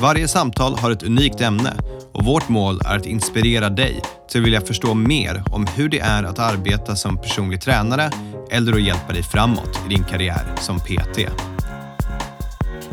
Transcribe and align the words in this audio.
Varje 0.00 0.28
samtal 0.28 0.78
har 0.78 0.90
ett 0.90 1.02
unikt 1.02 1.40
ämne 1.40 1.72
och 2.12 2.24
vårt 2.24 2.48
mål 2.48 2.80
är 2.86 2.96
att 2.96 3.06
inspirera 3.06 3.68
dig 3.68 4.02
till 4.28 4.40
att 4.40 4.46
vilja 4.46 4.60
förstå 4.60 4.94
mer 4.94 5.42
om 5.52 5.66
hur 5.76 5.88
det 5.88 5.98
är 5.98 6.22
att 6.22 6.38
arbeta 6.38 6.96
som 6.96 7.18
personlig 7.18 7.60
tränare 7.60 8.10
eller 8.50 8.72
att 8.72 8.82
hjälpa 8.82 9.12
dig 9.12 9.22
framåt 9.22 9.80
i 9.86 9.88
din 9.88 10.04
karriär 10.04 10.54
som 10.60 10.80
PT. 10.80 11.18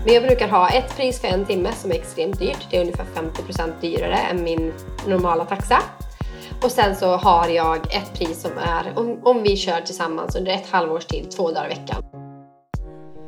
Men 0.06 0.14
jag 0.14 0.24
brukar 0.24 0.48
ha 0.48 0.70
ett 0.70 0.98
pris 0.98 1.22
för 1.22 1.28
en 1.28 1.46
timme 1.46 1.70
som 1.82 1.92
är 1.92 1.96
extremt 1.96 2.40
dyrt. 2.40 2.68
Det 2.72 2.78
är 2.78 2.82
ungefär 2.82 3.06
50 3.16 3.44
procent 3.44 3.74
dyrare 3.82 4.18
än 4.18 4.44
min 4.44 4.74
normala 5.08 5.46
taxa. 5.46 5.80
Och 6.62 6.72
sen 6.72 6.96
så 6.96 7.18
har 7.18 7.48
jag 7.48 7.78
ett 7.78 8.14
pris 8.14 8.42
som 8.42 8.52
är, 8.58 9.00
om, 9.00 9.20
om 9.24 9.44
vi 9.44 9.58
kör 9.58 9.82
tillsammans 9.82 10.36
under 10.36 10.52
ett 10.52 10.70
halvårs 10.72 11.06
tid, 11.06 11.32
två 11.32 11.52
dagar 11.52 11.66
i 11.66 11.70
veckan. 11.70 12.23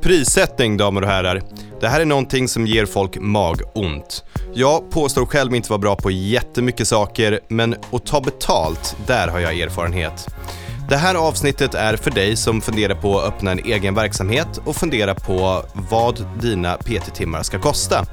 Prissättning, 0.05 0.77
damer 0.77 1.01
och 1.01 1.07
herrar. 1.07 1.41
Det 1.81 1.87
här 1.87 2.01
är 2.01 2.05
någonting 2.05 2.47
som 2.47 2.67
ger 2.67 2.85
folk 2.85 3.17
magont. 3.19 4.23
Jag 4.53 4.91
påstår 4.91 5.25
själv 5.25 5.55
inte 5.55 5.69
vara 5.69 5.79
bra 5.79 5.95
på 5.95 6.11
jättemycket 6.11 6.87
saker, 6.87 7.39
men 7.47 7.75
att 7.91 8.05
ta 8.05 8.21
betalt, 8.21 8.97
där 9.07 9.27
har 9.27 9.39
jag 9.39 9.59
erfarenhet. 9.59 10.27
Det 10.89 10.95
här 10.95 11.15
avsnittet 11.15 11.73
är 11.73 11.95
för 11.95 12.11
dig 12.11 12.35
som 12.35 12.61
funderar 12.61 12.95
på 12.95 13.19
att 13.19 13.27
öppna 13.27 13.51
en 13.51 13.59
egen 13.59 13.95
verksamhet 13.95 14.61
och 14.65 14.75
funderar 14.75 15.13
på 15.13 15.63
vad 15.73 16.25
dina 16.41 16.77
PT-timmar 16.77 17.43
ska 17.43 17.59
kosta. 17.59 18.05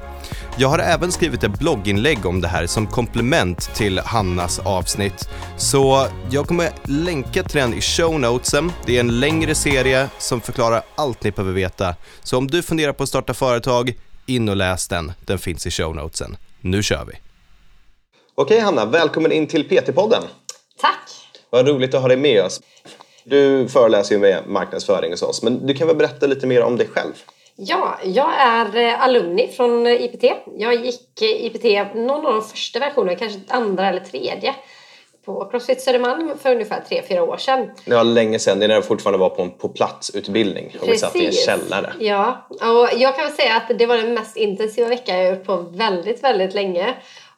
Jag 0.57 0.67
har 0.67 0.79
även 0.79 1.11
skrivit 1.11 1.43
ett 1.43 1.59
blogginlägg 1.59 2.25
om 2.25 2.41
det 2.41 2.47
här 2.47 2.67
som 2.67 2.87
komplement 2.87 3.75
till 3.75 3.99
Hannas 3.99 4.59
avsnitt. 4.59 5.29
Så 5.57 6.07
jag 6.31 6.47
kommer 6.47 6.69
länka 6.83 7.43
till 7.43 7.59
den 7.59 7.73
i 7.73 7.81
show 7.81 8.19
notesen. 8.19 8.71
Det 8.85 8.95
är 8.95 8.99
en 8.99 9.19
längre 9.19 9.55
serie 9.55 10.09
som 10.17 10.41
förklarar 10.41 10.81
allt 10.95 11.23
ni 11.23 11.31
behöver 11.31 11.53
veta. 11.53 11.95
Så 12.23 12.37
om 12.37 12.47
du 12.47 12.61
funderar 12.61 12.93
på 12.93 13.03
att 13.03 13.09
starta 13.09 13.33
företag, 13.33 13.93
in 14.25 14.49
och 14.49 14.55
läs 14.55 14.87
den. 14.87 15.11
Den 15.25 15.39
finns 15.39 15.67
i 15.67 15.71
show 15.71 15.95
notesen. 15.95 16.37
Nu 16.61 16.83
kör 16.83 17.05
vi! 17.05 17.13
Okej 18.35 18.59
Hanna, 18.59 18.85
välkommen 18.85 19.31
in 19.31 19.47
till 19.47 19.69
PT-podden. 19.69 20.23
Tack! 20.81 21.09
Vad 21.49 21.67
roligt 21.67 21.93
att 21.93 22.01
ha 22.01 22.07
dig 22.07 22.17
med 22.17 22.45
oss. 22.45 22.61
Du 23.23 23.67
föreläser 23.67 24.15
ju 24.15 24.21
med 24.21 24.47
marknadsföring 24.47 25.11
hos 25.11 25.21
oss, 25.21 25.43
men 25.43 25.67
du 25.67 25.73
kan 25.73 25.87
väl 25.87 25.95
berätta 25.95 26.27
lite 26.27 26.47
mer 26.47 26.61
om 26.61 26.77
dig 26.77 26.87
själv? 26.87 27.13
Ja, 27.55 27.99
jag 28.03 28.33
är 28.39 28.75
eh, 28.75 29.03
alumni 29.03 29.47
från 29.47 29.87
eh, 29.87 30.03
IPT. 30.03 30.23
Jag 30.57 30.85
gick 30.85 31.21
eh, 31.21 31.45
IPT 31.45 31.95
någon 31.95 32.25
av 32.25 32.33
de 32.33 32.41
första 32.41 32.79
versionerna, 32.79 33.17
kanske 33.17 33.39
andra 33.47 33.89
eller 33.89 33.99
tredje 33.99 34.55
på 35.25 35.45
Crossfit 35.45 35.81
Södermalm 35.81 36.37
för 36.37 36.51
ungefär 36.51 36.83
tre 36.89 37.01
fyra 37.07 37.23
år 37.23 37.37
sedan. 37.37 37.69
Det 37.85 37.95
var 37.95 38.03
länge 38.03 38.39
sedan, 38.39 38.59
det 38.59 38.65
är 38.65 38.67
när 38.67 38.75
jag 38.75 38.85
fortfarande 38.85 39.19
var 39.19 39.29
på 39.29 39.41
en 39.41 39.51
på 39.51 39.69
platsutbildning 39.69 40.75
och 40.81 40.87
vi 40.87 40.97
satt 40.97 41.15
i 41.15 41.25
en 41.25 41.31
källare. 41.31 41.93
Ja, 41.99 42.47
och 42.49 42.99
jag 42.99 43.15
kan 43.15 43.25
väl 43.25 43.33
säga 43.33 43.55
att 43.55 43.79
det 43.79 43.85
var 43.85 43.97
den 43.97 44.13
mest 44.13 44.37
intensiva 44.37 44.87
vecka 44.87 45.17
jag 45.17 45.35
gjort 45.35 45.45
på 45.45 45.57
väldigt, 45.57 46.23
väldigt 46.23 46.53
länge. 46.53 46.93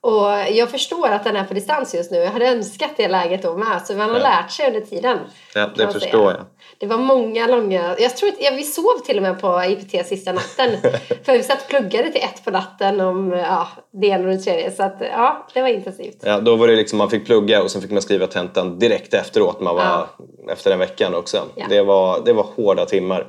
Och 0.06 0.32
jag 0.52 0.72
förstår 0.72 1.08
att 1.08 1.24
den 1.24 1.36
är 1.36 1.44
på 1.44 1.54
distans 1.54 1.96
just 1.96 2.12
nu. 2.12 2.18
Jag 2.18 2.32
hade 2.32 2.48
önskat 2.48 2.92
det 2.98 3.08
läget 3.08 3.42
då 3.44 3.58
med. 3.58 3.82
Så 3.86 3.94
man 3.94 4.10
har 4.10 4.18
ja. 4.18 4.24
lärt 4.24 4.52
sig 4.52 4.68
under 4.68 4.82
tiden. 4.82 5.18
Ja, 5.56 5.70
det 5.76 5.92
förstår 5.92 6.32
jag. 6.32 6.46
Det 6.78 6.86
var 6.86 6.98
många 6.98 7.48
långa... 7.48 7.96
Jag 8.00 8.18
tror 8.18 8.30
att 8.30 8.36
ja, 8.40 8.52
vi 8.56 8.64
sov 8.64 9.00
till 9.06 9.18
och 9.18 9.24
med 9.24 9.42
på 9.42 9.64
IPT 9.64 10.08
sista 10.08 10.34
natten. 10.34 10.70
för 11.24 11.32
vi 11.32 11.44
satt 11.44 11.62
och 11.62 11.68
pluggade 11.68 12.12
till 12.12 12.22
ett 12.22 12.46
på 12.46 12.52
natten 12.52 13.02
om 13.02 13.32
ja, 13.32 13.68
det 13.92 14.08
ena 14.08 14.24
och 14.24 14.36
det 14.36 14.38
tredje. 14.38 14.72
Så 14.72 14.84
att, 14.84 14.98
ja, 15.00 15.48
det 15.54 15.62
var 15.62 15.70
intensivt. 15.70 16.18
Ja, 16.22 16.40
då 16.40 16.56
var 16.56 16.68
det 16.68 16.76
liksom 16.76 16.98
man 16.98 17.10
fick 17.10 17.26
plugga 17.26 17.64
och 17.64 17.72
sen 17.72 17.82
fick 17.82 17.92
man 17.92 18.02
skriva 18.02 18.28
tentan 18.28 18.80
direkt 18.80 19.14
efteråt. 19.14 19.60
Man 19.60 19.76
var, 19.76 19.84
ja. 19.84 20.08
Efter 20.52 20.70
den 20.70 20.80
veckan 20.80 21.16
också. 21.16 21.44
Det, 21.70 21.82
var, 21.82 22.22
det 22.26 22.34
var 22.34 22.46
hårda 22.56 22.86
timmar. 22.86 23.28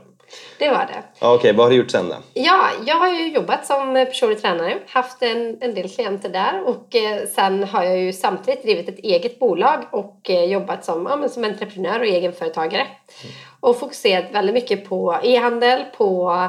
Det 0.58 0.68
var 0.68 0.86
det. 0.86 1.02
Okej, 1.18 1.34
okay. 1.34 1.52
vad 1.52 1.66
har 1.66 1.70
du 1.70 1.76
gjort 1.76 1.90
sen 1.90 2.08
då? 2.08 2.16
Ja, 2.34 2.70
jag 2.86 2.96
har 2.96 3.08
ju 3.08 3.28
jobbat 3.28 3.66
som 3.66 3.92
personlig 3.94 4.42
tränare, 4.42 4.78
haft 4.88 5.22
en, 5.22 5.58
en 5.60 5.74
del 5.74 5.88
klienter 5.88 6.28
där 6.28 6.62
och 6.66 6.94
eh, 6.94 7.26
sen 7.26 7.64
har 7.64 7.84
jag 7.84 7.98
ju 7.98 8.12
samtidigt 8.12 8.62
drivit 8.62 8.88
ett 8.88 8.98
eget 8.98 9.38
bolag 9.38 9.84
och 9.90 10.30
eh, 10.30 10.44
jobbat 10.44 10.84
som, 10.84 11.06
ja, 11.10 11.16
men 11.16 11.30
som 11.30 11.44
entreprenör 11.44 12.00
och 12.00 12.06
egenföretagare. 12.06 12.82
Mm. 12.82 13.34
Och 13.60 13.78
fokuserat 13.78 14.24
väldigt 14.32 14.54
mycket 14.54 14.88
på 14.88 15.18
e-handel, 15.22 15.84
på 15.96 16.40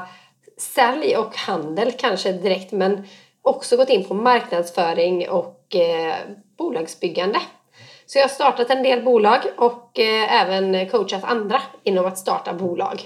sälj 0.58 1.18
och 1.18 1.36
handel 1.36 1.92
kanske 1.92 2.32
direkt 2.32 2.72
men 2.72 3.08
också 3.42 3.78
gått 3.78 3.90
in 3.90 4.08
på 4.08 4.14
marknadsföring 4.14 5.30
och 5.30 5.76
eh, 5.76 6.16
bolagsbyggande. 6.58 7.40
Så 8.06 8.18
jag 8.18 8.24
har 8.24 8.30
startat 8.30 8.70
en 8.70 8.84
del 8.84 9.04
bolag 9.04 9.40
och 9.58 10.00
eh, 10.00 10.42
även 10.42 10.90
coachat 10.90 11.24
andra 11.24 11.62
inom 11.84 12.06
att 12.06 12.18
starta 12.18 12.54
bolag 12.54 13.04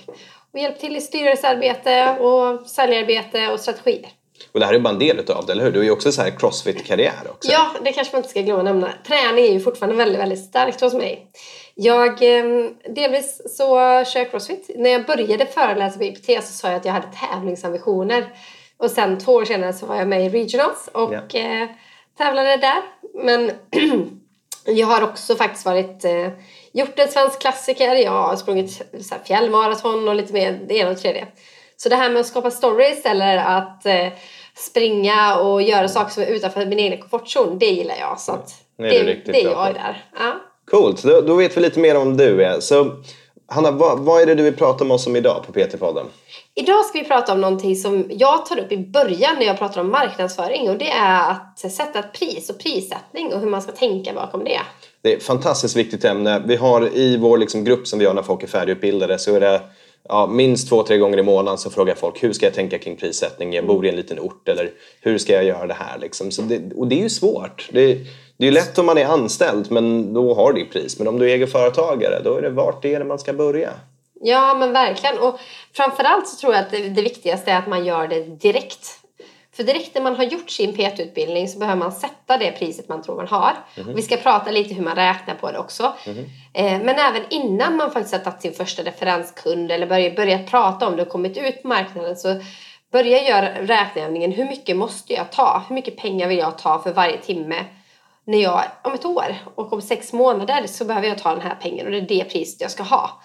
och 0.53 0.59
hjälpt 0.59 0.81
till 0.81 0.95
i 0.95 1.01
styrelsearbete 1.01 2.17
och 2.19 2.69
säljarbete 2.69 3.47
och 3.47 3.59
strategier. 3.59 4.09
Och 4.51 4.59
det 4.59 4.65
här 4.65 4.73
är 4.73 4.79
bara 4.79 4.93
en 4.93 4.99
del 4.99 5.19
utav 5.19 5.45
det, 5.45 5.51
eller 5.51 5.63
hur? 5.63 5.71
Du 5.71 5.79
är 5.79 5.83
ju 5.83 5.91
också 5.91 6.11
så 6.11 6.21
här 6.21 6.29
crossfit-karriär 6.29 7.27
också. 7.29 7.51
Ja, 7.51 7.71
det 7.81 7.91
kanske 7.91 8.13
man 8.13 8.19
inte 8.19 8.29
ska 8.29 8.41
glömma 8.41 8.59
att 8.59 8.65
nämna. 8.65 8.89
Träning 9.07 9.45
är 9.45 9.51
ju 9.51 9.59
fortfarande 9.59 9.95
väldigt, 9.95 10.19
väldigt 10.19 10.43
starkt 10.43 10.81
hos 10.81 10.93
mig. 10.93 11.27
Jag, 11.75 12.37
eh, 12.37 12.69
delvis 12.95 13.41
så 13.57 13.65
kör 14.05 14.19
jag 14.19 14.31
crossfit. 14.31 14.69
När 14.75 14.89
jag 14.89 15.05
började 15.05 15.45
föreläsa 15.45 15.97
på 15.97 16.03
IPT 16.03 16.43
så 16.43 16.53
sa 16.53 16.67
jag 16.67 16.77
att 16.77 16.85
jag 16.85 16.93
hade 16.93 17.07
tävlingsambitioner. 17.29 18.33
Och 18.77 18.91
sen 18.91 19.19
två 19.19 19.33
år 19.33 19.45
senare 19.45 19.73
så 19.73 19.85
var 19.85 19.95
jag 19.95 20.07
med 20.07 20.25
i 20.25 20.29
Regionals 20.29 20.89
och 20.91 21.33
yeah. 21.33 21.69
tävlade 22.17 22.57
där. 22.57 22.81
Men 23.13 23.51
jag 24.65 24.87
har 24.87 25.01
också 25.01 25.35
faktiskt 25.35 25.65
varit 25.65 26.05
eh, 26.05 26.27
gjort 26.73 26.99
en 26.99 27.07
svensk 27.07 27.41
klassiker, 27.41 27.95
jag 27.95 28.11
har 28.11 28.35
sprungit 28.35 28.81
så 29.01 29.15
fjällmaraton 29.25 30.07
och 30.07 30.15
lite 30.15 30.33
mer 30.33 30.59
det 30.67 30.73
ena 30.73 30.89
och 30.89 30.95
det 30.95 31.01
tredje. 31.01 31.27
Så 31.77 31.89
det 31.89 31.95
här 31.95 32.09
med 32.09 32.19
att 32.19 32.27
skapa 32.27 32.51
stories 32.51 33.05
eller 33.05 33.37
att 33.37 33.85
eh, 33.85 34.07
springa 34.55 35.35
och 35.35 35.61
göra 35.61 35.87
saker 35.87 36.11
som 36.11 36.23
är 36.23 36.27
utanför 36.27 36.65
min 36.65 36.79
egen 36.79 37.01
komfortzon, 37.01 37.59
det 37.59 37.65
gillar 37.65 37.95
jag. 37.99 38.19
Så 38.19 38.31
att 38.31 38.49
det, 38.77 38.99
är 38.99 39.05
det, 39.05 39.21
det 39.25 39.41
är 39.41 39.49
jag 39.51 39.73
där. 39.73 40.05
Ja. 40.19 40.35
Coolt, 40.71 41.03
då, 41.03 41.21
då, 41.21 41.35
vet 41.35 41.57
vi 41.57 41.61
lite 41.61 41.79
mer 41.79 41.97
om 41.97 42.17
du 42.17 42.43
är. 42.43 42.59
Så 42.59 42.91
Hanna, 43.47 43.71
vad, 43.71 43.99
vad 43.99 44.21
är 44.21 44.25
det 44.25 44.35
du 44.35 44.43
vill 44.43 44.55
prata 44.55 44.83
med 44.83 44.95
oss 44.95 45.07
om 45.07 45.15
idag 45.15 45.43
på 45.47 45.53
PT-podden? 45.53 46.05
Idag 46.55 46.85
ska 46.85 46.99
vi 46.99 47.05
prata 47.05 47.33
om 47.33 47.41
någonting 47.41 47.75
som 47.75 48.05
jag 48.09 48.45
tar 48.45 48.59
upp 48.59 48.71
i 48.71 48.77
början 48.77 49.35
när 49.39 49.45
jag 49.45 49.57
pratar 49.57 49.81
om 49.81 49.91
marknadsföring 49.91 50.69
och 50.69 50.77
det 50.77 50.89
är 50.89 51.31
att 51.31 51.59
sätta 51.59 51.99
ett 51.99 52.13
pris 52.13 52.49
och 52.49 52.59
prissättning 52.59 53.33
och 53.33 53.39
hur 53.39 53.49
man 53.49 53.61
ska 53.61 53.71
tänka 53.71 54.13
bakom 54.13 54.43
det. 54.43 54.61
Det 55.01 55.13
är 55.13 55.17
ett 55.17 55.23
fantastiskt 55.23 55.75
viktigt 55.75 56.05
ämne. 56.05 56.43
Vi 56.45 56.55
har 56.55 56.97
i 56.97 57.17
vår 57.17 57.37
liksom 57.37 57.63
grupp 57.63 57.87
som 57.87 57.99
vi 57.99 58.05
har 58.05 58.13
när 58.13 58.21
folk 58.21 58.43
är 58.43 58.47
färdigutbildade 58.47 59.19
så 59.19 59.35
är 59.35 59.39
det 59.39 59.61
ja, 60.09 60.27
minst 60.27 60.69
två, 60.69 60.83
tre 60.83 60.97
gånger 60.97 61.17
i 61.17 61.23
månaden 61.23 61.57
så 61.57 61.69
frågar 61.69 61.95
folk 61.95 62.23
hur 62.23 62.33
ska 62.33 62.45
jag 62.45 62.53
tänka 62.53 62.79
kring 62.79 62.95
prissättning? 62.95 63.53
Jag 63.53 63.65
bor 63.67 63.85
i 63.85 63.89
en 63.89 63.95
liten 63.95 64.19
ort 64.19 64.49
eller 64.49 64.71
hur 65.01 65.17
ska 65.17 65.33
jag 65.33 65.43
göra 65.43 65.67
det 65.67 65.73
här? 65.73 65.97
Liksom. 65.99 66.31
Så 66.31 66.41
det, 66.41 66.73
och 66.75 66.87
det 66.87 66.95
är 66.95 67.03
ju 67.03 67.09
svårt. 67.09 67.69
Det, 67.71 67.93
det 68.37 68.43
är 68.43 68.45
ju 68.45 68.51
lätt 68.51 68.77
om 68.77 68.85
man 68.85 68.97
är 68.97 69.05
anställd 69.05 69.71
men 69.71 70.13
då 70.13 70.33
har 70.33 70.53
du 70.53 70.65
pris. 70.65 70.99
Men 70.99 71.07
om 71.07 71.19
du 71.19 71.29
är 71.29 71.35
egen 71.35 71.47
företagare 71.47 72.21
då 72.23 72.35
är 72.35 72.41
det 72.41 72.49
vart 72.49 72.81
det 72.81 72.93
är 72.93 73.03
man 73.03 73.19
ska 73.19 73.33
börja. 73.33 73.69
Ja 74.23 74.53
men 74.53 74.73
verkligen. 74.73 75.19
Och 75.19 75.39
framförallt 75.73 76.27
så 76.27 76.35
tror 76.35 76.53
jag 76.53 76.61
att 76.61 76.71
det, 76.71 76.89
det 76.89 77.01
viktigaste 77.01 77.51
är 77.51 77.57
att 77.57 77.67
man 77.67 77.85
gör 77.85 78.07
det 78.07 78.19
direkt. 78.19 79.00
För 79.61 79.65
direkt 79.65 79.95
när 79.95 80.01
man 80.01 80.15
har 80.15 80.23
gjort 80.23 80.49
sin 80.49 80.73
PT-utbildning 80.73 81.47
så 81.47 81.59
behöver 81.59 81.79
man 81.79 81.91
sätta 81.91 82.37
det 82.37 82.51
priset 82.51 82.89
man 82.89 83.01
tror 83.01 83.15
man 83.15 83.27
har. 83.27 83.53
Mm. 83.77 83.95
vi 83.95 84.01
ska 84.01 84.17
prata 84.17 84.51
lite 84.51 84.73
hur 84.73 84.83
man 84.83 84.95
räknar 84.95 85.35
på 85.35 85.51
det 85.51 85.57
också. 85.57 85.93
Mm. 86.05 86.25
Eh, 86.53 86.85
men 86.85 86.95
även 86.99 87.21
innan 87.29 87.75
man 87.75 87.91
faktiskt 87.91 88.13
har 88.13 88.19
tagit 88.19 88.41
sin 88.41 88.53
första 88.53 88.83
referenskund 88.83 89.71
eller 89.71 89.87
börjat, 89.87 90.15
börjat 90.15 90.47
prata 90.47 90.87
om 90.87 90.95
det 90.95 91.01
och 91.01 91.09
kommit 91.09 91.37
ut 91.37 91.61
på 91.61 91.67
marknaden 91.67 92.15
så 92.15 92.41
börja 92.91 93.23
göra 93.23 93.61
räkneövningen. 93.61 94.31
Hur 94.31 94.45
mycket 94.45 94.77
måste 94.77 95.13
jag 95.13 95.31
ta? 95.31 95.63
Hur 95.67 95.75
mycket 95.75 95.97
pengar 95.97 96.27
vill 96.27 96.37
jag 96.37 96.57
ta 96.57 96.79
för 96.79 96.93
varje 96.93 97.17
timme? 97.17 97.65
När 98.25 98.41
jag, 98.41 98.63
om 98.83 98.93
ett 98.93 99.05
år 99.05 99.35
och 99.55 99.73
om 99.73 99.81
sex 99.81 100.13
månader 100.13 100.67
så 100.67 100.85
behöver 100.85 101.07
jag 101.07 101.17
ta 101.17 101.31
den 101.31 101.41
här 101.41 101.55
pengen 101.61 101.85
och 101.85 101.91
det 101.91 101.97
är 101.97 102.01
det 102.01 102.23
priset 102.23 102.61
jag 102.61 102.71
ska 102.71 102.83
ha. 102.83 103.21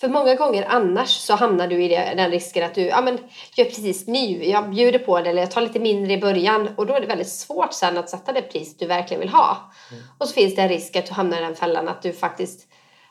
För 0.00 0.08
många 0.08 0.34
gånger 0.34 0.64
annars 0.68 1.08
så 1.08 1.34
hamnar 1.34 1.68
du 1.68 1.84
i 1.84 1.88
den 1.88 2.30
risken 2.30 2.64
att 2.64 2.74
du 2.74 2.82
ja, 2.82 3.00
men, 3.00 3.18
gör 3.54 3.64
precis 3.64 4.06
nu, 4.06 4.44
jag 4.44 4.70
bjuder 4.70 4.98
på 4.98 5.20
det 5.20 5.30
eller 5.30 5.40
jag 5.40 5.50
tar 5.50 5.60
lite 5.60 5.80
mindre 5.80 6.12
i 6.12 6.18
början 6.18 6.68
och 6.76 6.86
då 6.86 6.94
är 6.94 7.00
det 7.00 7.06
väldigt 7.06 7.28
svårt 7.28 7.72
sen 7.72 7.98
att 7.98 8.10
sätta 8.10 8.32
det 8.32 8.42
pris 8.42 8.76
du 8.76 8.86
verkligen 8.86 9.20
vill 9.20 9.28
ha. 9.28 9.72
Mm. 9.90 10.02
Och 10.18 10.28
så 10.28 10.34
finns 10.34 10.56
det 10.56 10.62
en 10.62 10.68
risk 10.68 10.96
att 10.96 11.06
du 11.06 11.12
hamnar 11.12 11.38
i 11.38 11.40
den 11.40 11.56
fällan 11.56 11.88
att 11.88 12.02
du 12.02 12.12
faktiskt 12.12 12.68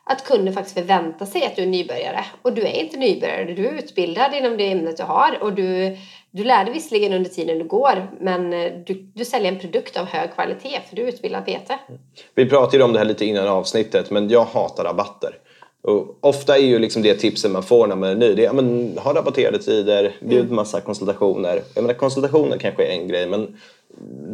att 0.09 0.25
kunden 0.25 0.53
faktiskt 0.53 0.77
förväntar 0.77 1.25
sig 1.25 1.45
att 1.45 1.55
du 1.55 1.61
är 1.61 1.67
nybörjare. 1.67 2.25
Och 2.41 2.53
du 2.53 2.61
är 2.61 2.83
inte 2.83 2.97
nybörjare, 2.97 3.53
du 3.53 3.67
är 3.67 3.71
utbildad 3.71 4.33
inom 4.33 4.57
det 4.57 4.71
ämnet 4.71 4.97
du 4.97 5.03
har 5.03 5.37
och 5.41 5.53
du, 5.53 5.97
du 6.31 6.43
lär 6.43 6.65
dig 6.65 6.73
visserligen 6.73 7.13
under 7.13 7.29
tiden 7.29 7.59
du 7.59 7.65
går 7.65 8.07
men 8.19 8.53
eh, 8.53 8.71
du, 8.85 8.93
du 8.93 9.25
säljer 9.25 9.51
en 9.51 9.59
produkt 9.59 9.97
av 9.97 10.05
hög 10.05 10.33
kvalitet 10.33 10.79
för 10.89 10.95
du 10.95 11.03
är 11.03 11.07
utbildad 11.07 11.45
PT. 11.45 11.71
Vi 12.35 12.49
pratade 12.49 12.77
ju 12.77 12.83
om 12.83 12.93
det 12.93 12.99
här 12.99 13.05
lite 13.05 13.25
innan 13.25 13.47
avsnittet 13.47 14.11
men 14.11 14.29
jag 14.29 14.45
hatar 14.45 14.83
rabatter. 14.83 15.37
Och 15.81 16.17
ofta 16.21 16.57
är 16.57 16.61
ju 16.61 16.79
liksom 16.79 17.01
det 17.01 17.15
tipset 17.15 17.51
man 17.51 17.63
får 17.63 17.87
när 17.87 17.95
man 17.95 18.09
är 18.09 18.15
ny, 18.15 18.33
det 18.33 18.45
är 18.45 18.53
men, 18.53 18.97
ha 18.97 19.13
rabatterade 19.13 19.59
tider, 19.59 20.15
bjud 20.21 20.43
mm. 20.43 20.55
massa 20.55 20.81
konsultationer. 20.81 21.61
Jag 21.75 21.81
menar 21.81 21.93
konsultationer 21.93 22.57
kanske 22.57 22.85
är 22.85 22.91
en 22.91 23.07
grej 23.07 23.27
men 23.27 23.57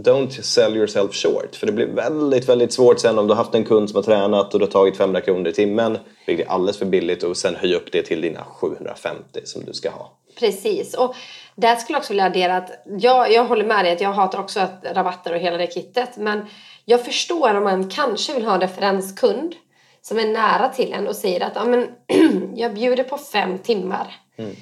don't 0.03 0.41
sell 0.41 0.77
yourself 0.77 1.13
short. 1.13 1.55
För 1.55 1.67
det 1.67 1.73
blir 1.73 1.87
väldigt, 1.87 2.49
väldigt 2.49 2.73
svårt 2.73 2.99
sen 2.99 3.19
om 3.19 3.27
du 3.27 3.33
har 3.33 3.43
haft 3.43 3.55
en 3.55 3.65
kund 3.65 3.89
som 3.89 3.95
har 3.95 4.03
tränat 4.03 4.53
och 4.53 4.59
du 4.59 4.65
har 4.65 4.71
tagit 4.71 4.97
500 4.97 5.21
kronor 5.21 5.47
i 5.47 5.53
timmen, 5.53 5.97
vilket 6.27 6.47
är 6.47 6.51
alldeles 6.51 6.77
för 6.77 6.85
billigt 6.85 7.23
och 7.23 7.37
sen 7.37 7.55
höja 7.55 7.75
upp 7.75 7.91
det 7.91 8.01
till 8.01 8.21
dina 8.21 8.43
750 8.43 9.39
som 9.43 9.65
du 9.65 9.73
ska 9.73 9.89
ha. 9.89 10.11
Precis. 10.39 10.93
Och 10.93 11.15
där 11.55 11.75
skulle 11.75 11.95
jag 11.95 11.99
också 11.99 12.13
vilja 12.13 12.25
addera 12.25 12.57
att 12.57 12.69
jag, 12.99 13.31
jag 13.31 13.45
håller 13.45 13.65
med 13.65 13.85
dig 13.85 13.93
att 13.93 14.01
jag 14.01 14.13
hatar 14.13 14.39
också 14.39 14.59
att 14.59 14.85
rabatter 14.93 15.33
och 15.33 15.39
hela 15.39 15.57
det 15.57 15.73
kittet. 15.73 16.09
Men 16.17 16.45
jag 16.85 17.05
förstår 17.05 17.55
om 17.55 17.63
man 17.63 17.89
kanske 17.89 18.33
vill 18.33 18.45
ha 18.45 18.53
en 18.53 18.61
referenskund 18.61 19.55
som 20.03 20.19
är 20.19 20.27
nära 20.27 20.69
till 20.69 20.93
en 20.93 21.07
och 21.07 21.15
säger 21.15 21.41
att 21.41 21.55
ja, 21.55 21.65
men, 21.65 21.89
jag 22.55 22.73
bjuder 22.73 23.03
på 23.03 23.17
fem 23.17 23.57
timmar. 23.57 24.15
Mm. 24.37 24.55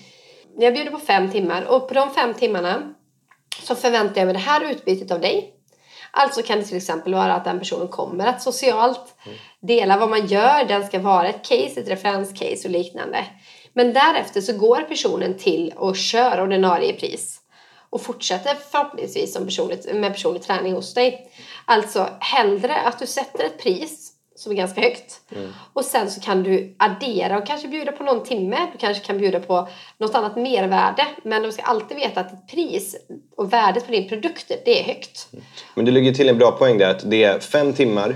Jag 0.58 0.74
bjuder 0.74 0.92
på 0.92 1.00
fem 1.00 1.32
timmar 1.32 1.64
och 1.64 1.88
på 1.88 1.94
de 1.94 2.10
fem 2.10 2.34
timmarna 2.34 2.94
så 3.64 3.76
förväntar 3.76 4.22
jag 4.22 4.26
mig 4.26 4.34
det 4.34 4.40
här 4.40 4.72
utbytet 4.72 5.12
av 5.12 5.22
dig. 5.22 5.54
Alltså 6.12 6.42
kan 6.42 6.60
det 6.60 6.66
till 6.66 6.78
exempel 6.78 7.14
vara 7.14 7.34
att 7.34 7.44
den 7.44 7.60
personen 7.60 7.88
kommer 7.88 8.28
att 8.28 8.42
socialt 8.42 9.16
mm. 9.26 9.38
dela 9.62 9.98
vad 9.98 10.10
man 10.10 10.28
gör. 10.28 10.66
Den 10.66 10.88
ska 10.88 11.00
vara 11.00 11.30
ett 11.30 11.48
case, 11.48 11.80
ett 11.80 11.90
referenscase 11.90 12.62
och 12.68 12.72
liknande. 12.72 13.26
Men 13.74 13.94
därefter 13.94 14.42
så 14.42 14.58
går 14.58 14.82
personen 14.82 15.38
till 15.38 15.74
och 15.76 15.96
kör 15.96 16.42
ordinarie 16.42 16.94
pris 16.94 17.42
och 17.90 18.02
fortsätter 18.02 18.56
förhoppningsvis 18.72 19.34
som 19.34 19.70
med 19.94 20.14
personlig 20.14 20.44
träning 20.44 20.74
hos 20.74 20.94
dig. 20.94 21.32
Alltså 21.66 22.10
hellre 22.20 22.76
att 22.76 23.00
du 23.00 23.08
sätter 23.08 23.44
ett 23.44 23.64
pris 23.64 24.11
som 24.42 24.52
är 24.52 24.56
ganska 24.56 24.82
högt. 24.82 25.22
Mm. 25.36 25.54
Och 25.74 25.86
sen 25.86 26.12
så 26.12 26.22
kan 26.22 26.44
du 26.44 26.76
addera 26.78 27.38
och 27.38 27.48
kanske 27.48 27.68
bjuda 27.68 27.92
på 27.92 28.04
någon 28.04 28.24
timme. 28.24 28.58
Du 28.72 28.78
kanske 28.78 29.04
kan 29.06 29.18
bjuda 29.18 29.40
på 29.40 29.68
något 29.98 30.16
annat 30.16 30.36
mervärde. 30.36 31.06
Men 31.24 31.44
du 31.44 31.52
ska 31.52 31.62
alltid 31.62 31.98
veta 31.98 32.20
att 32.20 32.30
ditt 32.30 32.48
pris 32.48 32.96
och 33.38 33.54
värdet 33.54 33.86
på 33.86 33.92
din 33.92 34.10
produkt, 34.10 34.52
det 34.66 34.80
är 34.80 34.84
högt. 34.84 35.28
Mm. 35.34 35.46
Men 35.76 35.86
du 35.86 35.92
lägger 35.92 36.14
till 36.14 36.30
en 36.30 36.38
bra 36.38 36.52
poäng 36.52 36.78
där 36.78 36.90
att 36.90 37.10
det 37.10 37.24
är 37.24 37.40
fem 37.40 37.74
timmar. 37.74 38.16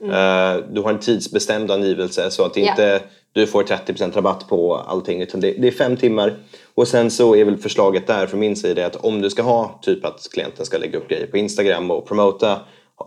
Mm. 0.00 0.10
Uh, 0.10 0.64
du 0.72 0.80
har 0.80 0.90
en 0.90 0.98
tidsbestämd 0.98 1.70
angivelse 1.70 2.30
så 2.30 2.44
att 2.44 2.56
inte 2.56 2.82
yeah. 2.82 3.02
du 3.32 3.46
får 3.46 3.62
30% 3.62 4.12
rabatt 4.12 4.48
på 4.48 4.76
allting 4.76 5.22
utan 5.22 5.40
det, 5.40 5.52
det, 5.52 5.68
är 5.68 5.72
fem 5.72 5.96
timmar. 5.96 6.36
Och 6.74 6.88
sen 6.88 7.10
så 7.10 7.36
är 7.36 7.44
väl 7.44 7.56
förslaget 7.56 8.06
där 8.06 8.26
från 8.26 8.40
min 8.40 8.56
sida 8.56 8.86
att 8.86 8.96
om 8.96 9.22
du 9.22 9.30
ska 9.30 9.42
ha 9.42 9.78
typ 9.82 10.04
att 10.04 10.28
klienten 10.32 10.66
ska 10.66 10.78
lägga 10.78 10.98
upp 10.98 11.08
grejer 11.08 11.26
på 11.26 11.36
Instagram 11.36 11.90
och 11.90 12.08
promota 12.08 12.60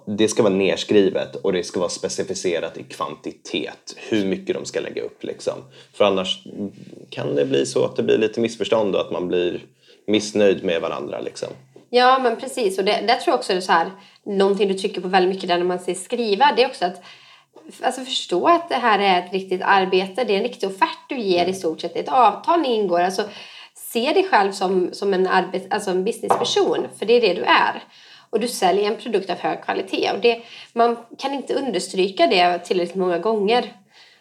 det 0.05 0.27
ska 0.27 0.43
vara 0.43 0.53
nerskrivet 0.53 1.35
och 1.35 1.53
det 1.53 1.63
ska 1.63 1.79
vara 1.79 1.89
specificerat 1.89 2.77
i 2.77 2.83
kvantitet 2.83 3.95
hur 3.97 4.25
mycket 4.25 4.55
de 4.55 4.65
ska 4.65 4.79
lägga 4.79 5.01
upp. 5.01 5.23
Liksom. 5.23 5.53
För 5.93 6.05
annars 6.05 6.43
kan 7.09 7.35
det 7.35 7.45
bli 7.45 7.65
så 7.65 7.85
att 7.85 7.95
det 7.95 8.03
blir 8.03 8.17
lite 8.17 8.39
missförstånd 8.39 8.95
och 8.95 9.01
att 9.01 9.11
man 9.11 9.27
blir 9.27 9.61
missnöjd 10.07 10.63
med 10.63 10.81
varandra. 10.81 11.19
Liksom. 11.19 11.49
Ja 11.89 12.19
men 12.19 12.35
precis 12.35 12.77
och 12.77 12.85
det, 12.85 12.91
där 12.91 13.15
tror 13.15 13.31
jag 13.31 13.35
också 13.35 13.53
är 13.53 13.61
så 13.61 13.71
här, 13.71 13.91
någonting 14.23 14.67
du 14.67 14.73
trycker 14.73 15.01
på 15.01 15.07
väldigt 15.07 15.35
mycket 15.35 15.49
där 15.49 15.57
när 15.57 15.65
man 15.65 15.79
säger 15.79 15.99
skriva 15.99 16.53
det 16.55 16.63
är 16.63 16.67
också 16.67 16.85
att 16.85 17.03
alltså 17.81 18.01
förstå 18.01 18.47
att 18.47 18.69
det 18.69 18.75
här 18.75 18.99
är 18.99 19.25
ett 19.25 19.33
riktigt 19.33 19.61
arbete, 19.63 20.23
det 20.23 20.33
är 20.33 20.37
en 20.37 20.43
riktig 20.43 20.69
offert 20.69 21.09
du 21.09 21.19
ger 21.19 21.45
i 21.45 21.53
stort 21.53 21.81
sett, 21.81 21.93
det 21.93 21.99
är 21.99 22.03
ett 22.03 22.09
avtal 22.09 22.61
ni 22.61 22.73
ingår. 22.73 22.99
Alltså, 22.99 23.23
se 23.75 24.13
dig 24.13 24.27
själv 24.31 24.51
som, 24.51 24.89
som 24.93 25.13
en, 25.13 25.27
arbets, 25.27 25.65
alltså 25.69 25.91
en 25.91 26.03
businessperson, 26.03 26.87
för 26.99 27.05
det 27.05 27.13
är 27.13 27.21
det 27.21 27.33
du 27.33 27.43
är 27.43 27.83
och 28.31 28.39
du 28.39 28.47
säljer 28.47 28.91
en 28.91 28.97
produkt 28.97 29.29
av 29.29 29.37
hög 29.37 29.63
kvalitet. 29.63 30.11
Och 30.11 30.19
det, 30.19 30.41
man 30.73 30.97
kan 31.17 31.33
inte 31.33 31.53
understryka 31.53 32.27
det 32.27 32.59
tillräckligt 32.59 32.95
många 32.95 33.17
gånger. 33.17 33.73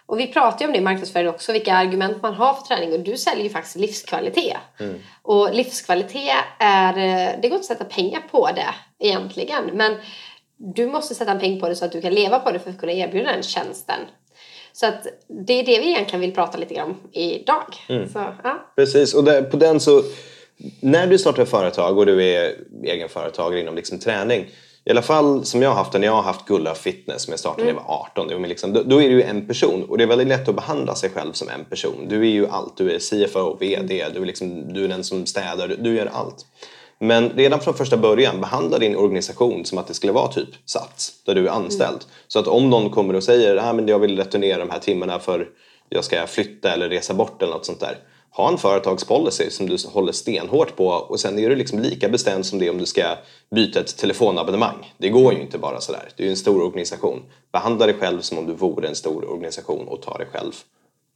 Och 0.06 0.20
vi 0.20 0.26
pratar 0.26 0.60
ju 0.60 0.66
om 0.66 0.72
det 0.72 0.78
i 0.78 0.82
marknadsföring 0.82 1.28
också, 1.28 1.52
vilka 1.52 1.74
argument 1.74 2.22
man 2.22 2.34
har 2.34 2.54
för 2.54 2.62
träning. 2.62 2.92
Och 2.92 3.00
du 3.00 3.16
säljer 3.16 3.44
ju 3.44 3.50
faktiskt 3.50 3.76
livskvalitet. 3.76 4.56
Mm. 4.80 4.98
Och 5.22 5.54
livskvalitet 5.54 6.44
är, 6.58 6.92
det 7.42 7.48
går 7.48 7.56
inte 7.56 7.56
att 7.56 7.64
sätta 7.64 7.84
pengar 7.84 8.22
på 8.30 8.48
det 8.54 8.74
egentligen. 9.06 9.64
Men 9.72 9.96
du 10.56 10.86
måste 10.86 11.14
sätta 11.14 11.30
en 11.30 11.40
peng 11.40 11.60
på 11.60 11.68
det 11.68 11.74
så 11.74 11.84
att 11.84 11.92
du 11.92 12.00
kan 12.00 12.14
leva 12.14 12.38
på 12.38 12.50
det 12.50 12.58
för 12.58 12.70
att 12.70 12.78
kunna 12.78 12.92
erbjuda 12.92 13.32
den 13.32 13.42
tjänsten. 13.42 14.00
Så 14.72 14.86
att 14.86 15.06
det 15.46 15.52
är 15.52 15.66
det 15.66 15.78
vi 15.78 15.90
egentligen 15.90 16.20
vill 16.20 16.34
prata 16.34 16.58
lite 16.58 16.74
grann 16.74 16.90
om 16.90 17.08
idag. 17.12 17.74
Mm. 17.88 18.08
Så, 18.08 18.34
ja. 18.44 18.72
Precis, 18.76 19.14
och 19.14 19.24
där, 19.24 19.42
på 19.42 19.56
den 19.56 19.80
så 19.80 20.02
när 20.80 21.06
du 21.06 21.18
startar 21.18 21.44
företag 21.44 21.98
och 21.98 22.06
du 22.06 22.24
är 22.24 22.54
egenföretagare 22.84 23.60
inom 23.60 23.74
liksom 23.74 23.98
träning 23.98 24.46
i 24.84 24.90
alla 24.90 25.02
fall 25.02 25.44
som 25.44 25.62
jag 25.62 25.70
har 25.70 25.76
haft 25.76 25.92
det 25.92 25.98
när 25.98 26.06
jag 26.06 26.14
har 26.14 26.22
haft 26.22 26.46
Gulla 26.46 26.74
Fitness 26.74 27.22
som 27.22 27.30
jag 27.30 27.40
startade 27.40 27.64
när 27.64 27.72
jag 27.72 27.80
var 27.80 27.94
18. 27.94 28.28
Det 28.28 28.34
var 28.34 28.46
liksom, 28.46 28.72
då, 28.72 28.82
då, 28.82 29.02
är 29.02 29.08
du 29.08 29.14
ju 29.14 29.22
en 29.22 29.46
person 29.46 29.84
och 29.84 29.98
det 29.98 30.04
är 30.04 30.08
väldigt 30.08 30.28
lätt 30.28 30.48
att 30.48 30.54
behandla 30.54 30.94
sig 30.94 31.10
själv 31.10 31.32
som 31.32 31.48
en 31.48 31.64
person. 31.64 32.06
Du 32.08 32.20
är 32.20 32.30
ju 32.30 32.46
allt. 32.48 32.76
Du 32.76 32.92
är 32.92 32.98
CFO, 32.98 33.56
VD, 33.60 34.06
du 34.14 34.22
är, 34.22 34.26
liksom, 34.26 34.72
du 34.72 34.84
är 34.84 34.88
den 34.88 35.04
som 35.04 35.26
städar, 35.26 35.68
du, 35.68 35.76
du 35.76 35.94
gör 35.94 36.10
allt. 36.12 36.46
Men 36.98 37.30
redan 37.30 37.60
från 37.60 37.74
första 37.74 37.96
början, 37.96 38.40
behandla 38.40 38.78
din 38.78 38.96
organisation 38.96 39.64
som 39.64 39.78
att 39.78 39.86
det 39.86 39.94
skulle 39.94 40.12
vara 40.12 40.32
typ 40.32 40.48
Sats, 40.64 41.12
där 41.26 41.34
du 41.34 41.46
är 41.46 41.50
anställd. 41.50 41.90
Mm. 41.90 42.08
Så 42.28 42.38
att 42.38 42.46
om 42.46 42.70
någon 42.70 42.90
kommer 42.90 43.16
och 43.16 43.24
säger 43.24 43.56
att 43.56 43.74
ah, 43.74 43.80
jag 43.86 43.98
vill 43.98 44.16
returnera 44.16 44.58
de 44.58 44.70
här 44.70 44.78
timmarna 44.78 45.18
för 45.18 45.48
jag 45.88 46.04
ska 46.04 46.26
flytta 46.26 46.72
eller 46.72 46.88
resa 46.88 47.14
bort 47.14 47.42
eller 47.42 47.52
något 47.52 47.66
sånt 47.66 47.80
där 47.80 47.98
ha 48.32 48.48
en 48.48 48.58
företagspolicy 48.58 49.50
som 49.50 49.66
du 49.68 49.76
håller 49.92 50.12
stenhårt 50.12 50.76
på 50.76 50.86
och 50.86 51.20
sen 51.20 51.38
är 51.38 51.48
du 51.48 51.56
liksom 51.56 51.78
lika 51.78 52.08
bestämd 52.08 52.46
som 52.46 52.58
det 52.58 52.70
om 52.70 52.78
du 52.78 52.86
ska 52.86 53.16
byta 53.54 53.80
ett 53.80 53.96
telefonabonnemang. 53.96 54.94
Det 54.98 55.08
går 55.08 55.34
ju 55.34 55.40
inte 55.40 55.58
bara 55.58 55.80
sådär. 55.80 56.08
Det 56.16 56.26
är 56.26 56.30
en 56.30 56.36
stor 56.36 56.62
organisation. 56.62 57.22
Behandla 57.52 57.86
dig 57.86 57.94
själv 57.94 58.20
som 58.20 58.38
om 58.38 58.46
du 58.46 58.52
vore 58.52 58.88
en 58.88 58.94
stor 58.94 59.30
organisation 59.30 59.88
och 59.88 60.02
ta 60.02 60.18
dig 60.18 60.26
själv 60.32 60.52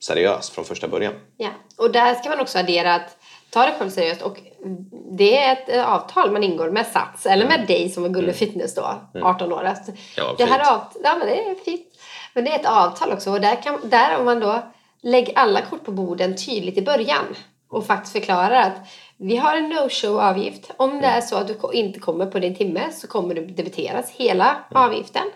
seriöst 0.02 0.54
från 0.54 0.64
första 0.64 0.88
början. 0.88 1.12
Ja, 1.36 1.50
och 1.76 1.92
där 1.92 2.14
ska 2.14 2.28
man 2.28 2.40
också 2.40 2.58
addera 2.58 2.94
att 2.94 3.16
ta 3.50 3.66
dig 3.66 3.74
själv 3.78 3.90
seriöst 3.90 4.22
och 4.22 4.38
det 5.10 5.36
är 5.36 5.52
ett 5.52 5.68
eh, 5.68 5.92
avtal 5.92 6.32
man 6.32 6.42
ingår 6.42 6.70
med 6.70 6.86
Sats 6.86 7.26
eller 7.26 7.44
med 7.44 7.54
mm. 7.54 7.66
dig 7.66 7.88
som 7.88 8.04
är 8.04 8.08
Gulle 8.08 8.24
mm. 8.24 8.34
Fitness 8.34 8.74
då, 8.74 9.00
18 9.22 9.46
mm. 9.46 9.58
år. 9.58 9.64
Alltså, 9.64 9.92
ja, 10.16 10.34
det 10.38 10.44
här 10.44 10.74
avt- 10.74 10.96
ja, 11.04 11.16
men 11.18 11.26
det 11.26 11.34
är 11.34 11.54
fint. 11.54 11.86
Men 12.34 12.44
det 12.44 12.50
är 12.50 12.58
ett 12.58 12.66
avtal 12.66 13.12
också 13.12 13.30
och 13.30 13.40
där, 13.40 13.62
kan, 13.62 13.78
där 13.84 14.18
om 14.18 14.24
man 14.24 14.40
då 14.40 14.62
lägg 15.04 15.32
alla 15.34 15.62
kort 15.62 15.84
på 15.84 15.92
borden 15.92 16.36
tydligt 16.36 16.78
i 16.78 16.82
början 16.82 17.24
och 17.68 17.86
faktiskt 17.86 18.12
förklara 18.12 18.64
att 18.64 18.76
vi 19.16 19.36
har 19.36 19.56
en 19.56 19.68
no-show-avgift. 19.68 20.70
Om 20.76 21.00
det 21.00 21.06
är 21.06 21.20
så 21.20 21.36
att 21.36 21.48
du 21.48 21.56
inte 21.72 22.00
kommer 22.00 22.26
på 22.26 22.38
din 22.38 22.54
timme 22.54 22.92
så 22.92 23.06
kommer 23.06 23.34
du 23.34 23.46
debiteras 23.46 24.10
hela 24.10 24.64
avgiften. 24.70 25.26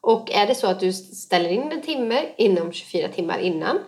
Och 0.00 0.30
är 0.30 0.46
det 0.46 0.54
så 0.54 0.66
att 0.66 0.80
du 0.80 0.92
ställer 0.92 1.48
in 1.48 1.72
en 1.72 1.82
timme 1.82 2.24
inom 2.36 2.72
24 2.72 3.08
timmar 3.08 3.38
innan 3.38 3.78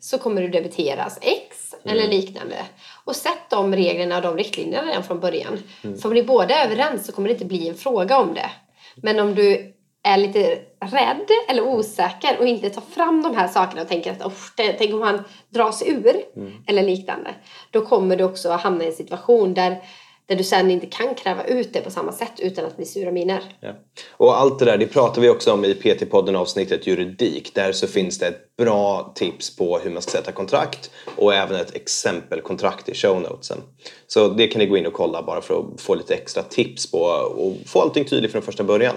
så 0.00 0.18
kommer 0.18 0.42
du 0.42 0.48
debiteras 0.48 1.18
X 1.22 1.74
mm. 1.84 1.96
eller 1.96 2.08
liknande. 2.08 2.56
Och 3.04 3.16
sätt 3.16 3.50
de 3.50 3.76
reglerna 3.76 4.16
och 4.16 4.22
de 4.22 4.36
riktlinjerna 4.36 4.88
redan 4.88 5.04
från 5.04 5.20
början. 5.20 5.62
Mm. 5.84 5.98
För 5.98 6.08
om 6.08 6.14
ni 6.14 6.22
båda 6.22 6.54
är 6.54 6.66
överens 6.66 7.06
så 7.06 7.12
kommer 7.12 7.28
det 7.28 7.32
inte 7.32 7.44
bli 7.44 7.68
en 7.68 7.74
fråga 7.74 8.18
om 8.18 8.34
det. 8.34 8.50
Men 8.96 9.20
om 9.20 9.34
du 9.34 9.75
är 10.06 10.16
lite 10.16 10.58
rädd 10.80 11.26
eller 11.48 11.62
osäker 11.62 12.36
och 12.38 12.46
inte 12.46 12.70
tar 12.70 12.82
fram 12.82 13.22
de 13.22 13.36
här 13.36 13.48
sakerna 13.48 13.82
och 13.82 13.88
tänker 13.88 14.10
att 14.12 14.32
tänk 14.56 14.94
om 14.94 15.02
han 15.02 15.24
drar 15.48 15.72
sig 15.72 15.90
ur 15.90 16.16
mm. 16.36 16.52
eller 16.66 16.82
liknande. 16.82 17.34
Då 17.70 17.80
kommer 17.80 18.16
du 18.16 18.24
också 18.24 18.50
hamna 18.50 18.84
i 18.84 18.86
en 18.86 18.92
situation 18.92 19.54
där 19.54 19.82
där 20.26 20.36
du 20.36 20.44
sen 20.44 20.70
inte 20.70 20.86
kan 20.86 21.14
kräva 21.14 21.44
ut 21.44 21.72
det 21.72 21.80
på 21.80 21.90
samma 21.90 22.12
sätt 22.12 22.32
utan 22.38 22.64
att 22.64 22.76
bli 22.76 22.86
sura 22.86 23.12
miner. 23.12 23.42
Ja. 23.60 23.72
Och 24.10 24.38
allt 24.38 24.58
det 24.58 24.64
där 24.64 24.78
det 24.78 24.86
pratar 24.86 25.22
vi 25.22 25.28
också 25.28 25.52
om 25.52 25.64
i 25.64 25.74
PT-podden 25.74 26.36
avsnittet 26.36 26.86
juridik. 26.86 27.54
Där 27.54 27.72
så 27.72 27.86
finns 27.86 28.18
det 28.18 28.26
ett 28.26 28.45
bra 28.56 29.12
tips 29.14 29.56
på 29.56 29.78
hur 29.78 29.90
man 29.90 30.02
ska 30.02 30.10
sätta 30.10 30.32
kontrakt 30.32 30.90
och 31.16 31.34
även 31.34 31.56
ett 31.56 31.74
exempelkontrakt 31.74 32.88
i 32.88 32.94
show 32.94 33.20
notesen. 33.20 33.58
Så 34.06 34.28
det 34.28 34.46
kan 34.46 34.58
ni 34.58 34.66
gå 34.66 34.76
in 34.76 34.86
och 34.86 34.92
kolla 34.92 35.22
bara 35.22 35.40
för 35.40 35.60
att 35.60 35.80
få 35.80 35.94
lite 35.94 36.14
extra 36.14 36.42
tips 36.42 36.90
på 36.90 36.98
och 36.98 37.56
få 37.66 37.80
allting 37.80 38.04
tydligt 38.04 38.32
från 38.32 38.42
första 38.42 38.64
början. 38.64 38.94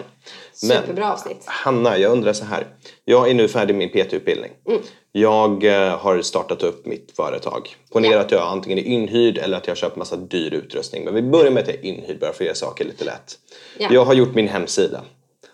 Superbra 0.53 1.13
avsnitt. 1.13 1.43
Hanna, 1.45 1.97
jag 1.97 2.11
undrar 2.11 2.33
så 2.33 2.45
här. 2.45 2.67
Jag 3.05 3.29
är 3.29 3.33
nu 3.33 3.47
färdig 3.47 3.75
med 3.75 3.89
min 3.93 4.05
PT-utbildning. 4.05 4.51
Mm. 4.67 4.81
Jag 5.11 5.63
eh, 5.63 5.97
har 5.97 6.21
startat 6.21 6.63
upp 6.63 6.85
mitt 6.85 7.11
företag. 7.15 7.75
Ponera 7.91 8.13
ja. 8.13 8.19
att 8.19 8.31
jag 8.31 8.41
antingen 8.41 8.77
är 8.79 8.83
inhyrd 8.83 9.37
eller 9.37 9.57
att 9.57 9.67
jag 9.67 9.71
har 9.71 9.77
köpt 9.77 9.95
massa 9.95 10.15
dyr 10.15 10.53
utrustning. 10.53 11.05
Men 11.05 11.13
vi 11.13 11.21
börjar 11.21 11.51
med 11.51 11.63
att 11.63 11.67
jag 11.69 11.77
är 11.77 11.85
inhyrd 11.85 12.19
bara 12.19 12.33
för 12.33 12.43
att 12.43 12.45
göra 12.45 12.55
saker 12.55 12.85
lite 12.85 13.05
lätt. 13.05 13.37
Ja. 13.77 13.87
Jag 13.91 14.05
har 14.05 14.13
gjort 14.13 14.35
min 14.35 14.47
hemsida 14.47 15.01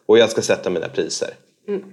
och 0.05 0.17
jag 0.17 0.29
ska 0.29 0.41
sätta 0.41 0.69
mina 0.69 0.89
priser. 0.89 1.29
Mm. 1.67 1.83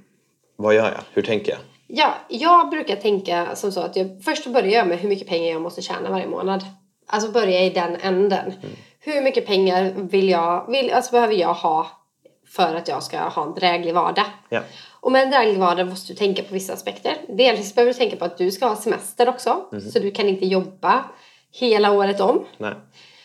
Vad 0.56 0.74
gör 0.74 0.84
jag? 0.84 1.04
Hur 1.12 1.22
tänker 1.22 1.52
jag? 1.52 1.60
Ja, 1.94 2.14
jag 2.28 2.70
brukar 2.70 2.96
tänka 2.96 3.56
som 3.56 3.72
så 3.72 3.80
att 3.80 3.96
jag 3.96 4.24
först 4.24 4.46
börjar 4.46 4.72
jag 4.72 4.88
med 4.88 4.98
hur 4.98 5.08
mycket 5.08 5.28
pengar 5.28 5.52
jag 5.52 5.62
måste 5.62 5.82
tjäna 5.82 6.10
varje 6.10 6.26
månad. 6.26 6.64
Alltså 7.06 7.30
börja 7.30 7.64
i 7.64 7.70
den 7.70 7.96
änden. 7.96 8.46
Mm. 8.46 8.76
Hur 9.00 9.22
mycket 9.22 9.46
pengar 9.46 9.92
vill 9.96 10.28
jag, 10.28 10.70
vill, 10.70 10.92
alltså 10.92 11.12
behöver 11.12 11.34
jag 11.34 11.54
ha 11.54 11.86
för 12.48 12.74
att 12.74 12.88
jag 12.88 13.02
ska 13.02 13.18
ha 13.18 13.46
en 13.46 13.54
dräglig 13.54 13.94
vardag? 13.94 14.24
Ja. 14.48 14.60
Och 15.00 15.12
med 15.12 15.22
en 15.22 15.30
dräglig 15.30 15.58
vardag 15.58 15.88
måste 15.88 16.12
du 16.12 16.16
tänka 16.16 16.42
på 16.42 16.54
vissa 16.54 16.72
aspekter. 16.72 17.16
Dels 17.28 17.74
behöver 17.74 17.92
du 17.92 17.98
tänka 17.98 18.16
på 18.16 18.24
att 18.24 18.38
du 18.38 18.50
ska 18.50 18.66
ha 18.66 18.76
semester 18.76 19.28
också. 19.28 19.64
Så 19.92 19.98
du 19.98 20.10
kan 20.10 20.28
inte 20.28 20.46
jobba 20.46 21.04
hela 21.52 21.92
året 21.92 22.20
om. 22.20 22.44
Nej. 22.58 22.74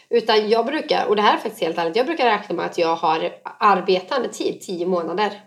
Utan 0.10 0.50
jag 0.50 0.66
brukar, 0.66 1.06
och 1.06 1.16
det 1.16 1.22
här 1.22 1.34
är 1.34 1.40
faktiskt 1.40 1.62
helt 1.62 1.78
ärligt, 1.78 1.96
jag 1.96 2.06
brukar 2.06 2.26
räkna 2.26 2.56
med 2.56 2.66
att 2.66 2.78
jag 2.78 2.96
har 2.96 3.32
arbetande 3.60 4.30
tid 4.30 4.62
10 4.62 4.86
månader 4.86 5.42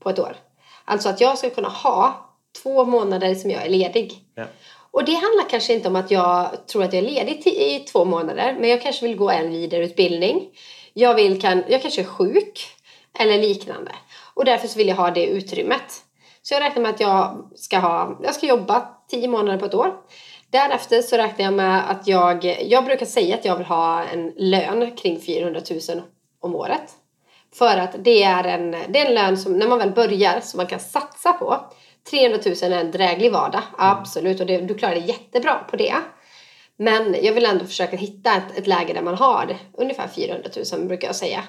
på 0.00 0.10
ett 0.10 0.18
år. 0.18 0.36
Alltså 0.84 1.08
att 1.08 1.20
jag 1.20 1.38
ska 1.38 1.50
kunna 1.50 1.68
ha 1.68 2.30
två 2.62 2.84
månader 2.84 3.34
som 3.34 3.50
jag 3.50 3.62
är 3.62 3.68
ledig. 3.68 4.12
Ja. 4.34 4.44
Och 4.90 5.04
det 5.04 5.12
handlar 5.12 5.48
kanske 5.50 5.72
inte 5.74 5.88
om 5.88 5.96
att 5.96 6.10
jag 6.10 6.66
tror 6.66 6.84
att 6.84 6.92
jag 6.92 7.04
är 7.04 7.08
ledig 7.08 7.46
i 7.46 7.78
två 7.78 8.04
månader. 8.04 8.56
Men 8.60 8.70
jag 8.70 8.82
kanske 8.82 9.06
vill 9.06 9.16
gå 9.16 9.30
en 9.30 9.50
vidareutbildning. 9.50 10.48
Jag, 10.92 11.14
vill, 11.14 11.40
kan, 11.40 11.64
jag 11.68 11.82
kanske 11.82 12.00
är 12.00 12.04
sjuk. 12.04 12.66
Eller 13.18 13.38
liknande. 13.38 13.92
Och 14.34 14.44
därför 14.44 14.68
så 14.68 14.78
vill 14.78 14.88
jag 14.88 14.96
ha 14.96 15.10
det 15.10 15.26
utrymmet. 15.26 16.02
Så 16.42 16.54
jag 16.54 16.60
räknar 16.60 16.82
med 16.82 16.90
att 16.90 17.00
jag 17.00 17.50
ska, 17.56 17.78
ha, 17.78 18.18
jag 18.22 18.34
ska 18.34 18.46
jobba 18.46 18.88
tio 19.08 19.28
månader 19.28 19.58
på 19.58 19.66
ett 19.66 19.74
år. 19.74 19.94
Därefter 20.50 21.02
så 21.02 21.16
räknar 21.16 21.44
jag 21.44 21.54
med 21.54 21.90
att 21.90 22.06
jag... 22.08 22.44
Jag 22.70 22.84
brukar 22.84 23.06
säga 23.06 23.34
att 23.34 23.44
jag 23.44 23.56
vill 23.56 23.66
ha 23.66 24.04
en 24.04 24.32
lön 24.36 24.96
kring 24.96 25.20
400 25.20 25.60
000 25.88 26.02
om 26.40 26.54
året. 26.54 26.92
För 27.54 27.78
att 27.78 27.96
det 27.98 28.22
är 28.22 28.44
en, 28.44 28.70
det 28.70 29.00
är 29.00 29.06
en 29.06 29.14
lön 29.14 29.38
som 29.38 29.58
när 29.58 29.68
man 29.68 29.78
väl 29.78 29.90
börjar 29.90 30.40
som 30.40 30.56
man 30.58 30.66
kan 30.66 30.80
satsa 30.80 31.32
på. 31.32 31.60
300 32.10 32.38
000 32.46 32.72
är 32.72 32.80
en 32.80 32.90
dräglig 32.90 33.32
vardag, 33.32 33.62
absolut. 33.78 34.40
Och 34.40 34.46
det, 34.46 34.58
du 34.58 34.74
klarar 34.74 34.94
dig 34.94 35.08
jättebra 35.08 35.54
på 35.70 35.76
det. 35.76 35.94
Men 36.76 37.16
jag 37.22 37.32
vill 37.32 37.46
ändå 37.46 37.64
försöka 37.64 37.96
hitta 37.96 38.36
ett, 38.36 38.58
ett 38.58 38.66
läge 38.66 38.92
där 38.92 39.02
man 39.02 39.14
har 39.14 39.56
ungefär 39.78 40.08
400 40.08 40.50
000 40.72 40.86
brukar 40.86 41.08
jag 41.08 41.16
säga. 41.16 41.44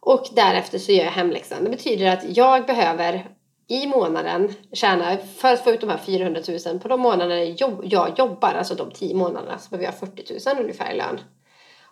Och 0.00 0.26
därefter 0.32 0.78
så 0.78 0.92
gör 0.92 1.04
jag 1.04 1.12
hemläxan. 1.12 1.64
Det 1.64 1.70
betyder 1.70 2.06
att 2.06 2.36
jag 2.36 2.66
behöver 2.66 3.26
i 3.68 3.86
månaden 3.86 4.54
tjäna, 4.72 5.16
för 5.16 5.52
att 5.52 5.64
få 5.64 5.70
ut 5.70 5.80
de 5.80 5.90
här 5.90 5.98
400 5.98 6.40
000 6.66 6.80
på 6.80 6.88
de 6.88 7.00
månader 7.00 7.54
jag, 7.58 8.18
jobbar, 8.18 8.54
alltså 8.54 8.74
de 8.74 8.90
10 8.90 9.14
månaderna, 9.14 9.58
så 9.58 9.70
behöver 9.70 9.84
jag 9.84 9.98
40 9.98 10.54
000 10.54 10.62
ungefär 10.62 10.92
i 10.92 10.96
lön. 10.96 11.20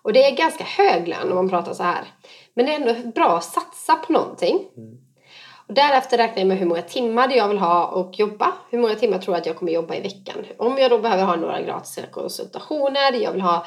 Och 0.02 0.12
det 0.12 0.24
är 0.24 0.36
ganska 0.36 0.64
hög 0.64 1.08
lön 1.08 1.28
om 1.28 1.34
man 1.34 1.48
pratar 1.48 1.74
så 1.74 1.82
här. 1.82 2.04
Men 2.54 2.66
det 2.66 2.74
är 2.74 2.80
ändå 2.80 3.10
bra 3.10 3.36
att 3.36 3.44
satsa 3.44 3.94
på 3.94 4.12
någonting. 4.12 4.58
Och 5.68 5.74
därefter 5.74 6.16
räknar 6.16 6.38
jag 6.38 6.46
med 6.46 6.58
hur 6.58 6.66
många 6.66 6.82
timmar 6.82 7.32
jag 7.36 7.48
vill 7.48 7.58
ha 7.58 7.86
och 7.86 8.18
jobba. 8.18 8.52
Hur 8.70 8.78
många 8.78 8.94
timmar 8.94 9.18
tror 9.18 9.34
jag 9.34 9.40
att 9.40 9.46
jag 9.46 9.56
kommer 9.56 9.72
jobba 9.72 9.94
i 9.94 10.00
veckan. 10.00 10.44
Om 10.56 10.78
jag 10.78 10.90
då 10.90 10.98
behöver 10.98 11.24
ha 11.24 11.36
några 11.36 11.62
gratis 11.62 12.04
konsultationer, 12.10 13.12
jag 13.12 13.32
vill 13.32 13.40
ha 13.40 13.66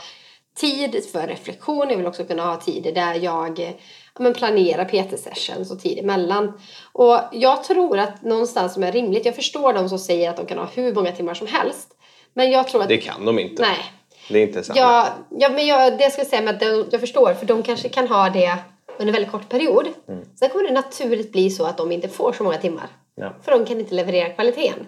tid 0.57 1.05
för 1.11 1.27
reflektion, 1.27 1.89
jag 1.89 1.97
vill 1.97 2.05
också 2.05 2.23
kunna 2.23 2.45
ha 2.45 2.55
tider 2.55 2.91
där 2.91 3.13
jag 3.13 3.59
ja, 3.59 4.19
men 4.19 4.33
planerar 4.33 4.85
PT-sessions 4.85 5.71
och 5.71 5.79
tid 5.79 5.99
emellan. 5.99 6.59
Och 6.93 7.19
jag 7.31 7.63
tror 7.63 7.99
att 7.99 8.21
någonstans 8.21 8.73
som 8.73 8.83
är 8.83 8.91
rimligt, 8.91 9.25
jag 9.25 9.35
förstår 9.35 9.73
de 9.73 9.89
som 9.89 9.99
säger 9.99 10.29
att 10.29 10.37
de 10.37 10.45
kan 10.45 10.57
ha 10.57 10.67
hur 10.73 10.93
många 10.93 11.11
timmar 11.11 11.33
som 11.33 11.47
helst. 11.47 11.93
Men 12.33 12.51
jag 12.51 12.67
tror 12.67 12.81
att... 12.81 12.87
Det 12.87 12.97
kan 12.97 13.25
de 13.25 13.39
inte. 13.39 13.61
Nej, 13.61 13.77
Det 14.29 14.39
är 14.39 14.43
inte 14.43 14.63
sant. 14.63 14.79
Ja, 14.79 15.07
ja 15.29 15.49
men 15.49 15.67
jag, 15.67 15.97
det 15.97 16.11
ska 16.11 16.21
jag 16.21 16.27
säga 16.27 16.41
med 16.41 16.55
att 16.55 16.91
jag 16.91 17.01
förstår, 17.01 17.33
för 17.33 17.45
de 17.45 17.63
kanske 17.63 17.89
kan 17.89 18.07
ha 18.07 18.29
det 18.29 18.57
under 18.91 19.07
en 19.07 19.13
väldigt 19.13 19.31
kort 19.31 19.49
period. 19.49 19.87
Sen 20.39 20.49
kommer 20.49 20.63
det 20.63 20.73
naturligt 20.73 21.31
bli 21.31 21.49
så 21.49 21.65
att 21.65 21.77
de 21.77 21.91
inte 21.91 22.09
får 22.09 22.33
så 22.33 22.43
många 22.43 22.57
timmar. 22.57 22.87
Ja. 23.15 23.33
För 23.43 23.51
de 23.51 23.65
kan 23.65 23.79
inte 23.79 23.95
leverera 23.95 24.29
kvaliteten. 24.29 24.85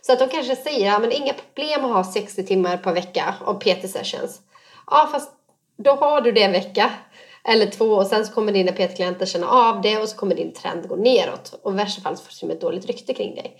Så 0.00 0.12
att 0.12 0.18
de 0.18 0.28
kanske 0.28 0.56
säger, 0.56 0.86
ja 0.86 0.98
men 0.98 1.12
inga 1.12 1.32
problem 1.32 1.84
att 1.84 1.92
ha 1.92 2.12
60 2.12 2.46
timmar 2.46 2.76
per 2.76 2.92
vecka 2.92 3.34
av 3.44 3.60
PT-sessions. 3.60 4.40
Ja, 4.86 5.08
fast 5.12 5.32
då 5.76 5.90
har 5.90 6.20
du 6.20 6.32
det 6.32 6.42
en 6.42 6.52
vecka 6.52 6.90
eller 7.44 7.66
två 7.66 7.84
och 7.84 8.06
sen 8.06 8.26
så 8.26 8.32
kommer 8.32 8.52
dina 8.52 8.72
PT-klienter 8.72 9.26
känna 9.26 9.48
av 9.48 9.80
det 9.80 9.98
och 9.98 10.08
så 10.08 10.16
kommer 10.16 10.34
din 10.34 10.52
trend 10.52 10.88
gå 10.88 10.96
neråt. 10.96 11.58
Och 11.62 11.72
i 11.72 11.76
värsta 11.76 12.02
fall 12.02 12.16
så 12.16 12.22
får 12.24 12.46
du 12.46 12.52
ett 12.52 12.60
dåligt 12.60 12.86
rykte 12.86 13.14
kring 13.14 13.34
dig. 13.34 13.56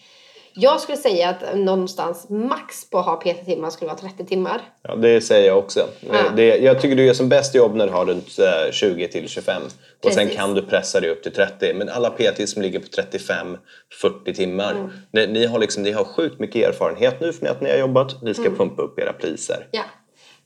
Jag 0.59 0.81
skulle 0.81 0.99
säga 0.99 1.29
att 1.29 1.57
någonstans 1.59 2.29
max 2.29 2.91
på 2.91 2.99
att 2.99 3.07
ha 3.07 3.17
PT-timmar 3.17 3.71
skulle 3.71 3.89
vara 3.89 3.99
30 3.99 4.25
timmar. 4.27 4.61
Ja, 4.83 4.97
det 4.97 5.21
säger 5.21 5.47
jag 5.47 5.59
också. 5.59 5.89
Ja. 6.13 6.19
Det, 6.37 6.57
jag 6.57 6.81
tycker 6.81 6.97
du 6.97 7.05
gör 7.07 7.15
som 7.15 7.29
bäst 7.29 7.55
jobb 7.55 7.75
när 7.75 7.87
du 7.87 7.93
har 7.93 8.07
runt 8.07 8.39
eh, 8.39 8.73
20 8.73 9.09
till 9.09 9.29
25. 9.29 9.63
Och 10.05 10.13
sen 10.13 10.29
kan 10.29 10.55
du 10.55 10.63
pressa 10.63 11.01
dig 11.01 11.11
upp 11.11 11.23
till 11.23 11.33
30. 11.33 11.75
Men 11.75 11.89
alla 11.89 12.11
PT 12.11 12.49
som 12.49 12.63
ligger 12.63 12.79
på 12.79 12.87
35-40 12.87 14.35
timmar. 14.35 14.73
Mm. 14.73 14.91
Ni, 15.11 15.27
ni, 15.27 15.47
har 15.47 15.59
liksom, 15.59 15.83
ni 15.83 15.93
har 15.93 16.05
sjukt 16.05 16.41
mycket 16.41 16.69
erfarenhet 16.69 17.21
nu 17.21 17.33
för 17.33 17.47
att 17.47 17.61
ni 17.61 17.71
har 17.71 17.79
jobbat. 17.79 18.23
Ni 18.23 18.35
ska 18.35 18.45
Mm. 18.45 18.57
pumpa 18.59 18.83
upp 18.83 18.99
era 18.99 19.13
priser. 19.13 19.67
Ja, 19.71 19.83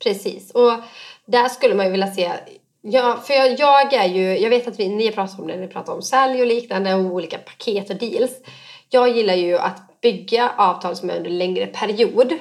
precis. 0.02 0.50
Och 0.50 0.72
där 1.26 1.48
skulle 1.48 1.74
man 1.74 1.86
ju 1.86 1.92
vilja 1.92 2.12
se 2.12 2.30
Ja, 2.82 3.18
för 3.26 3.34
jag, 3.34 3.58
jag 3.60 3.92
är 3.92 4.08
ju, 4.08 4.38
jag 4.38 4.50
vet 4.50 4.68
att 4.68 4.80
vi, 4.80 4.88
ni 4.88 5.06
har 5.06 5.12
pratat 5.12 5.40
om 5.40 5.46
det, 5.46 5.56
ni 5.56 5.68
pratar 5.68 5.92
om 5.92 6.02
sälj 6.02 6.40
och 6.40 6.46
liknande 6.46 6.94
och 6.94 7.00
olika 7.00 7.38
paket 7.38 7.90
och 7.90 7.96
deals. 7.96 8.30
Jag 8.88 9.16
gillar 9.16 9.34
ju 9.34 9.58
att 9.58 9.89
bygga 10.02 10.52
avtal 10.56 10.96
som 10.96 11.10
är 11.10 11.16
under 11.16 11.30
längre 11.30 11.66
period 11.66 12.32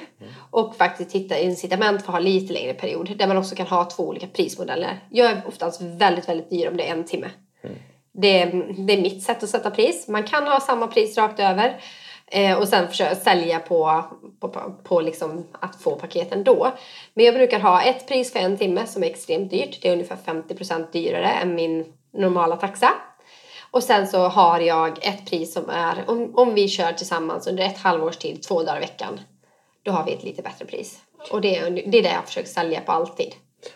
och 0.50 0.76
faktiskt 0.76 1.12
hitta 1.14 1.38
incitament 1.38 2.00
för 2.02 2.08
att 2.08 2.14
ha 2.14 2.18
lite 2.20 2.52
längre 2.52 2.74
period 2.74 3.16
där 3.18 3.26
man 3.26 3.36
också 3.36 3.54
kan 3.56 3.66
ha 3.66 3.84
två 3.84 4.02
olika 4.08 4.26
prismodeller. 4.26 4.98
Jag 5.10 5.30
är 5.30 5.42
oftast 5.46 5.80
väldigt, 5.82 6.28
väldigt 6.28 6.50
dyr 6.50 6.68
om 6.68 6.76
det 6.76 6.88
är 6.88 6.92
en 6.92 7.04
timme. 7.04 7.30
Det, 8.12 8.42
är- 8.42 8.74
det 8.86 8.92
är 8.92 9.02
mitt 9.02 9.22
sätt 9.22 9.42
att 9.42 9.48
sätta 9.48 9.70
pris. 9.70 10.08
Man 10.08 10.22
kan 10.22 10.46
ha 10.46 10.60
samma 10.60 10.86
pris 10.86 11.18
rakt 11.18 11.40
över 11.40 11.80
eh, 12.26 12.58
och 12.58 12.68
sen 12.68 12.88
försöka 12.88 13.14
sälja 13.14 13.58
på, 13.58 14.04
på, 14.40 14.48
på, 14.48 14.74
på 14.84 15.00
liksom 15.00 15.46
att 15.60 15.82
få 15.82 15.96
paketen 15.96 16.44
då. 16.44 16.72
Men 17.14 17.24
jag 17.24 17.34
brukar 17.34 17.60
ha 17.60 17.82
ett 17.82 18.08
pris 18.08 18.32
för 18.32 18.40
en 18.40 18.56
timme 18.56 18.86
som 18.86 19.02
är 19.02 19.06
extremt 19.06 19.50
dyrt. 19.50 19.78
Det 19.82 19.88
är 19.88 19.92
ungefär 19.92 20.16
50% 20.24 20.86
dyrare 20.92 21.28
än 21.30 21.54
min 21.54 21.84
normala 22.12 22.56
taxa. 22.56 22.88
Och 23.70 23.82
sen 23.82 24.06
så 24.06 24.18
har 24.18 24.60
jag 24.60 24.98
ett 25.06 25.26
pris 25.30 25.52
som 25.52 25.70
är, 25.70 26.04
om, 26.06 26.32
om 26.34 26.54
vi 26.54 26.68
kör 26.68 26.92
tillsammans 26.92 27.46
under 27.46 27.64
ett 27.64 27.78
halvårs 27.78 28.16
tid, 28.16 28.42
två 28.42 28.62
dagar 28.62 28.76
i 28.76 28.80
veckan, 28.80 29.20
då 29.82 29.92
har 29.92 30.04
vi 30.04 30.12
ett 30.12 30.24
lite 30.24 30.42
bättre 30.42 30.64
pris. 30.64 30.98
Och 31.30 31.40
det 31.40 31.56
är, 31.56 31.70
det 31.70 31.98
är 31.98 32.02
det 32.02 32.12
jag 32.12 32.26
försöker 32.26 32.48
sälja 32.48 32.80
på 32.80 32.92
alltid. 32.92 33.32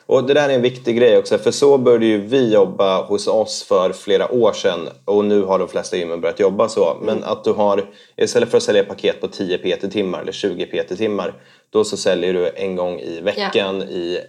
Och 0.07 0.25
det 0.25 0.35
där 0.35 0.49
är 0.49 0.55
en 0.55 0.63
viktig 0.63 0.97
grej 0.97 1.19
också, 1.19 1.39
för 1.39 1.51
så 1.51 1.79
började 1.79 2.07
ju 2.07 2.21
vi 2.21 2.53
jobba 2.53 3.03
hos 3.03 3.27
oss 3.27 3.63
för 3.63 3.93
flera 3.93 4.33
år 4.33 4.53
sedan 4.53 4.89
och 5.05 5.25
nu 5.25 5.43
har 5.43 5.59
de 5.59 5.69
flesta 5.69 5.97
gymmen 5.97 6.21
börjat 6.21 6.41
jobba 6.41 6.69
så. 6.69 6.97
Men 7.03 7.25
att 7.25 7.45
du 7.45 7.53
har, 7.53 7.85
istället 8.17 8.51
för 8.51 8.57
att 8.57 8.63
sälja 8.63 8.85
paket 8.85 9.21
på 9.21 9.29
10 9.29 9.59
PT-timmar 9.59 10.21
eller 10.23 10.33
20 10.33 10.67
PT-timmar, 10.67 11.35
då 11.71 11.85
så 11.85 11.97
säljer 11.97 12.35
du 12.35 12.51
en 12.57 12.77
gång 12.77 13.01
i 13.01 13.21
veckan 13.21 13.83
i, 13.83 14.21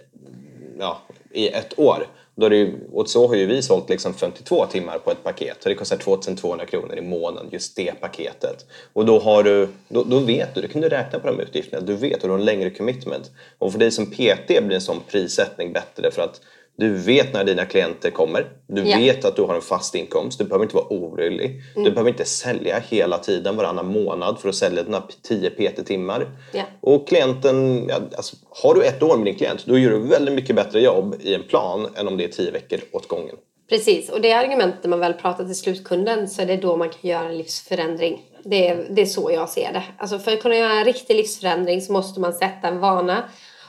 ja, 0.78 0.98
i 1.32 1.48
ett 1.48 1.78
år. 1.78 2.06
Då 2.36 2.46
är 2.46 2.50
det 2.50 2.56
ju, 2.56 2.74
och 2.92 3.08
så 3.08 3.28
har 3.28 3.34
ju 3.34 3.46
vi 3.46 3.62
sålt 3.62 3.88
liksom 3.88 4.14
52 4.14 4.66
timmar 4.66 4.98
på 4.98 5.10
ett 5.10 5.22
paket. 5.22 5.56
Så 5.60 5.68
det 5.68 5.74
kostar 5.74 5.96
2200 5.96 6.66
kronor 6.66 6.96
i 6.96 7.00
månaden, 7.00 7.48
just 7.52 7.76
det 7.76 8.00
paketet. 8.00 8.66
Och 8.92 9.06
då, 9.06 9.18
har 9.18 9.42
du, 9.42 9.68
då, 9.88 10.04
då 10.04 10.18
vet 10.18 10.54
du, 10.54 10.60
du 10.60 10.68
kan 10.68 10.80
du 10.80 10.88
räkna 10.88 11.18
på 11.18 11.26
de 11.26 11.40
utgifterna. 11.40 11.86
Du 11.86 11.96
vet 11.96 12.22
och 12.22 12.28
du 12.28 12.32
har 12.32 12.38
en 12.38 12.44
längre 12.44 12.70
commitment. 12.70 13.30
Och 13.58 13.72
för 13.72 13.78
dig 13.78 13.90
som 13.90 14.06
PT 14.06 14.46
blir 14.46 14.72
en 14.72 14.80
sån 14.80 15.00
prissättning 15.08 15.72
bättre 15.72 16.10
för 16.10 16.22
att 16.22 16.40
du 16.78 16.94
vet 16.94 17.32
när 17.32 17.44
dina 17.44 17.64
klienter 17.64 18.10
kommer. 18.10 18.46
Du 18.66 18.88
Ja. 18.88 18.98
vet 18.98 19.24
att 19.24 19.36
du 19.36 19.42
har 19.42 19.54
en 19.54 19.60
fast 19.60 19.94
inkomst. 19.94 20.38
Du 20.38 20.44
behöver 20.44 20.64
inte 20.64 20.76
vara 20.76 20.86
orolig. 20.90 21.62
Du 21.74 21.90
behöver 21.90 22.08
inte 22.10 22.24
sälja 22.24 22.78
hela 22.88 23.18
tiden, 23.18 23.56
varannan 23.56 23.86
månad 23.86 24.38
för 24.38 24.48
att 24.48 24.54
sälja 24.54 24.82
dina 24.82 25.02
10 25.22 25.50
PT-timmar. 25.50 26.26
Ja. 26.52 26.62
Och 26.80 27.08
klienten, 27.08 27.86
ja, 27.88 27.96
alltså, 28.16 28.36
har 28.50 28.74
du 28.74 28.82
ett 28.84 29.02
år 29.02 29.16
med 29.16 29.26
din 29.26 29.34
klient, 29.34 29.66
då 29.66 29.78
gör 29.78 29.90
du 29.90 29.98
väldigt 29.98 30.34
mycket 30.34 30.56
bättre 30.56 30.80
jobb 30.80 31.14
i 31.20 31.34
en 31.34 31.42
plan 31.42 31.88
än 31.96 32.08
om 32.08 32.16
det 32.16 32.24
är 32.24 32.28
10 32.28 32.50
veckor 32.50 32.78
åt 32.92 33.08
gången. 33.08 33.36
Precis, 33.68 34.10
och 34.10 34.20
det 34.20 34.32
argumentet 34.32 34.82
när 34.82 34.90
man 34.90 35.00
väl 35.00 35.12
pratar 35.12 35.44
till 35.44 35.54
slutkunden 35.56 36.28
så 36.28 36.42
är 36.42 36.46
det 36.46 36.56
då 36.56 36.76
man 36.76 36.88
kan 36.88 37.10
göra 37.10 37.28
en 37.28 37.38
livsförändring. 37.38 38.22
Det 38.44 38.68
är, 38.68 38.86
det 38.90 39.02
är 39.02 39.06
så 39.06 39.30
jag 39.32 39.48
ser 39.48 39.72
det. 39.72 39.82
Alltså 39.98 40.18
för 40.18 40.32
att 40.32 40.42
kunna 40.42 40.56
göra 40.56 40.72
en 40.72 40.84
riktig 40.84 41.16
livsförändring 41.16 41.80
så 41.80 41.92
måste 41.92 42.20
man 42.20 42.32
sätta 42.32 42.68
en 42.68 42.78
vana 42.78 43.24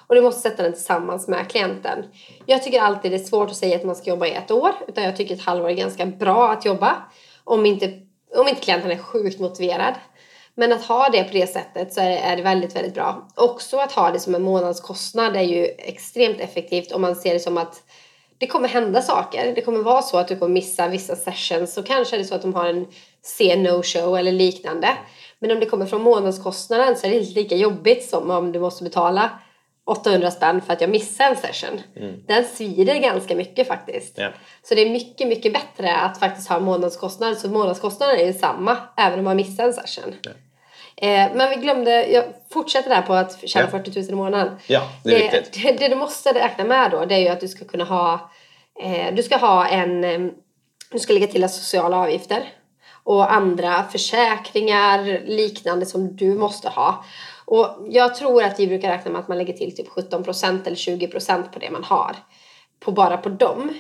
och 0.08 0.16
du 0.16 0.22
måste 0.22 0.42
sätta 0.42 0.64
den 0.64 0.74
tillsammans 0.74 1.28
med 1.28 1.50
klienten. 1.50 2.06
Jag 2.46 2.64
tycker 2.64 2.82
alltid 2.82 3.12
det 3.12 3.16
är 3.16 3.24
svårt 3.24 3.50
att 3.50 3.56
säga 3.56 3.76
att 3.76 3.84
man 3.84 3.96
ska 3.96 4.10
jobba 4.10 4.26
i 4.28 4.34
ett 4.34 4.52
år 4.52 4.72
utan 4.88 5.04
jag 5.04 5.18
tycker 5.18 5.36
ett 5.36 5.42
halvår 5.42 5.70
är 5.70 5.74
ganska 5.74 6.06
bra 6.06 6.52
att 6.52 6.66
jobba 6.66 6.96
om 7.44 7.66
inte, 7.66 7.94
om 8.36 8.48
inte 8.48 8.62
klienten 8.62 8.92
är 8.92 8.98
sjukt 8.98 9.40
motiverad. 9.40 9.94
Men 10.56 10.74
att 10.74 10.86
ha 10.86 11.10
det 11.10 11.24
på 11.24 11.34
det 11.34 11.48
sättet 11.48 11.94
så 11.94 12.02
är 12.02 12.10
är 12.10 12.38
det 12.38 12.44
väldigt, 12.44 12.76
väldigt 12.76 12.94
bra. 12.94 13.28
Också 13.36 13.78
att 13.78 13.92
ha 13.92 14.12
det 14.12 14.20
som 14.20 14.36
en 14.36 14.44
månadskostnad 14.44 15.36
är 15.36 15.42
ju 15.42 15.66
extremt 15.78 16.40
effektivt 16.40 16.92
om 16.92 17.02
man 17.02 17.16
ser 17.16 17.34
det 17.34 17.40
som 17.40 17.58
att 17.58 17.84
det 18.38 18.48
kommer 18.48 18.68
hända 18.68 19.02
saker. 19.02 19.56
Det 19.56 19.62
kommer 19.62 19.80
vara 19.80 20.02
så 20.02 20.18
att 20.18 20.28
du 20.28 20.40
kommer 20.40 20.54
missa 20.54 20.88
vissa 20.88 21.16
sessions. 21.16 21.74
Så 21.74 21.84
kanske 21.84 22.16
är 22.16 22.18
det 22.18 22.26
så 22.26 22.36
att 22.36 22.42
de 22.42 22.54
har 22.54 22.66
en 22.66 22.86
se-no 23.22 23.84
show 23.84 24.18
eller 24.18 24.32
liknande. 24.32 24.98
Men 25.40 25.52
om 25.52 25.60
det 25.60 25.66
kommer 25.66 25.86
från 25.86 26.02
månadskostnaden 26.02 26.96
så 26.96 27.08
är 27.08 27.12
det 27.12 27.18
inte 27.18 27.40
lika 27.40 27.56
jobbigt 27.56 28.10
som 28.10 28.32
om 28.32 28.52
du 28.52 28.60
måste 28.60 28.84
betala 28.84 29.30
800 29.88 30.32
spänn 30.32 30.62
för 30.62 30.74
att 30.74 30.82
jag 30.82 30.90
missade 30.90 31.30
en 31.30 31.36
session. 31.36 31.82
Den 32.28 32.46
svider 32.46 32.96
ganska 33.00 33.36
mycket 33.36 33.68
faktiskt. 33.68 34.18
Ja. 34.18 34.30
Så 34.64 34.76
det 34.76 34.82
är 34.82 34.90
mycket, 34.90 35.28
mycket 35.28 35.54
bättre 35.54 35.96
att 35.96 36.20
faktiskt 36.20 36.50
ha 36.50 36.60
månadskostnad. 36.60 37.38
Så 37.38 37.50
månadskostnaden 37.50 38.20
är 38.20 38.26
ju 38.26 38.34
samma 38.34 38.78
även 38.98 39.20
om 39.20 39.26
man 39.26 39.36
missar 39.36 39.64
en 39.64 39.74
session. 39.74 40.16
Eh, 40.98 41.30
men 41.36 41.50
vi 41.50 41.56
glömde, 41.56 42.06
jag 42.08 42.24
fortsätter 42.54 42.90
där 42.90 43.02
på 43.02 43.14
att 43.14 43.50
tjäna 43.50 43.70
Ja. 43.72 43.84
40 43.84 44.00
000 44.00 44.10
i 44.10 44.16
månaden. 44.16 44.58
Ja, 44.68 44.82
det 45.04 45.16
är 45.16 45.32
viktigt. 45.32 45.64
Det, 45.64 45.72
det 45.72 45.88
du 45.88 45.96
måste 45.96 46.34
räkna 46.34 46.64
med 46.64 46.92
då, 46.92 47.06
det 47.06 47.16
är 47.16 47.20
ju 47.20 47.28
att 47.28 47.40
du 47.40 47.48
ska 47.48 47.66
kunna 47.66 47.84
ha, 47.84 48.32
eh, 48.84 49.16
du 49.16 49.24
ska 49.24 49.38
ha 49.38 49.68
en, 49.68 50.04
eh, 50.04 50.20
du 50.92 51.00
ska 51.00 51.14
lägga 51.14 51.28
till 51.28 51.50
sociala 51.50 51.98
avgifter. 51.98 52.54
och 53.04 53.34
andra 53.34 53.84
försäkringar, 53.84 55.22
liknande 55.26 55.86
som 55.86 56.16
du 56.16 56.36
måste 56.36 56.70
ha. 56.70 57.06
Och 57.48 57.88
jag 57.90 58.16
tror 58.16 58.44
att 58.44 58.60
vi 58.60 58.68
brukar 58.68 58.90
räkna 58.90 59.12
med 59.12 59.22
att 59.22 59.28
man 59.28 59.38
lägger 59.38 59.54
till 59.54 59.76
typ 59.76 59.88
17% 59.88 60.68
eller 60.68 60.76
20% 60.76 61.52
på 61.52 61.60
det 61.60 61.72
man 61.72 61.84
har. 61.84 62.16
På 62.80 62.92
bara 62.92 63.18
på 63.18 63.30
dem. 63.30 63.74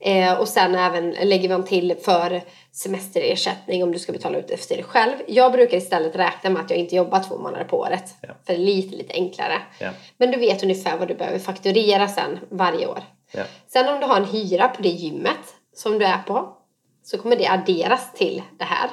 Eh, 0.00 0.40
och 0.40 0.48
sen 0.48 0.74
även 0.74 1.10
lägger 1.10 1.48
man 1.48 1.64
till 1.64 1.96
för 2.02 2.42
semesterersättning 2.72 3.82
om 3.82 3.92
du 3.92 3.98
ska 3.98 4.12
betala 4.12 4.38
ut 4.38 4.50
efter 4.50 4.74
dig 4.74 4.84
själv. 4.84 5.12
Jag 5.26 5.52
brukar 5.52 5.76
istället 5.76 6.16
räkna 6.16 6.50
med 6.50 6.62
att 6.62 6.70
jag 6.70 6.78
inte 6.78 6.96
jobbar 6.96 7.22
två 7.28 7.38
månader 7.38 7.64
på 7.64 7.78
året. 7.78 8.14
Ja. 8.20 8.28
För 8.46 8.52
det 8.52 8.60
är 8.60 8.64
lite, 8.64 8.96
lite 8.96 9.14
enklare. 9.14 9.62
Ja. 9.78 9.90
Men 10.16 10.30
du 10.30 10.38
vet 10.38 10.62
ungefär 10.62 10.98
vad 10.98 11.08
du 11.08 11.14
behöver 11.14 11.38
fakturera 11.38 12.08
sen 12.08 12.38
varje 12.50 12.86
år. 12.86 13.02
Ja. 13.32 13.42
Sen 13.66 13.94
om 13.94 14.00
du 14.00 14.06
har 14.06 14.16
en 14.16 14.24
hyra 14.24 14.68
på 14.68 14.82
det 14.82 14.88
gymmet 14.88 15.54
som 15.74 15.98
du 15.98 16.04
är 16.04 16.18
på 16.18 16.56
så 17.02 17.18
kommer 17.18 17.36
det 17.36 17.48
adderas 17.48 18.12
till 18.12 18.42
det 18.58 18.64
här. 18.64 18.90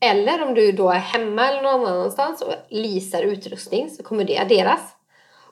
Eller 0.00 0.42
om 0.42 0.54
du 0.54 0.72
då 0.72 0.90
är 0.90 0.98
hemma 0.98 1.48
eller 1.48 1.62
någon 1.62 1.86
annanstans 1.86 2.42
och 2.42 2.54
leasar 2.68 3.22
utrustning 3.22 3.90
så 3.90 4.02
kommer 4.02 4.24
det 4.24 4.38
adderas. 4.38 4.80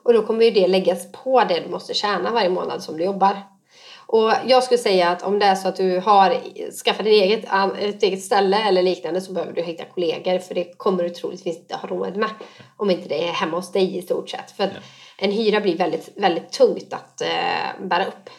Och 0.03 0.13
då 0.13 0.21
kommer 0.21 0.45
ju 0.45 0.51
det 0.51 0.67
läggas 0.67 1.11
på 1.11 1.43
det 1.43 1.59
du 1.59 1.69
måste 1.69 1.93
tjäna 1.93 2.31
varje 2.31 2.49
månad 2.49 2.83
som 2.83 2.97
du 2.97 3.03
jobbar. 3.03 3.37
Och 4.07 4.31
jag 4.45 4.63
skulle 4.63 4.77
säga 4.77 5.09
att 5.09 5.23
om 5.23 5.39
det 5.39 5.45
är 5.45 5.55
så 5.55 5.67
att 5.67 5.75
du 5.75 5.99
har 5.99 6.39
skaffat 6.83 7.05
ett 7.05 7.07
eget, 7.07 7.45
ett 7.79 8.03
eget 8.03 8.23
ställe 8.23 8.67
eller 8.67 8.83
liknande 8.83 9.21
så 9.21 9.31
behöver 9.31 9.53
du 9.53 9.61
hitta 9.61 9.85
kollegor 9.85 10.39
för 10.39 10.55
det 10.55 10.77
kommer 10.77 11.03
du 11.03 11.09
troligtvis 11.09 11.57
inte 11.57 11.75
ha 11.75 11.89
råd 11.89 12.15
med. 12.15 12.29
Om 12.77 12.91
inte 12.91 13.09
det 13.09 13.27
är 13.27 13.31
hemma 13.31 13.57
hos 13.57 13.71
dig 13.71 13.97
i 13.97 14.01
stort 14.01 14.29
sett. 14.29 14.51
För 14.51 14.63
att 14.63 14.71
en 15.17 15.31
hyra 15.31 15.61
blir 15.61 15.77
väldigt, 15.77 16.09
väldigt 16.15 16.51
tungt 16.51 16.93
att 16.93 17.21
eh, 17.21 17.87
bära 17.87 18.05
upp. 18.05 18.29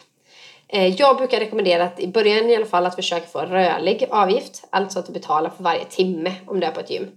Eh, 0.69 0.87
jag 0.95 1.17
brukar 1.17 1.39
rekommendera 1.39 1.83
att 1.83 1.99
i 1.99 2.07
början 2.07 2.49
i 2.49 2.55
alla 2.55 2.65
fall 2.65 2.85
att 2.85 2.95
försöka 2.95 3.27
få 3.27 3.39
en 3.39 3.49
rörlig 3.49 4.07
avgift. 4.09 4.67
Alltså 4.69 4.99
att 4.99 5.05
du 5.05 5.13
betalar 5.13 5.49
för 5.49 5.63
varje 5.63 5.85
timme 5.85 6.33
om 6.47 6.59
du 6.59 6.67
är 6.67 6.71
på 6.71 6.79
ett 6.79 6.89
gym. 6.89 7.07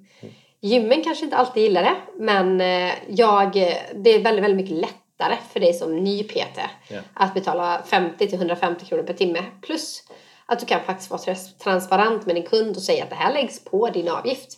Gymmen 0.62 1.04
kanske 1.04 1.25
inte 1.25 1.37
alltid 1.37 1.62
gillar 1.62 1.83
det 1.83 1.95
men 2.16 2.61
eh, 2.61 2.92
jag, 3.09 3.52
det 3.95 4.11
är 4.14 4.23
väldigt, 4.23 4.45
väldigt 4.45 4.57
mycket 4.57 4.76
lättare 4.76 5.37
för 5.52 5.61
dig 5.61 5.75
som 5.75 5.97
ny 5.97 6.23
PT 6.23 6.59
Ja. 6.88 6.99
att 7.14 7.35
betala 7.35 7.83
50 7.87 8.26
till 8.28 8.35
150 8.38 8.85
kronor 8.85 9.02
per 9.02 9.14
timme. 9.14 9.42
Plus 9.62 10.02
att 10.47 10.59
du 10.61 10.66
kan 10.66 10.80
faktiskt 10.80 11.11
vara 11.11 11.21
trans- 11.21 11.59
transparent 11.59 12.26
med 12.26 12.35
din 12.37 12.42
kund 12.47 12.76
och 12.76 12.83
säga 12.83 13.04
att 13.04 13.11
det 13.11 13.16
här 13.16 13.33
läggs 13.35 13.64
på 13.64 13.90
din 13.90 14.09
avgift. 14.09 14.57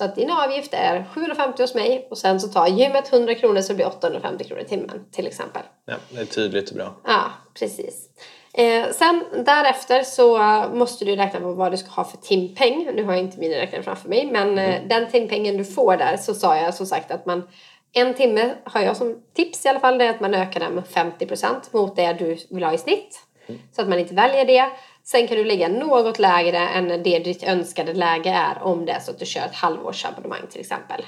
Så 0.00 0.04
att 0.04 0.14
din 0.14 0.30
avgift 0.30 0.74
är 0.74 1.04
750 1.14 1.62
hos 1.62 1.74
mig 1.74 2.06
och 2.10 2.18
sen 2.18 2.40
så 2.40 2.48
tar 2.48 2.66
gymmet 2.66 3.12
100 3.12 3.34
kronor 3.34 3.60
så 3.60 3.68
det 3.68 3.74
blir 3.74 3.86
850 3.86 4.44
kronor 4.44 4.62
i 4.62 4.64
timmen 4.64 5.04
till 5.12 5.26
exempel. 5.26 5.62
Ja, 5.86 5.94
det 6.10 6.20
är 6.20 6.24
tydligt 6.24 6.70
och 6.70 6.76
bra. 6.76 6.96
Ja, 7.04 7.22
precis. 7.58 8.08
Eh, 8.54 8.90
sen 8.90 9.24
därefter 9.44 10.02
så 10.02 10.38
måste 10.74 11.04
du 11.04 11.16
räkna 11.16 11.40
på 11.40 11.52
vad 11.52 11.72
du 11.72 11.76
ska 11.76 11.90
ha 11.90 12.04
för 12.04 12.16
timpeng. 12.16 12.90
Nu 12.94 13.04
har 13.04 13.12
jag 13.12 13.22
inte 13.22 13.38
mina 13.38 13.54
räknare 13.54 13.82
framför 13.82 14.08
mig 14.08 14.28
men 14.32 14.58
eh, 14.58 14.80
den 14.88 15.10
timpengen 15.10 15.56
du 15.56 15.64
får 15.64 15.96
där 15.96 16.16
så 16.16 16.34
sa 16.34 16.56
jag 16.56 16.74
som 16.74 16.86
sagt 16.86 17.10
att 17.10 17.26
man 17.26 17.48
en 17.92 18.14
timme 18.14 18.54
har 18.64 18.80
jag 18.80 18.96
som 18.96 19.22
tips 19.34 19.66
i 19.66 19.68
alla 19.68 19.80
fall 19.80 19.98
det 19.98 20.04
är 20.04 20.10
att 20.10 20.20
man 20.20 20.34
ökar 20.34 20.60
den 20.60 20.74
med 20.74 20.84
50% 20.84 21.46
mot 21.70 21.96
det 21.96 22.12
du 22.12 22.38
vill 22.50 22.64
ha 22.64 22.72
i 22.72 22.78
snitt. 22.78 23.26
Så 23.72 23.82
att 23.82 23.88
man 23.88 23.98
inte 23.98 24.14
väljer 24.14 24.44
det. 24.44 24.70
Sen 25.10 25.28
kan 25.28 25.36
du 25.36 25.44
lägga 25.44 25.68
något 25.68 26.18
lägre 26.18 26.58
än 26.58 26.88
det 26.88 27.18
ditt 27.18 27.42
önskade 27.42 27.94
läge 27.94 28.30
är 28.30 28.62
om 28.62 28.86
det 28.86 28.92
är 28.92 29.00
så 29.00 29.10
att 29.10 29.18
du 29.18 29.26
kör 29.26 29.46
ett 29.46 29.54
halvårsabonnemang 29.54 30.40
till 30.50 30.60
exempel. 30.60 31.04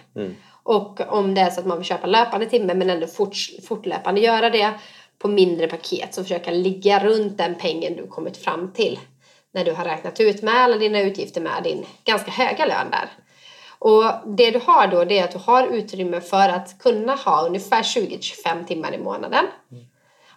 Och 0.63 1.01
om 1.01 1.35
det 1.35 1.41
är 1.41 1.51
så 1.51 1.61
att 1.61 1.67
man 1.67 1.79
vill 1.79 1.87
köpa 1.87 2.07
löpande 2.07 2.47
timme 2.47 2.75
men 2.75 2.91
ändå 2.91 3.07
fort, 3.07 3.37
fortlöpande 3.69 4.21
göra 4.21 4.51
det 4.51 4.71
på 5.19 5.29
mindre 5.29 5.69
paket 5.69 6.15
så 6.15 6.23
försöka 6.23 6.51
ligga 6.51 7.05
runt 7.05 7.39
den 7.39 7.55
pengen 7.55 7.97
du 7.97 8.07
kommit 8.07 8.37
fram 8.37 8.73
till 8.73 8.99
när 9.55 9.65
du 9.65 9.73
har 9.73 9.85
räknat 9.85 10.21
ut 10.21 10.43
med 10.43 10.55
alla 10.55 10.77
dina 10.77 11.01
utgifter 11.01 11.41
med 11.41 11.63
din 11.63 11.87
ganska 12.05 12.31
höga 12.31 12.67
lön 12.67 12.91
där. 12.91 13.09
Och 13.79 14.05
det 14.37 14.51
du 14.51 14.61
har 14.67 14.87
då 14.87 15.05
det 15.05 15.19
är 15.19 15.25
att 15.25 15.33
du 15.33 15.39
har 15.39 15.67
utrymme 15.67 16.21
för 16.21 16.49
att 16.49 16.79
kunna 16.79 17.15
ha 17.15 17.47
ungefär 17.47 17.83
20-25 17.83 18.65
timmar 18.65 18.95
i 18.95 18.99
månaden. 18.99 19.45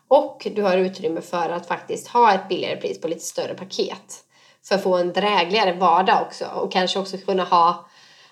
Och 0.08 0.48
du 0.56 0.62
har 0.62 0.78
utrymme 0.78 1.22
för 1.22 1.50
att 1.50 1.68
faktiskt 1.68 2.08
ha 2.08 2.34
ett 2.34 2.50
billigare 2.50 2.82
pris 2.82 3.02
på 3.02 3.08
lite 3.08 3.26
större 3.26 3.54
paket. 3.54 4.24
För 4.68 4.76
att 4.76 4.84
få 4.84 4.96
en 4.96 5.14
drägligare 5.14 5.74
vardag 5.74 6.22
också 6.22 6.46
och 6.46 6.72
kanske 6.72 7.00
också 7.00 7.18
kunna 7.18 7.44
ha 7.44 7.86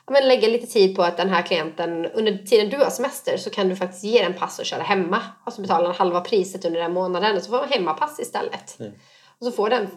men 0.08 0.28
lägga 0.28 0.48
lite 0.48 0.68
tid 0.68 0.96
på 0.96 1.04
att 1.04 1.18
den 1.18 1.30
här 1.30 1.42
klienten 1.42 2.06
under 2.06 2.38
tiden 2.38 2.70
du 2.70 2.78
har 2.78 2.90
semester 2.90 3.38
så 3.38 3.50
kan 3.50 3.70
du 3.70 3.76
faktiskt 3.76 4.04
ge 4.04 4.24
den 4.24 4.34
pass 4.34 4.60
och 4.60 4.66
köra 4.66 4.84
hemma. 4.84 5.22
Alltså 5.44 5.62
betala 5.62 5.90
en 5.90 5.96
halva 5.96 6.22
priset 6.22 6.66
under 6.66 6.80
den 6.80 6.94
månaden 6.94 7.38
och 7.38 7.44
så 7.44 7.50
får 7.50 7.58
man 7.58 7.70
hemmapass 7.70 8.20
istället. 8.20 8.78
Och 9.40 9.46
så 9.46 9.52
får 9.52 9.70
den 9.70 9.88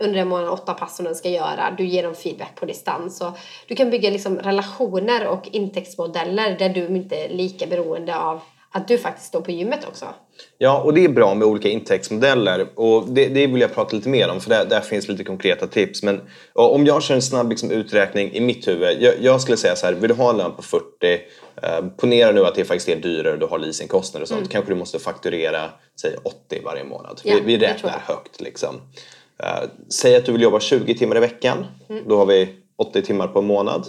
under 0.00 0.14
den 0.14 0.28
månaden 0.28 0.52
åtta 0.52 0.74
pass 0.74 0.96
som 0.96 1.04
den 1.04 1.14
ska 1.14 1.28
göra. 1.28 1.74
Du 1.78 1.86
ger 1.86 2.02
dem 2.02 2.14
feedback 2.14 2.54
på 2.54 2.66
distans. 2.66 3.20
Och 3.20 3.38
du 3.68 3.76
kan 3.76 3.90
bygga 3.90 4.10
liksom 4.10 4.38
relationer 4.38 5.26
och 5.26 5.48
intäktsmodeller 5.52 6.58
där 6.58 6.68
du 6.68 6.86
inte 6.86 7.16
är 7.16 7.28
lika 7.28 7.66
beroende 7.66 8.18
av 8.18 8.40
att 8.76 8.88
du 8.88 8.98
faktiskt 8.98 9.28
står 9.28 9.40
på 9.40 9.50
gymmet 9.50 9.84
också. 9.88 10.06
Ja, 10.58 10.80
och 10.80 10.94
det 10.94 11.04
är 11.04 11.08
bra 11.08 11.34
med 11.34 11.48
olika 11.48 11.68
intäktsmodeller 11.68 12.68
och 12.74 13.08
det, 13.08 13.28
det 13.28 13.46
vill 13.46 13.60
jag 13.60 13.74
prata 13.74 13.96
lite 13.96 14.08
mer 14.08 14.28
om 14.28 14.40
för 14.40 14.50
där, 14.50 14.64
där 14.64 14.80
finns 14.80 15.08
lite 15.08 15.24
konkreta 15.24 15.66
tips. 15.66 16.02
Men 16.02 16.20
om 16.52 16.86
jag 16.86 17.02
kör 17.02 17.14
en 17.14 17.22
snabb 17.22 17.50
liksom, 17.50 17.70
uträkning 17.70 18.32
i 18.32 18.40
mitt 18.40 18.68
huvud. 18.68 19.02
Jag, 19.02 19.14
jag 19.20 19.40
skulle 19.40 19.56
säga 19.56 19.76
så 19.76 19.86
här, 19.86 19.92
vill 19.92 20.08
du 20.08 20.14
ha 20.14 20.30
en 20.30 20.36
lön 20.36 20.52
på 20.56 20.62
40, 20.62 20.84
eh, 21.62 21.86
ponera 21.96 22.32
nu 22.32 22.44
att 22.44 22.54
det 22.54 22.64
faktiskt 22.64 22.88
är 22.88 22.96
dyrare 22.96 23.32
och 23.32 23.38
du 23.38 23.46
har 23.46 23.58
leasingkostnader 23.58 24.22
och 24.22 24.28
sånt. 24.28 24.50
Kanske 24.50 24.72
du 24.72 24.76
måste 24.76 24.98
fakturera, 24.98 25.70
säg 26.00 26.16
80 26.22 26.60
varje 26.64 26.84
månad. 26.84 27.20
Mm. 27.24 27.36
Ja, 27.36 27.44
vi, 27.46 27.56
vi 27.56 27.66
räknar 27.66 28.02
högt 28.06 28.40
liksom. 28.40 28.80
Eh, 29.38 29.68
säg 29.88 30.16
att 30.16 30.24
du 30.24 30.32
vill 30.32 30.42
jobba 30.42 30.60
20 30.60 30.94
timmar 30.94 31.16
i 31.16 31.20
veckan. 31.20 31.66
Mm. 31.88 32.04
Då 32.08 32.16
har 32.16 32.26
vi 32.26 32.48
80 32.76 33.02
timmar 33.02 33.28
på 33.28 33.38
en 33.38 33.46
månad. 33.46 33.86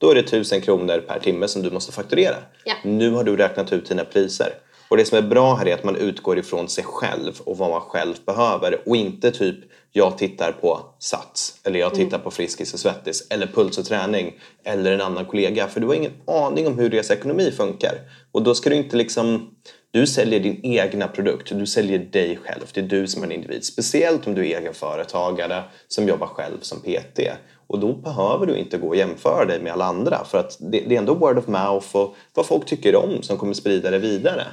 Då 0.00 0.10
är 0.10 0.14
det 0.14 0.20
1000 0.20 0.60
kronor 0.60 0.98
per 0.98 1.18
timme 1.18 1.48
som 1.48 1.62
du 1.62 1.70
måste 1.70 1.92
fakturera. 1.92 2.36
Ja. 2.64 2.74
Nu 2.84 3.10
har 3.10 3.24
du 3.24 3.36
räknat 3.36 3.72
ut 3.72 3.88
dina 3.88 4.04
priser. 4.04 4.52
Och 4.88 4.96
det 4.96 5.04
som 5.04 5.18
är 5.18 5.22
bra 5.22 5.54
här 5.54 5.68
är 5.68 5.74
att 5.74 5.84
man 5.84 5.96
utgår 5.96 6.38
ifrån 6.38 6.68
sig 6.68 6.84
själv 6.84 7.40
och 7.44 7.58
vad 7.58 7.70
man 7.70 7.80
själv 7.80 8.14
behöver 8.26 8.88
och 8.88 8.96
inte 8.96 9.30
typ 9.30 9.56
jag 9.92 10.18
tittar 10.18 10.52
på 10.52 10.80
Sats 10.98 11.60
eller 11.64 11.80
jag 11.80 11.94
tittar 11.94 12.18
på 12.18 12.30
Friskis 12.30 12.74
och 12.74 12.80
Svettis 12.80 13.26
eller 13.30 13.46
Puls 13.46 13.78
och 13.78 13.84
träning 13.84 14.40
eller 14.64 14.92
en 14.92 15.00
annan 15.00 15.24
kollega 15.24 15.68
för 15.68 15.80
du 15.80 15.86
har 15.86 15.94
ingen 15.94 16.12
aning 16.26 16.66
om 16.66 16.78
hur 16.78 16.90
deras 16.90 17.10
ekonomi 17.10 17.50
funkar. 17.50 17.94
Och 18.32 18.42
då 18.42 18.54
ska 18.54 18.70
du 18.70 18.76
inte 18.76 18.96
liksom 18.96 19.50
du 19.90 20.06
säljer 20.06 20.40
din 20.40 20.60
egna 20.64 21.08
produkt, 21.08 21.48
du 21.48 21.66
säljer 21.66 21.98
dig 21.98 22.38
själv, 22.44 22.64
det 22.74 22.80
är 22.80 22.84
du 22.84 23.06
som 23.06 23.22
är 23.22 23.26
en 23.26 23.32
individ. 23.32 23.64
Speciellt 23.64 24.26
om 24.26 24.34
du 24.34 24.50
är 24.50 24.58
egenföretagare 24.58 25.62
som 25.88 26.08
jobbar 26.08 26.26
själv 26.26 26.58
som 26.60 26.80
PT. 26.80 27.20
Och 27.68 27.78
då 27.78 27.92
behöver 27.92 28.46
du 28.46 28.56
inte 28.56 28.78
gå 28.78 28.88
och 28.88 28.96
jämföra 28.96 29.44
dig 29.44 29.60
med 29.60 29.72
alla 29.72 29.84
andra 29.84 30.24
för 30.24 30.38
att 30.38 30.56
det, 30.60 30.80
det 30.80 30.94
är 30.94 30.98
ändå 30.98 31.14
word 31.14 31.38
of 31.38 31.46
mouth 31.46 31.96
och 31.96 32.14
vad 32.34 32.46
folk 32.46 32.66
tycker 32.66 32.96
om 32.96 33.22
som 33.22 33.36
kommer 33.38 33.54
sprida 33.54 33.90
det 33.90 33.98
vidare. 33.98 34.44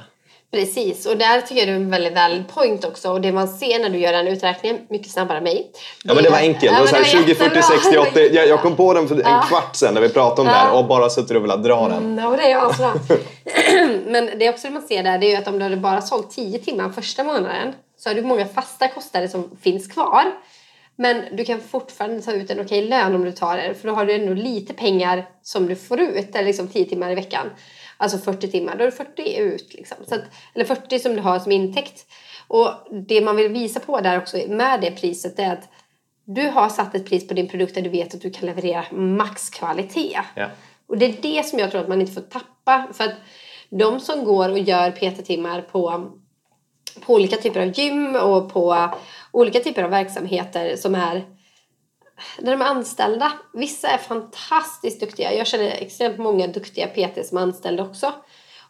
Precis, 0.50 1.06
och 1.06 1.16
där 1.16 1.40
tycker 1.40 1.56
jag 1.56 1.68
du 1.68 1.72
är 1.72 1.76
en 1.76 1.90
väldigt 1.90 2.14
valid 2.14 2.48
point 2.48 2.84
också. 2.84 3.10
Och 3.10 3.20
det 3.20 3.32
man 3.32 3.48
ser 3.48 3.78
när 3.78 3.90
du 3.90 3.98
gör 3.98 4.12
den 4.12 4.28
uträkningen 4.28 4.78
mycket 4.90 5.10
snabbare 5.10 5.38
än 5.38 5.44
mig. 5.44 5.70
Ja 6.04 6.14
men 6.14 6.24
det 6.24 6.30
var 6.30 6.38
enkelt. 6.38 6.74
det 6.74 6.80
var 6.80 6.86
så 6.86 6.96
här 6.96 7.04
20, 7.04 7.34
40, 7.34 7.62
60, 7.62 7.98
80. 7.98 8.34
Jag, 8.34 8.48
jag 8.48 8.60
kom 8.62 8.76
på 8.76 8.94
den 8.94 9.08
för 9.08 9.14
en 9.14 9.20
Ja. 9.24 9.44
kvart 9.48 9.76
sedan 9.76 9.94
när 9.94 10.00
vi 10.00 10.08
pratade 10.08 10.40
om 10.40 10.46
det 10.46 10.52
här 10.52 10.78
och 10.78 10.86
bara 10.86 11.10
suttit 11.10 11.36
och 11.36 11.42
velat 11.44 11.64
dra 11.64 11.88
den. 11.88 11.98
Mm, 12.04 12.24
Ja, 12.24 12.36
det 12.36 12.50
är 12.50 12.66
asbra. 12.70 12.92
Men 14.06 14.38
det 14.38 14.46
är 14.46 14.50
också 14.50 14.66
det 14.68 14.72
man 14.74 14.82
ser 14.82 15.02
där, 15.02 15.18
det 15.18 15.26
är 15.26 15.30
ju 15.30 15.36
att 15.36 15.48
om 15.48 15.58
du 15.58 15.62
hade 15.62 15.76
bara 15.76 16.02
sålt 16.02 16.30
10 16.30 16.58
timmar 16.58 16.88
första 16.90 17.24
månaden 17.24 17.72
så 17.98 18.08
har 18.10 18.14
du 18.14 18.22
många 18.22 18.46
fasta 18.46 18.88
kostnader 18.88 19.28
som 19.28 19.50
finns 19.62 19.86
kvar. 19.92 20.24
Men 20.96 21.36
du 21.36 21.44
kan 21.44 21.60
fortfarande 21.60 22.22
ta 22.22 22.32
ut 22.32 22.50
en 22.50 22.60
okej 22.60 22.88
lön 22.88 23.14
om 23.14 23.24
du 23.24 23.32
tar 23.32 23.56
det. 23.56 23.74
För 23.74 23.88
då 23.88 23.94
har 23.94 24.06
du 24.06 24.14
ändå 24.14 24.34
lite 24.34 24.74
pengar 24.74 25.28
som 25.42 25.66
du 25.66 25.76
får 25.76 26.00
ut. 26.00 26.34
Eller 26.34 26.46
liksom 26.46 26.68
10 26.68 26.84
timmar 26.84 27.12
i 27.12 27.14
veckan. 27.14 27.46
Alltså 27.96 28.18
40 28.18 28.50
timmar. 28.50 28.76
Då 28.76 28.84
är 28.84 28.90
det 28.90 28.96
40 28.96 29.36
ut. 29.36 29.74
Liksom. 29.74 29.96
Så 30.08 30.14
att, 30.14 30.22
eller 30.54 30.64
40 30.64 30.98
som 30.98 31.16
du 31.16 31.22
har 31.22 31.38
som 31.38 31.52
intäkt. 31.52 32.06
Och 32.48 32.68
det 33.08 33.20
man 33.20 33.36
vill 33.36 33.52
visa 33.52 33.80
på 33.80 34.00
där 34.00 34.18
också 34.18 34.36
med 34.48 34.80
det 34.80 34.90
priset 34.90 35.38
är 35.38 35.52
att 35.52 35.68
du 36.24 36.48
har 36.48 36.68
satt 36.68 36.94
ett 36.94 37.06
pris 37.06 37.28
på 37.28 37.34
din 37.34 37.48
produkt 37.48 37.74
där 37.74 37.82
du 37.82 37.90
vet 37.90 38.14
att 38.14 38.20
du 38.20 38.30
kan 38.30 38.46
leverera 38.46 38.84
maxkvalitet. 38.92 40.24
Ja. 40.34 40.46
Och 40.86 40.98
det 40.98 41.06
är 41.06 41.22
det 41.22 41.46
som 41.46 41.58
jag 41.58 41.70
tror 41.70 41.80
att 41.80 41.88
man 41.88 42.00
inte 42.00 42.12
får 42.12 42.20
tappa. 42.20 42.88
För 42.92 43.04
att 43.04 43.14
de 43.70 44.00
som 44.00 44.24
går 44.24 44.48
och 44.48 44.58
gör 44.58 44.90
PT-timmar 44.90 45.60
på, 45.62 46.10
på 47.00 47.14
olika 47.14 47.36
typer 47.36 47.60
av 47.60 47.78
gym 47.78 48.16
och 48.16 48.52
på 48.52 48.88
olika 49.32 49.60
typer 49.60 49.82
av 49.82 49.90
verksamheter 49.90 50.76
som 50.76 50.94
är 50.94 51.24
där 52.38 52.50
de 52.50 52.62
är 52.62 52.66
anställda. 52.66 53.32
Vissa 53.52 53.88
är 53.88 53.98
fantastiskt 53.98 55.00
duktiga. 55.00 55.34
Jag 55.34 55.46
känner 55.46 55.70
extremt 55.70 56.18
många 56.18 56.46
duktiga 56.46 56.86
PT 56.86 57.26
som 57.26 57.38
är 57.38 57.42
anställda 57.42 57.82
också. 57.82 58.12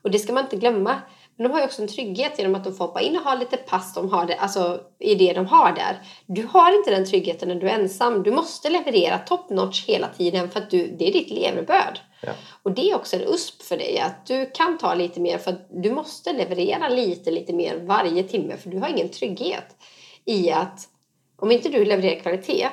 Och 0.03 0.11
det 0.11 0.19
ska 0.19 0.33
man 0.33 0.45
inte 0.45 0.57
glömma. 0.57 1.03
Men 1.37 1.49
de 1.49 1.53
har 1.53 1.61
ju 1.61 1.65
också 1.65 1.83
en 1.83 1.89
trygghet 1.89 2.39
genom 2.39 2.55
att 2.55 2.65
de 2.65 2.75
får 2.75 2.87
hoppa 2.87 3.01
in 3.01 3.17
och 3.17 3.23
ha 3.23 3.35
lite 3.35 3.57
pass 3.57 3.95
de 3.95 4.11
har 4.11 4.27
det, 4.27 4.37
alltså, 4.37 4.81
i 4.99 5.15
det 5.15 5.33
de 5.33 5.47
har 5.47 5.73
där. 5.73 5.99
Du 6.27 6.47
har 6.47 6.79
inte 6.79 6.91
den 6.91 7.07
tryggheten 7.07 7.49
när 7.49 7.55
du 7.55 7.69
är 7.69 7.79
ensam. 7.79 8.23
Du 8.23 8.31
måste 8.31 8.71
leverera 8.71 9.19
top 9.19 9.51
notch 9.51 9.87
hela 9.87 10.09
tiden 10.09 10.51
för 10.51 10.61
att 10.61 10.71
du, 10.71 10.97
det 10.99 11.09
är 11.09 11.13
ditt 11.13 11.31
levebröd. 11.31 12.01
Ja. 12.23 12.33
Och 12.63 12.73
det 12.73 12.91
är 12.91 12.95
också 12.95 13.17
en 13.17 13.23
USP 13.23 13.63
för 13.63 13.77
dig 13.77 13.99
att 13.99 14.27
du 14.27 14.51
kan 14.55 14.79
ta 14.79 14.95
lite 14.95 15.21
mer 15.21 15.39
för 15.39 15.51
att 15.51 15.69
du 15.83 15.91
måste 15.91 16.33
leverera 16.33 16.89
lite, 16.89 17.31
lite 17.31 17.53
mer 17.53 17.77
varje 17.77 18.23
timme 18.23 18.57
för 18.57 18.71
du 18.71 18.79
har 18.79 18.89
ingen 18.89 19.09
trygghet 19.09 19.77
i 20.25 20.51
att 20.51 20.89
om 21.37 21.51
inte 21.51 21.69
du 21.69 21.85
levererar 21.85 22.21
kvalitet 22.21 22.69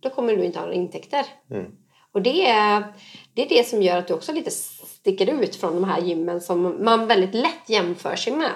då 0.00 0.10
kommer 0.10 0.36
du 0.36 0.44
inte 0.44 0.58
ha 0.58 0.66
några 0.66 0.76
intäkter. 0.76 1.26
Och 2.14 2.22
det 2.22 2.46
är, 2.46 2.84
det 3.34 3.42
är 3.42 3.48
det 3.48 3.68
som 3.68 3.82
gör 3.82 3.98
att 3.98 4.08
du 4.08 4.14
också 4.14 4.32
lite 4.32 4.50
sticker 4.50 5.42
ut 5.42 5.56
från 5.56 5.74
de 5.74 5.84
här 5.84 6.00
gymmen 6.00 6.40
som 6.40 6.84
man 6.84 7.06
väldigt 7.06 7.34
lätt 7.34 7.68
jämför 7.68 8.16
sig 8.16 8.32
med. 8.32 8.52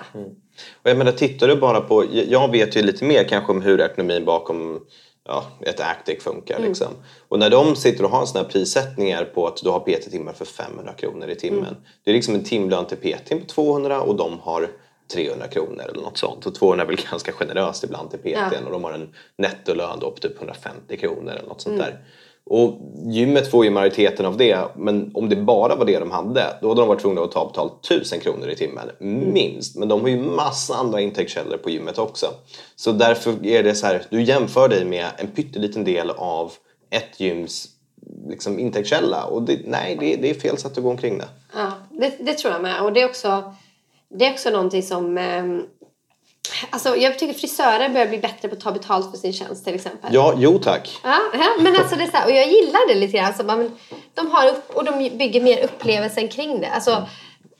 Och 0.83 0.90
jag 0.90 0.99
menar, 0.99 1.12
tittar 1.12 1.49
du 1.49 1.57
bara 1.57 1.81
på... 1.81 2.05
Jag 2.29 2.51
vet 2.51 2.77
ju 2.77 2.83
lite 2.83 3.05
mer 3.05 3.25
kanske 3.25 3.53
om 3.53 3.62
hur 3.62 3.81
ekonomin 3.81 4.25
bakom 4.25 4.81
ja, 5.25 5.44
ett 5.61 5.81
Actic 5.81 6.23
funkar. 6.23 6.59
Liksom. 6.59 6.92
Och 7.29 7.38
när 7.38 7.51
de 7.51 7.77
sitter 7.77 8.05
och 8.05 8.11
har 8.11 8.27
såna 8.27 8.44
här 8.44 8.51
prissättningar 8.51 9.25
på 9.25 9.47
att 9.47 9.57
du 9.57 9.71
har 9.71 9.81
PT-timmar 9.81 10.33
för 10.33 10.44
500 10.44 10.92
kronor 10.92 11.29
i 11.29 11.35
timmen. 11.35 11.77
Det 12.05 12.11
är 12.11 12.14
liksom 12.14 12.35
en 12.35 12.44
timlön 12.44 12.87
till 12.87 12.97
PT 12.97 13.29
på 13.29 13.47
200 13.47 14.01
och 14.01 14.16
de 14.16 14.38
har 14.38 14.68
300 15.14 15.49
kronor 15.49 15.85
eller 15.92 16.03
något 16.03 16.18
sånt. 16.18 16.47
Och 16.47 16.55
200 16.55 16.85
är 16.85 16.88
väl 16.88 16.97
ganska 17.11 17.33
generöst 17.33 17.85
ibland 17.85 18.11
till 18.11 18.18
PT 18.18 18.27
Ja. 18.27 18.51
och 18.66 18.73
de 18.73 18.85
har 18.85 18.92
en 18.92 19.14
nettolön 19.37 19.99
då 20.01 20.11
på 20.11 20.18
typ 20.18 20.37
150 20.37 20.97
kronor 20.97 21.33
eller 21.33 21.49
något 21.49 21.61
sånt 21.61 21.79
där. 21.79 21.99
Och 22.50 22.80
gymmet 23.06 23.50
får 23.50 23.64
ju 23.64 23.70
majoriteten 23.70 24.26
av 24.26 24.37
det, 24.37 24.58
men 24.76 25.11
om 25.14 25.28
det 25.28 25.37
bara 25.37 25.76
var 25.76 25.84
det 25.84 25.98
de 25.98 26.11
hade, 26.11 26.44
då 26.61 26.68
hade 26.68 26.80
de 26.80 26.88
varit 26.88 27.00
tvungna 27.00 27.20
att 27.20 27.32
ta 27.32 27.46
betalt 27.46 27.87
1000 27.87 28.20
kronor 28.20 28.48
i 28.48 28.56
timmen, 28.56 28.90
minst. 29.32 29.76
Men 29.76 29.88
de 29.88 30.00
har 30.00 30.08
ju 30.08 30.22
massa 30.22 30.74
andra 30.74 31.00
intäktskällor 31.00 31.56
på 31.56 31.70
gymmet 31.70 31.98
också. 31.98 32.26
Så 32.76 32.92
därför 32.92 33.46
är 33.46 33.62
det 33.62 33.74
så 33.74 33.87
här, 33.87 34.02
du 34.11 34.22
jämför 34.22 34.68
dig 34.68 34.84
med 34.84 35.06
en 35.16 35.26
pytteliten 35.26 35.84
del 35.84 36.11
av 36.11 36.52
ett 36.90 37.20
gyms 37.20 37.68
liksom, 38.28 38.58
intäktskälla. 38.58 39.24
Och 39.24 39.42
det, 39.42 39.61
nej, 39.64 39.96
det, 40.00 40.16
det 40.16 40.30
är 40.30 40.34
fel 40.34 40.58
sätt 40.58 40.78
att 40.78 40.84
gå 40.84 40.90
omkring 40.90 41.18
det. 41.18 41.28
Ja, 41.54 41.72
det, 41.90 42.12
det 42.20 42.34
tror 42.34 42.52
jag 42.52 42.62
med. 42.62 42.82
Och 42.82 42.92
det 42.92 43.02
är 43.02 43.08
också, 43.08 43.54
det 44.08 44.26
är 44.26 44.32
också 44.32 44.50
någonting 44.50 44.82
som... 44.82 45.18
alltså 46.70 46.96
jag 46.96 47.18
tycker 47.18 47.34
frisörer 47.34 47.88
börjar 47.88 48.06
bli 48.06 48.18
bättre 48.18 48.48
på 48.48 48.54
att 48.54 48.61
ta 48.61 48.72
betalt 48.72 49.11
för 49.11 49.18
sin 49.18 49.32
tjänst 49.32 49.64
till 49.64 49.74
exempel. 49.74 50.14
Ja, 50.14 50.34
jo 50.37 50.58
tack. 50.58 50.98
Ja, 51.02 51.18
men 51.58 51.76
alltså 51.76 51.96
det 51.96 52.02
är 52.02 52.11
så 52.11 52.16
här, 52.16 52.26
och 52.26 52.32
jag 52.32 52.48
gillar 52.48 52.88
det 52.88 52.94
lite 52.94 53.18
grann. 53.18 53.34
Så 53.34 53.44
man, 53.44 53.78
de 54.14 54.30
har 54.30 54.48
upp, 54.48 54.70
och 54.76 54.84
de 54.84 55.18
bygger 55.18 55.40
mer 55.40 55.64
upplevelsen 55.64 56.28
kring 56.28 56.61
det. 56.61 56.70
Alltså, 56.70 57.06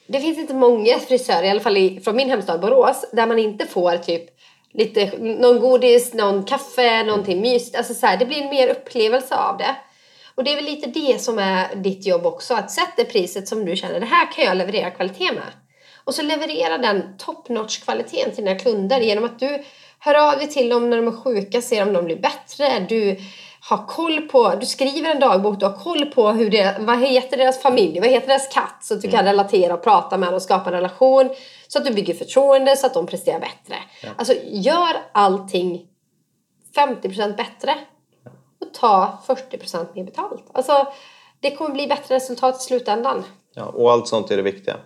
det 0.07 0.20
finns 0.20 0.38
inte 0.38 0.55
många 0.55 0.98
frisörer, 0.98 1.42
i 1.42 1.51
alla 1.51 1.61
fall 1.61 1.77
i, 1.77 2.01
från 2.01 2.16
min 2.16 2.31
hemstad 2.31 2.61
Borås, 2.61 3.05
där 3.12 3.27
man 3.27 3.38
inte 3.38 3.66
får 3.66 3.96
typ 3.96 4.24
lite, 4.72 5.18
någon 5.18 5.61
godis, 5.61 6.14
någon 6.14 6.44
kaffe, 6.44 7.03
någonting 7.03 7.40
mysigt. 7.40 7.77
Alltså 7.77 7.94
så 7.94 8.07
här, 8.07 8.16
det 8.16 8.27
blir 8.27 8.42
en 8.42 8.51
mer 8.51 8.68
upplevelse 8.68 9.37
av 9.37 9.59
det. 9.59 9.77
Och 10.35 10.44
det 10.44 10.53
är 10.53 10.57
väl 10.57 10.64
lite 10.64 10.88
det 10.88 11.22
som 11.22 11.38
är 11.38 11.74
ditt 11.74 12.07
jobb 12.07 12.27
också. 12.27 12.55
Att 12.55 12.70
sätta 12.70 13.05
priset 13.05 13.48
som 13.48 13.64
du 13.64 13.77
känner, 13.77 14.01
det 14.01 14.07
här 14.07 14.33
kan 14.33 14.44
jag 14.44 14.57
leverera 14.57 14.90
kvalitet 14.90 15.33
med. 15.33 15.68
Och 16.09 16.14
så 16.14 16.23
leverera 16.23 16.79
den 16.79 17.03
top 17.18 17.49
notch 17.49 17.79
kvaliteten 17.79 18.35
till 18.35 18.44
dina 18.44 18.59
kunder 18.59 19.01
genom 19.01 19.25
att 19.25 19.38
du 19.38 19.64
hör 19.99 20.33
av 20.33 20.38
dig 20.38 20.49
till 20.49 20.68
dem 20.68 20.90
när 20.90 20.97
de 20.97 21.09
är 21.09 21.12
sjuka, 21.12 21.62
ser 21.62 21.83
om 21.83 21.92
de 21.92 22.05
blir 22.05 22.16
bättre. 22.16 22.87
Du 22.88 23.16
har 23.61 23.87
koll 23.87 24.21
på, 24.21 24.55
du 24.61 24.66
skriver 24.66 25.11
en 25.11 25.21
dagbok, 25.21 25.61
du 25.61 25.66
har 25.66 25.73
koll 25.73 26.07
på 26.07 26.29
hur 26.31 26.51
det, 26.51 26.77
vad 26.81 26.99
heter 26.99 27.37
deras 27.37 27.62
familj, 27.62 28.01
vad 28.01 28.09
heter 28.09 28.27
deras 28.29 28.55
katt 28.55 28.79
så 28.81 28.94
att 28.94 29.03
du 29.03 29.11
kan 29.11 29.25
relatera 29.25 29.75
och 29.75 29.83
prata 29.83 30.16
med 30.16 30.27
dem 30.27 30.35
och 30.35 30.42
skapa 30.42 30.71
en 30.71 30.77
relation. 30.77 31.31
Så 31.68 31.79
att 31.79 31.85
du 31.85 31.92
bygger 31.92 32.14
förtroende 32.14 32.77
så 32.77 32.87
att 32.87 32.94
de 32.94 33.07
presterar 33.07 33.40
bättre. 33.40 33.77
Alltså 34.16 34.35
gör 34.44 34.97
allting 35.12 35.87
50% 36.77 37.37
bättre 37.37 37.75
och 38.61 38.75
ta 38.75 39.18
40% 39.27 39.87
mer 39.94 40.05
betalt. 40.05 40.44
Alltså 40.53 40.87
det 41.40 41.51
kommer 41.51 41.71
bli 41.71 41.87
bättre 41.87 42.14
resultat 42.14 42.57
i 42.61 42.64
slutändan. 42.64 43.25
Ja, 43.55 43.64
och 43.64 43.92
allt 43.92 44.09
sånt 44.09 44.31
är 44.31 44.37
det 44.37 44.42
viktiga. 44.42 44.77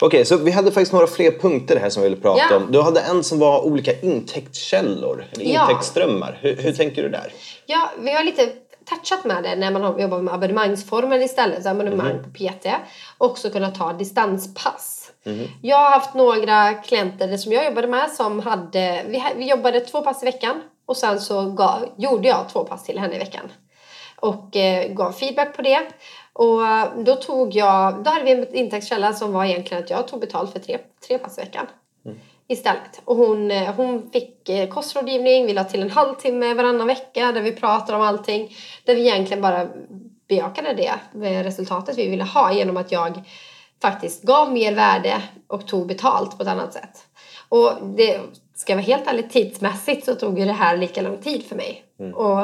Okej, 0.00 0.24
så 0.24 0.36
vi 0.36 0.50
hade 0.50 0.70
faktiskt 0.72 0.92
några 0.92 1.06
fler 1.06 1.30
punkter 1.30 1.76
här 1.80 1.90
som 1.90 2.02
vi 2.02 2.08
ville 2.08 2.20
prata 2.22 2.42
Ja. 2.50 2.56
om. 2.56 2.72
Du 2.72 2.80
hade 2.82 3.00
en 3.00 3.24
som 3.24 3.38
var 3.38 3.60
olika 3.66 3.92
intäktskällor, 4.00 5.24
eller 5.32 5.44
Ja. 5.44 5.62
intäktsströmmar. 5.62 6.38
Hur, 6.40 6.56
hur 6.56 6.72
tänker 6.72 7.02
du 7.02 7.08
där? 7.08 7.32
Ja, 7.66 7.90
vi 8.00 8.12
har 8.12 8.24
lite 8.24 8.48
touchat 8.88 9.24
med 9.24 9.42
det 9.42 9.56
när 9.56 9.70
man 9.70 9.82
har 9.82 9.98
jobbat 9.98 10.22
med 10.24 10.34
abonnemangsformen 10.34 11.22
istället. 11.22 11.62
Så 11.62 11.68
abonnemang 11.68 12.22
på 12.24 12.30
PT. 12.30 12.66
Också 13.18 13.50
kunna 13.50 13.70
ta 13.70 13.92
distanspass. 13.92 15.10
Jag 15.62 15.76
har 15.76 15.90
haft 15.90 16.14
några 16.14 16.74
klienter 16.74 17.36
som 17.36 17.52
jag 17.52 17.64
jobbade 17.64 17.86
med 17.88 18.10
som 18.10 18.40
hade, 18.40 19.02
vi, 19.08 19.22
vi 19.36 19.50
jobbade 19.50 19.80
två 19.80 20.00
pass 20.02 20.22
i 20.22 20.26
veckan. 20.26 20.62
Och 20.86 20.96
sen 20.96 21.20
så 21.20 21.42
gav, 21.50 21.88
gjorde 21.96 22.28
jag 22.28 22.48
två 22.52 22.64
pass 22.64 22.84
till 22.84 22.98
henne 22.98 23.16
i 23.16 23.18
veckan. 23.18 23.52
Och 24.16 24.56
eh, 24.56 24.88
gav 24.92 25.12
feedback 25.12 25.56
på 25.56 25.62
det. 25.62 25.80
Och 26.32 26.66
eh, 26.66 26.88
då 26.96 27.16
tog 27.16 27.54
jag, 27.54 28.04
då 28.04 28.10
hade 28.10 28.24
vi 28.24 28.30
en 28.30 28.54
intäktskälla 28.54 29.12
som 29.12 29.32
var 29.32 29.44
egentligen 29.44 29.84
att 29.84 29.90
jag 29.90 30.08
tog 30.08 30.20
betalt 30.20 30.52
för 30.52 30.58
tre, 30.58 30.78
tre 31.06 31.18
pass 31.18 31.38
i 31.38 31.40
veckan 31.40 31.66
istället. 32.50 33.00
Och 33.04 33.16
hon, 33.16 33.50
eh, 33.50 33.74
hon 33.74 34.10
fick 34.10 34.48
eh, 34.48 34.68
kostrådgivning, 34.68 35.46
vi 35.46 35.52
la 35.52 35.64
till 35.64 35.82
en 35.82 35.90
halvtimme 35.90 36.54
varannan 36.54 36.86
vecka 36.86 37.32
där 37.32 37.42
vi 37.42 37.52
pratade 37.52 37.98
om 37.98 38.04
allting. 38.04 38.56
Där 38.84 38.94
vi 38.94 39.00
egentligen 39.00 39.42
bara 39.42 39.68
bejakade 40.28 40.74
det 40.74 40.92
med 41.12 41.44
resultatet 41.44 41.98
vi 41.98 42.08
ville 42.08 42.24
ha 42.24 42.52
genom 42.52 42.76
att 42.76 42.92
jag 42.92 43.22
faktiskt 43.82 44.22
gav 44.22 44.52
mer 44.52 44.74
värde 44.74 45.22
och 45.46 45.66
tog 45.66 45.86
betalt 45.86 46.36
på 46.36 46.42
ett 46.42 46.48
annat 46.48 46.72
sätt. 46.72 47.04
Och 47.48 47.72
det 47.82 48.20
ska 48.54 48.72
jag 48.72 48.76
vara 48.76 48.86
helt 48.86 49.06
ärlig, 49.06 49.30
tidsmässigt 49.30 50.04
så 50.04 50.14
tog 50.14 50.38
ju 50.38 50.44
det 50.44 50.52
här 50.52 50.76
lika 50.76 51.02
lång 51.02 51.18
tid 51.18 51.44
för 51.44 51.56
mig. 51.56 51.84
Och 52.14 52.38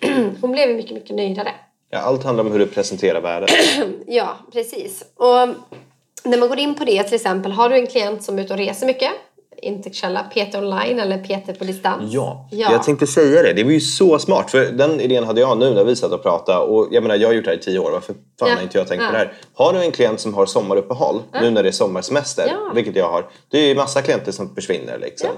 hon 0.40 0.52
blev 0.52 0.76
mycket, 0.76 0.94
mycket 0.94 1.16
nöjdare. 1.16 1.50
Ja, 1.90 1.98
allt 1.98 2.24
handlar 2.24 2.44
om 2.44 2.52
hur 2.52 2.58
du 2.58 2.66
presenterar 2.66 3.20
värdet. 3.20 3.50
Ja, 4.06 4.36
precis. 4.52 5.04
Och 5.16 5.48
när 6.24 6.38
man 6.38 6.48
går 6.48 6.58
in 6.58 6.74
på 6.74 6.84
det 6.84 7.02
till 7.02 7.14
exempel, 7.14 7.52
har 7.52 7.68
du 7.68 7.76
en 7.76 7.86
klient 7.86 8.22
som 8.22 8.38
är 8.38 8.42
ute 8.42 8.52
och 8.52 8.58
reser 8.58 8.86
mycket, 8.86 9.10
intäktskälla 9.62 10.22
PT 10.22 10.54
online 10.54 10.98
eller 11.00 11.18
PT 11.18 11.58
på 11.58 11.64
distans. 11.64 12.12
Ja, 12.12 12.48
ja. 12.50 12.72
jag 12.72 12.82
tänkte 12.82 13.06
säga 13.06 13.42
det. 13.42 13.52
Det 13.52 13.64
var 13.64 13.70
ju 13.70 13.80
så 13.80 14.18
smart. 14.18 14.50
För 14.50 14.64
den 14.64 15.00
idén 15.00 15.24
hade 15.24 15.40
jag 15.40 15.58
nu 15.58 15.74
när 15.74 15.84
vi 15.84 15.96
satt 15.96 16.12
och 16.12 16.22
pratade. 16.22 16.58
Och 16.58 16.88
jag 16.90 17.02
menar, 17.02 17.16
jag 17.16 17.28
har 17.28 17.34
gjort 17.34 17.44
det 17.44 17.50
här 17.50 17.58
i 17.58 17.60
tio 17.60 17.78
år. 17.78 17.90
Varför 17.90 18.14
fan 18.38 18.48
Ja. 18.48 18.54
har 18.54 18.62
inte 18.62 18.78
jag 18.78 18.88
tänkt 18.88 19.00
på 19.00 19.06
Ja. 19.06 19.12
det 19.12 19.18
här? 19.18 19.32
Har 19.54 19.72
du 19.72 19.78
en 19.82 19.92
klient 19.92 20.20
som 20.20 20.34
har 20.34 20.46
sommaruppehåll 20.46 21.22
nu 21.42 21.50
när 21.50 21.62
det 21.62 21.68
är 21.68 21.72
sommarsemester, 21.72 22.46
Ja. 22.48 22.72
vilket 22.74 22.96
jag 22.96 23.10
har. 23.10 23.26
Det 23.50 23.58
är 23.58 23.66
ju 23.66 23.74
massa 23.74 24.02
klienter 24.02 24.32
som 24.32 24.54
försvinner 24.54 24.98
liksom. 24.98 25.30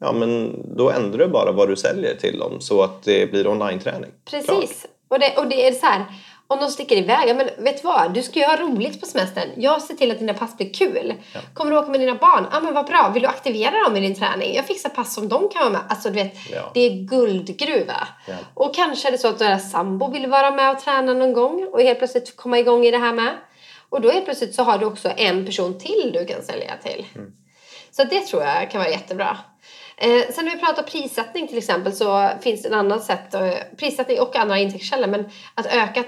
Ja. 0.00 0.12
men 0.12 0.62
då 0.76 0.90
ändrar 0.90 1.18
du 1.18 1.28
bara 1.28 1.52
vad 1.52 1.68
du 1.68 1.76
säljer 1.76 2.14
till 2.14 2.38
dem 2.38 2.60
så 2.60 2.82
att 2.82 3.02
det 3.04 3.30
blir 3.30 3.46
online-träning. 3.46 4.10
Precis. 4.30 4.86
Och 5.14 5.20
det, 5.20 5.36
och 5.36 5.46
det 5.48 5.66
är 5.68 5.72
så 5.72 5.86
här, 5.86 6.04
om 6.46 6.58
de 6.60 6.68
sticker 6.70 6.96
iväg, 6.96 7.28
ja, 7.28 7.34
men 7.34 7.48
vet 7.58 7.82
du 7.82 7.88
vad? 7.88 8.14
Du 8.14 8.22
ska 8.22 8.38
ju 8.38 8.44
ha 8.46 8.56
roligt 8.56 9.00
på 9.00 9.06
semestern. 9.06 9.48
Jag 9.56 9.82
ser 9.82 9.94
till 9.94 10.10
att 10.10 10.18
dina 10.18 10.34
pass 10.34 10.56
blir 10.56 10.74
kul. 10.74 11.14
Kommer 11.54 11.70
du 11.70 11.78
åka 11.78 11.90
med 11.90 12.00
dina 12.00 12.14
barn? 12.14 12.46
Ja 12.52 12.60
men 12.60 12.74
vad 12.74 12.86
bra. 12.86 13.10
Vill 13.14 13.22
du 13.22 13.28
aktivera 13.28 13.84
dem 13.84 13.96
i 13.96 14.00
din 14.00 14.14
träning? 14.14 14.54
Jag 14.54 14.64
fixar 14.66 14.88
pass 14.90 15.14
som 15.14 15.28
de 15.28 15.48
kan 15.48 15.60
vara 15.62 15.72
med. 15.72 15.80
Alltså 15.88 16.08
du 16.08 16.14
vet, 16.14 16.34
Ja. 16.52 16.70
det 16.74 16.80
är 16.80 16.90
guldgruva. 16.90 18.08
Ja. 18.26 18.34
Och 18.54 18.74
kanske 18.74 19.08
är 19.08 19.12
det 19.12 19.18
så 19.18 19.28
att 19.28 19.38
deras 19.38 19.70
sambo 19.70 20.10
vill 20.10 20.26
vara 20.26 20.50
med 20.50 20.70
och 20.70 20.80
träna 20.80 21.14
någon 21.14 21.32
gång 21.32 21.68
och 21.72 21.80
helt 21.80 21.98
plötsligt 21.98 22.36
komma 22.36 22.58
igång 22.58 22.84
i 22.84 22.90
det 22.90 22.98
här 22.98 23.12
med. 23.12 23.34
Och 23.88 24.00
då 24.00 24.10
helt 24.10 24.24
plötsligt 24.24 24.54
så 24.54 24.62
har 24.62 24.78
du 24.78 24.86
också 24.86 25.10
en 25.16 25.46
person 25.46 25.78
till 25.78 26.10
du 26.12 26.26
kan 26.26 26.42
sälja 26.42 26.72
till. 26.82 27.06
Så 27.90 28.04
det 28.04 28.20
tror 28.20 28.42
jag 28.42 28.70
kan 28.70 28.80
vara 28.80 28.90
jättebra. 28.90 29.36
Eh, 29.96 30.22
sen 30.32 30.44
när 30.44 30.52
vi 30.52 30.58
pratar 30.58 30.82
prissättning 30.82 31.48
till 31.48 31.58
exempel 31.58 31.92
så 31.92 32.30
finns 32.40 32.62
det 32.62 32.68
ett 32.68 32.74
annat 32.74 33.04
sätt. 33.04 33.34
Eh, 33.34 33.50
prissättning 33.76 34.20
och 34.20 34.36
andra 34.36 34.58
intäktskällor. 34.58 35.06
Men 35.06 35.28
att 35.54 35.66
öka 35.66 36.04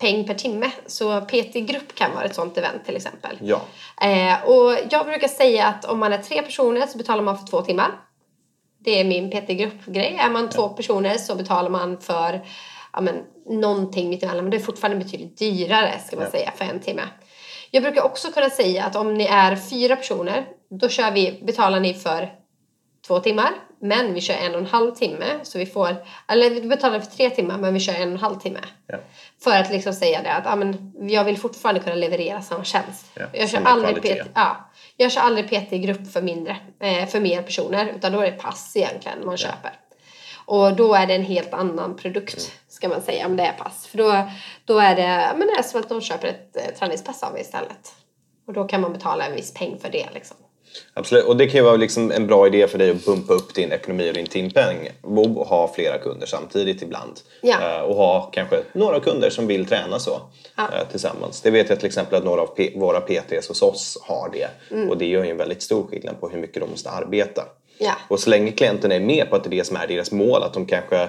peng 0.00 0.26
per 0.26 0.34
timme. 0.34 0.70
Så 0.86 1.20
PT-grupp 1.20 1.94
kan 1.94 2.14
vara 2.14 2.24
ett 2.24 2.34
sånt 2.34 2.58
event 2.58 2.84
till 2.84 2.96
exempel. 2.96 3.38
Ja. 3.40 3.60
Eh, 4.02 4.44
och 4.48 4.78
jag 4.90 5.06
brukar 5.06 5.28
säga 5.28 5.66
att 5.66 5.84
om 5.84 5.98
man 5.98 6.12
är 6.12 6.18
tre 6.18 6.42
personer 6.42 6.86
så 6.86 6.98
betalar 6.98 7.22
man 7.22 7.38
för 7.38 7.46
två 7.46 7.60
timmar. 7.62 7.90
Det 8.84 9.00
är 9.00 9.04
min 9.04 9.30
PT-gruppgrej. 9.30 10.16
Är 10.20 10.30
man 10.30 10.48
två 10.50 10.68
personer 10.68 11.18
så 11.18 11.34
betalar 11.34 11.70
man 11.70 12.00
för 12.00 12.40
ja, 12.92 13.00
men, 13.00 13.14
någonting 13.46 14.08
mittemellan. 14.08 14.44
Men 14.44 14.50
det 14.50 14.56
är 14.56 14.60
fortfarande 14.60 15.04
betydligt 15.04 15.38
dyrare 15.38 15.92
ska 16.06 16.16
man 16.16 16.24
Ja. 16.24 16.30
säga 16.30 16.52
för 16.56 16.64
en 16.64 16.80
timme. 16.80 17.02
Jag 17.70 17.82
brukar 17.82 18.02
också 18.02 18.32
kunna 18.32 18.50
säga 18.50 18.84
att 18.84 18.96
om 18.96 19.14
ni 19.14 19.24
är 19.24 19.56
fyra 19.56 19.96
personer 19.96 20.46
då 20.80 20.88
kör 20.88 21.10
vi, 21.10 21.40
betalar 21.42 21.80
ni 21.80 21.94
för 21.94 22.32
två 23.06 23.18
timmar. 23.20 23.50
Men 23.80 24.14
vi 24.14 24.20
kör 24.20 24.34
en 24.34 24.52
och 24.54 24.60
en 24.60 24.66
halv 24.66 24.94
timme. 24.94 25.24
Så 25.42 25.58
vi 25.58 25.66
får, 25.66 25.96
eller 26.28 26.50
vi 26.50 26.60
betalar 26.60 27.00
för 27.00 27.10
tre 27.10 27.30
timmar 27.30 27.58
men 27.58 27.74
vi 27.74 27.80
kör 27.80 27.94
en 27.94 28.02
och 28.02 28.14
en 28.14 28.16
halv 28.18 28.38
timme. 28.38 28.60
Ja. 28.86 28.98
För 29.44 29.50
att 29.50 29.70
liksom 29.70 29.92
säga 29.92 30.22
det 30.22 30.32
att 30.32 30.44
ja, 30.44 30.56
men 30.56 30.92
jag 31.08 31.24
vill 31.24 31.38
fortfarande 31.38 31.80
kunna 31.80 31.96
leverera 31.96 32.42
samma 32.42 32.64
tjänst. 32.64 33.06
Ja, 33.14 33.24
jag, 33.32 33.50
kör 33.50 33.62
aldrig. 33.64 34.02
PT, 34.02 34.28
ja, 34.34 34.70
jag 34.96 35.12
kör 35.12 35.20
aldrig 35.20 35.46
PT 35.48 35.72
i 35.72 35.78
grupp 35.78 36.12
för 36.12 36.22
mindre, 36.22 36.56
eh, 36.80 37.06
för 37.06 37.20
mer 37.20 37.42
personer. 37.42 37.92
Utan 37.96 38.12
då 38.12 38.20
är 38.20 38.30
det 38.30 38.38
pass 38.38 38.76
egentligen 38.76 39.26
man 39.26 39.36
köper. 39.36 39.72
Och 40.44 40.76
då 40.76 40.94
är 40.94 41.06
det 41.06 41.14
en 41.14 41.24
helt 41.24 41.54
annan 41.54 41.96
produkt 41.96 42.34
Mm. 42.38 42.50
ska 42.68 42.88
man 42.88 43.02
säga 43.02 43.26
om 43.26 43.36
det 43.36 43.42
är 43.42 43.52
pass. 43.52 43.86
För 43.86 43.98
då, 43.98 44.30
då 44.64 44.78
är 44.78 44.96
det, 44.96 45.32
men 45.38 45.46
det 45.48 45.54
är 45.58 45.62
som 45.62 45.80
att 45.80 45.88
de 45.88 46.00
köper 46.00 46.28
ett 46.28 46.56
eh, 46.56 46.74
träningspass 46.78 47.22
av 47.22 47.32
mig 47.32 47.40
istället. 47.40 47.94
Och 48.46 48.52
då 48.52 48.64
kan 48.64 48.80
man 48.80 48.92
betala 48.92 49.26
en 49.26 49.34
viss 49.34 49.54
peng 49.54 49.78
för 49.78 49.88
det 49.88 50.06
liksom. 50.14 50.36
Absolut, 50.94 51.24
och 51.24 51.36
det 51.36 51.46
kan 51.46 51.54
ju 51.56 51.62
vara 51.62 51.76
liksom 51.76 52.10
en 52.10 52.26
bra 52.26 52.46
idé 52.46 52.68
för 52.68 52.78
dig 52.78 52.90
att 52.90 53.04
bumpa 53.04 53.32
upp 53.32 53.54
din 53.54 53.72
ekonomi 53.72 54.10
och 54.10 54.14
din 54.14 54.26
timpenning 54.26 54.90
och 55.02 55.46
ha 55.46 55.72
flera 55.74 55.98
kunder 55.98 56.26
samtidigt 56.26 56.82
ibland. 56.82 57.20
Ja. 57.40 57.76
Eh, 57.76 57.82
och 57.82 57.96
ha 57.96 58.30
kanske 58.32 58.62
några 58.72 59.00
kunder 59.00 59.30
som 59.30 59.46
vill 59.46 59.66
träna 59.66 59.98
så 59.98 60.20
Ja. 60.56 60.62
eh, 60.62 60.88
tillsammans. 60.90 61.40
Det 61.40 61.50
vet 61.50 61.68
jag 61.68 61.78
till 61.78 61.86
exempel 61.86 62.18
att 62.18 62.24
några 62.24 62.40
av 62.40 62.48
våra 62.76 63.00
PTs 63.00 63.48
hos 63.48 63.62
oss 63.62 63.98
har 64.02 64.30
det. 64.32 64.74
Mm. 64.74 64.88
Och 64.90 64.98
det 64.98 65.06
gör 65.06 65.24
ju 65.24 65.30
en 65.30 65.36
väldigt 65.36 65.62
stor 65.62 65.86
skillnad 65.86 66.20
på 66.20 66.28
hur 66.28 66.38
mycket 66.38 66.62
de 66.62 66.70
måste 66.70 66.90
arbeta. 66.90 67.42
Ja. 67.78 67.92
Och 68.08 68.20
så 68.20 68.30
länge 68.30 68.52
klienten 68.52 68.92
är 68.92 69.00
med 69.00 69.30
på 69.30 69.36
att 69.36 69.44
det 69.44 69.48
är 69.48 69.50
det 69.58 69.64
som 69.64 69.76
är 69.76 69.86
deras 69.86 70.12
mål, 70.12 70.42
att 70.42 70.54
de 70.54 70.66
kanske 70.66 71.08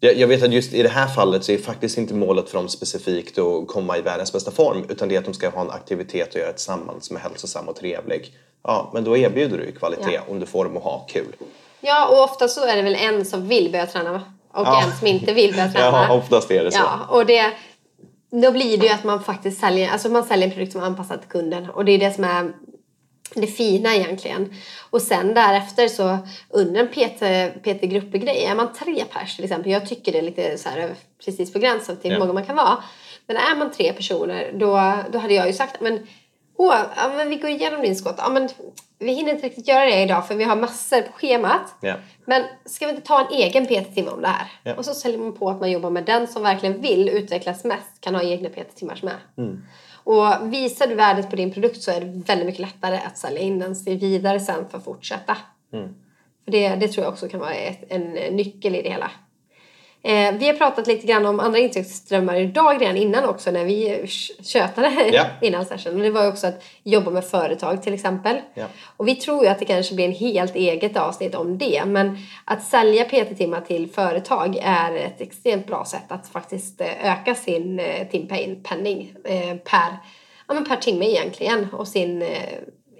Jag, 0.00 0.16
jag 0.16 0.28
vet 0.28 0.42
att 0.42 0.52
just 0.52 0.74
i 0.74 0.82
det 0.82 0.88
här 0.88 1.06
fallet 1.06 1.44
så 1.44 1.52
är 1.52 1.58
faktiskt 1.58 1.98
inte 1.98 2.14
målet 2.14 2.48
för 2.48 2.58
dem 2.58 2.68
specifikt 2.68 3.38
att 3.38 3.66
komma 3.66 3.98
i 3.98 4.00
världens 4.00 4.32
bästa 4.32 4.50
form 4.50 4.84
utan 4.88 5.08
det 5.08 5.14
är 5.14 5.18
att 5.18 5.24
de 5.24 5.34
ska 5.34 5.48
ha 5.48 5.60
en 5.60 5.70
aktivitet 5.70 6.34
och 6.34 6.40
göra 6.40 6.52
tillsammans 6.52 7.06
som 7.06 7.16
är 7.16 7.20
hälsosam 7.20 7.68
och 7.68 7.76
trevlig. 7.76 8.32
Ja, 8.62 8.90
men 8.94 9.04
då 9.04 9.16
erbjuder 9.16 9.58
du 9.58 9.72
kvalitet 9.72 10.12
Ja. 10.14 10.20
om 10.28 10.40
du 10.40 10.46
får 10.46 10.64
dem 10.64 10.76
att 10.76 10.82
ha 10.82 10.98
kul. 11.08 11.36
Ja, 11.80 12.08
och 12.08 12.24
ofta 12.24 12.48
så 12.48 12.66
är 12.66 12.76
det 12.76 12.82
väl 12.82 12.94
en 12.94 13.24
som 13.24 13.48
vill 13.48 13.72
börja 13.72 13.86
träna 13.86 14.10
och 14.14 14.20
Ja. 14.54 14.82
en 14.84 14.96
som 14.98 15.06
inte 15.06 15.32
vill 15.32 15.52
börja 15.54 15.68
träna. 15.72 15.86
Ja, 16.08 16.14
oftast 16.14 16.50
är 16.50 16.64
det 16.64 16.72
så. 16.72 16.78
Ja, 16.78 17.00
och 17.08 17.26
det, 17.26 17.52
då 18.30 18.52
blir 18.52 18.78
det 18.78 18.86
ju 18.86 18.92
att 18.92 19.04
man 19.04 19.22
faktiskt 19.24 19.60
säljer, 19.60 19.90
alltså 19.90 20.08
man 20.08 20.24
säljer 20.24 20.48
en 20.48 20.54
produkt 20.54 20.72
som 20.72 20.82
är 20.82 20.86
anpassad 20.86 21.20
till 21.20 21.30
kunden. 21.30 21.70
Och 21.70 21.84
det 21.84 21.92
är 21.92 21.98
det 21.98 22.12
som 22.14 22.24
är 22.24 22.52
det 23.34 23.46
fina 23.46 23.94
egentligen. 23.96 24.54
Och 24.90 25.02
sen 25.02 25.34
därefter 25.34 25.88
så 25.88 26.18
under 26.50 26.80
en 26.80 26.88
PT, 26.88 27.20
PT-gruppgrej, 27.62 28.44
är 28.44 28.54
man 28.54 28.72
tre 28.72 29.04
pers 29.12 29.36
till 29.36 29.44
exempel, 29.44 29.72
jag 29.72 29.88
tycker 29.88 30.12
det 30.12 30.18
är 30.18 30.22
lite 30.22 30.58
så 30.58 30.68
här 30.68 30.94
precis 31.24 31.52
på 31.52 31.58
gränsen 31.58 31.96
till 31.96 32.10
hur 32.10 32.16
Ja. 32.16 32.20
många 32.20 32.32
man 32.32 32.46
kan 32.46 32.56
vara. 32.56 32.76
Men 33.26 33.36
är 33.36 33.56
man 33.56 33.72
tre 33.72 33.92
personer 33.92 34.52
då, 34.54 34.92
då 35.12 35.18
hade 35.18 35.34
jag 35.34 35.46
ju 35.46 35.52
sagt 35.52 35.80
men 35.80 36.06
Åh, 36.60 36.76
ja, 36.96 37.12
men 37.16 37.28
vi 37.28 37.36
går 37.36 37.50
igenom 37.50 37.82
din 37.82 37.96
skott. 37.96 38.14
Ja, 38.18 38.28
men 38.28 38.48
vi 38.98 39.12
hinner 39.12 39.32
inte 39.32 39.46
riktigt 39.46 39.68
göra 39.68 39.84
det 39.84 40.02
idag 40.02 40.28
för 40.28 40.34
vi 40.34 40.44
har 40.44 40.56
massor 40.56 41.00
på 41.00 41.12
schemat. 41.12 41.74
Ja. 41.80 41.94
Men 42.24 42.44
ska 42.64 42.86
vi 42.86 42.90
inte 42.90 43.06
ta 43.06 43.20
en 43.20 43.32
egen 43.32 43.66
PT-timme 43.66 44.10
om 44.10 44.22
det 44.22 44.28
här? 44.28 44.52
Ja. 44.62 44.74
Och 44.74 44.84
så 44.84 44.94
säljer 44.94 45.18
man 45.18 45.32
på 45.32 45.50
att 45.50 45.60
man 45.60 45.70
jobbar 45.70 45.90
med 45.90 46.04
den 46.04 46.26
som 46.26 46.42
verkligen 46.42 46.80
vill 46.80 47.08
utvecklas 47.08 47.64
mest 47.64 48.00
kan 48.00 48.14
ha 48.14 48.22
egna 48.22 48.48
PT-timmar 48.48 49.00
med. 49.02 49.14
Mm. 49.38 49.62
Och 50.04 50.52
visar 50.54 50.86
du 50.86 50.94
värdet 50.94 51.30
på 51.30 51.36
din 51.36 51.52
produkt 51.52 51.82
så 51.82 51.90
är 51.90 52.00
det 52.00 52.06
väldigt 52.06 52.46
mycket 52.46 52.60
lättare 52.60 52.96
att 53.06 53.18
sälja 53.18 53.40
in 53.40 53.58
den 53.58 53.74
vidare 53.84 54.40
sen 54.40 54.68
för 54.70 54.78
att 54.78 54.84
fortsätta. 54.84 55.36
Mm. 55.72 55.94
För 56.44 56.52
det, 56.52 56.68
det 56.68 56.88
tror 56.88 57.04
jag 57.04 57.12
också 57.12 57.28
kan 57.28 57.40
vara 57.40 57.54
ett, 57.54 57.84
en 57.88 58.12
nyckel 58.12 58.74
i 58.74 58.82
det 58.82 58.90
hela. 58.90 59.10
Eh, 60.02 60.32
vi 60.32 60.46
har 60.46 60.54
pratat 60.54 60.86
lite 60.86 61.06
grann 61.06 61.26
om 61.26 61.40
andra 61.40 61.58
intäktsströmmar 61.58 62.36
idag 62.36 62.82
redan 62.82 62.96
innan 62.96 63.24
också 63.24 63.50
när 63.50 63.64
vi 63.64 64.06
tjötade 64.42 64.92
Ja. 65.12 65.26
innan 65.40 65.64
session. 65.64 65.96
Och 65.96 66.02
det 66.02 66.10
var 66.10 66.22
ju 66.22 66.28
också 66.28 66.46
att 66.46 66.64
jobba 66.82 67.10
med 67.10 67.24
företag 67.24 67.82
till 67.82 67.94
exempel. 67.94 68.36
Ja. 68.54 68.66
Och 68.96 69.08
vi 69.08 69.14
tror 69.14 69.44
ju 69.44 69.50
att 69.50 69.58
det 69.58 69.64
kanske 69.64 69.94
blir 69.94 70.04
en 70.04 70.12
helt 70.12 70.56
eget 70.56 70.96
avsnitt 70.96 71.34
om 71.34 71.58
det. 71.58 71.82
Men 71.86 72.18
att 72.44 72.62
sälja 72.62 73.04
PT-timmar 73.04 73.60
till 73.60 73.90
företag 73.90 74.58
är 74.62 74.94
ett 74.96 75.20
extremt 75.20 75.66
bra 75.66 75.84
sätt 75.84 76.04
att 76.12 76.28
faktiskt 76.28 76.80
eh, 76.80 77.12
öka 77.12 77.34
sin 77.34 77.80
eh, 77.80 78.08
timpenning 78.08 79.14
eh, 79.24 79.56
per, 79.56 79.96
ja, 80.48 80.54
men 80.54 80.64
per 80.64 80.76
timme 80.76 81.06
egentligen 81.06 81.66
och 81.72 81.88
sin 81.88 82.22
eh, 82.22 82.28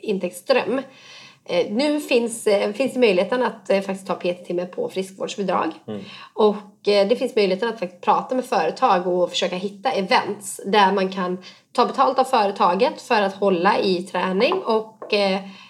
intäktsström. 0.01 0.83
Eh, 1.49 1.67
Nu 1.71 2.01
finns, 2.01 2.47
eh, 2.47 2.73
finns 2.73 2.93
det 2.93 3.01
möjligheten 3.01 3.43
att 3.43 3.71
eh, 3.71 3.81
faktiskt 3.81 4.07
ta 4.07 4.15
PT-timme 4.15 4.67
på 4.67 4.89
friskvårdsbidrag. 4.89 5.71
Och 6.35 6.89
eh, 6.89 7.09
det 7.09 7.17
finns 7.17 7.37
möjligheten 7.37 7.69
att 7.69 7.79
faktiskt 7.79 8.03
prata 8.03 8.35
med 8.35 8.45
företag 8.45 9.07
och 9.07 9.31
försöka 9.31 9.57
hitta 9.57 9.91
events 9.91 10.61
där 10.65 10.93
man 10.93 11.09
kan 11.13 11.39
ta 11.73 11.87
betalt 11.87 12.19
av 12.19 12.25
företaget 12.25 13.03
för 13.03 13.23
att 13.23 13.35
hålla 13.35 13.79
i 13.79 14.03
träning 14.03 14.55
och 14.55 15.15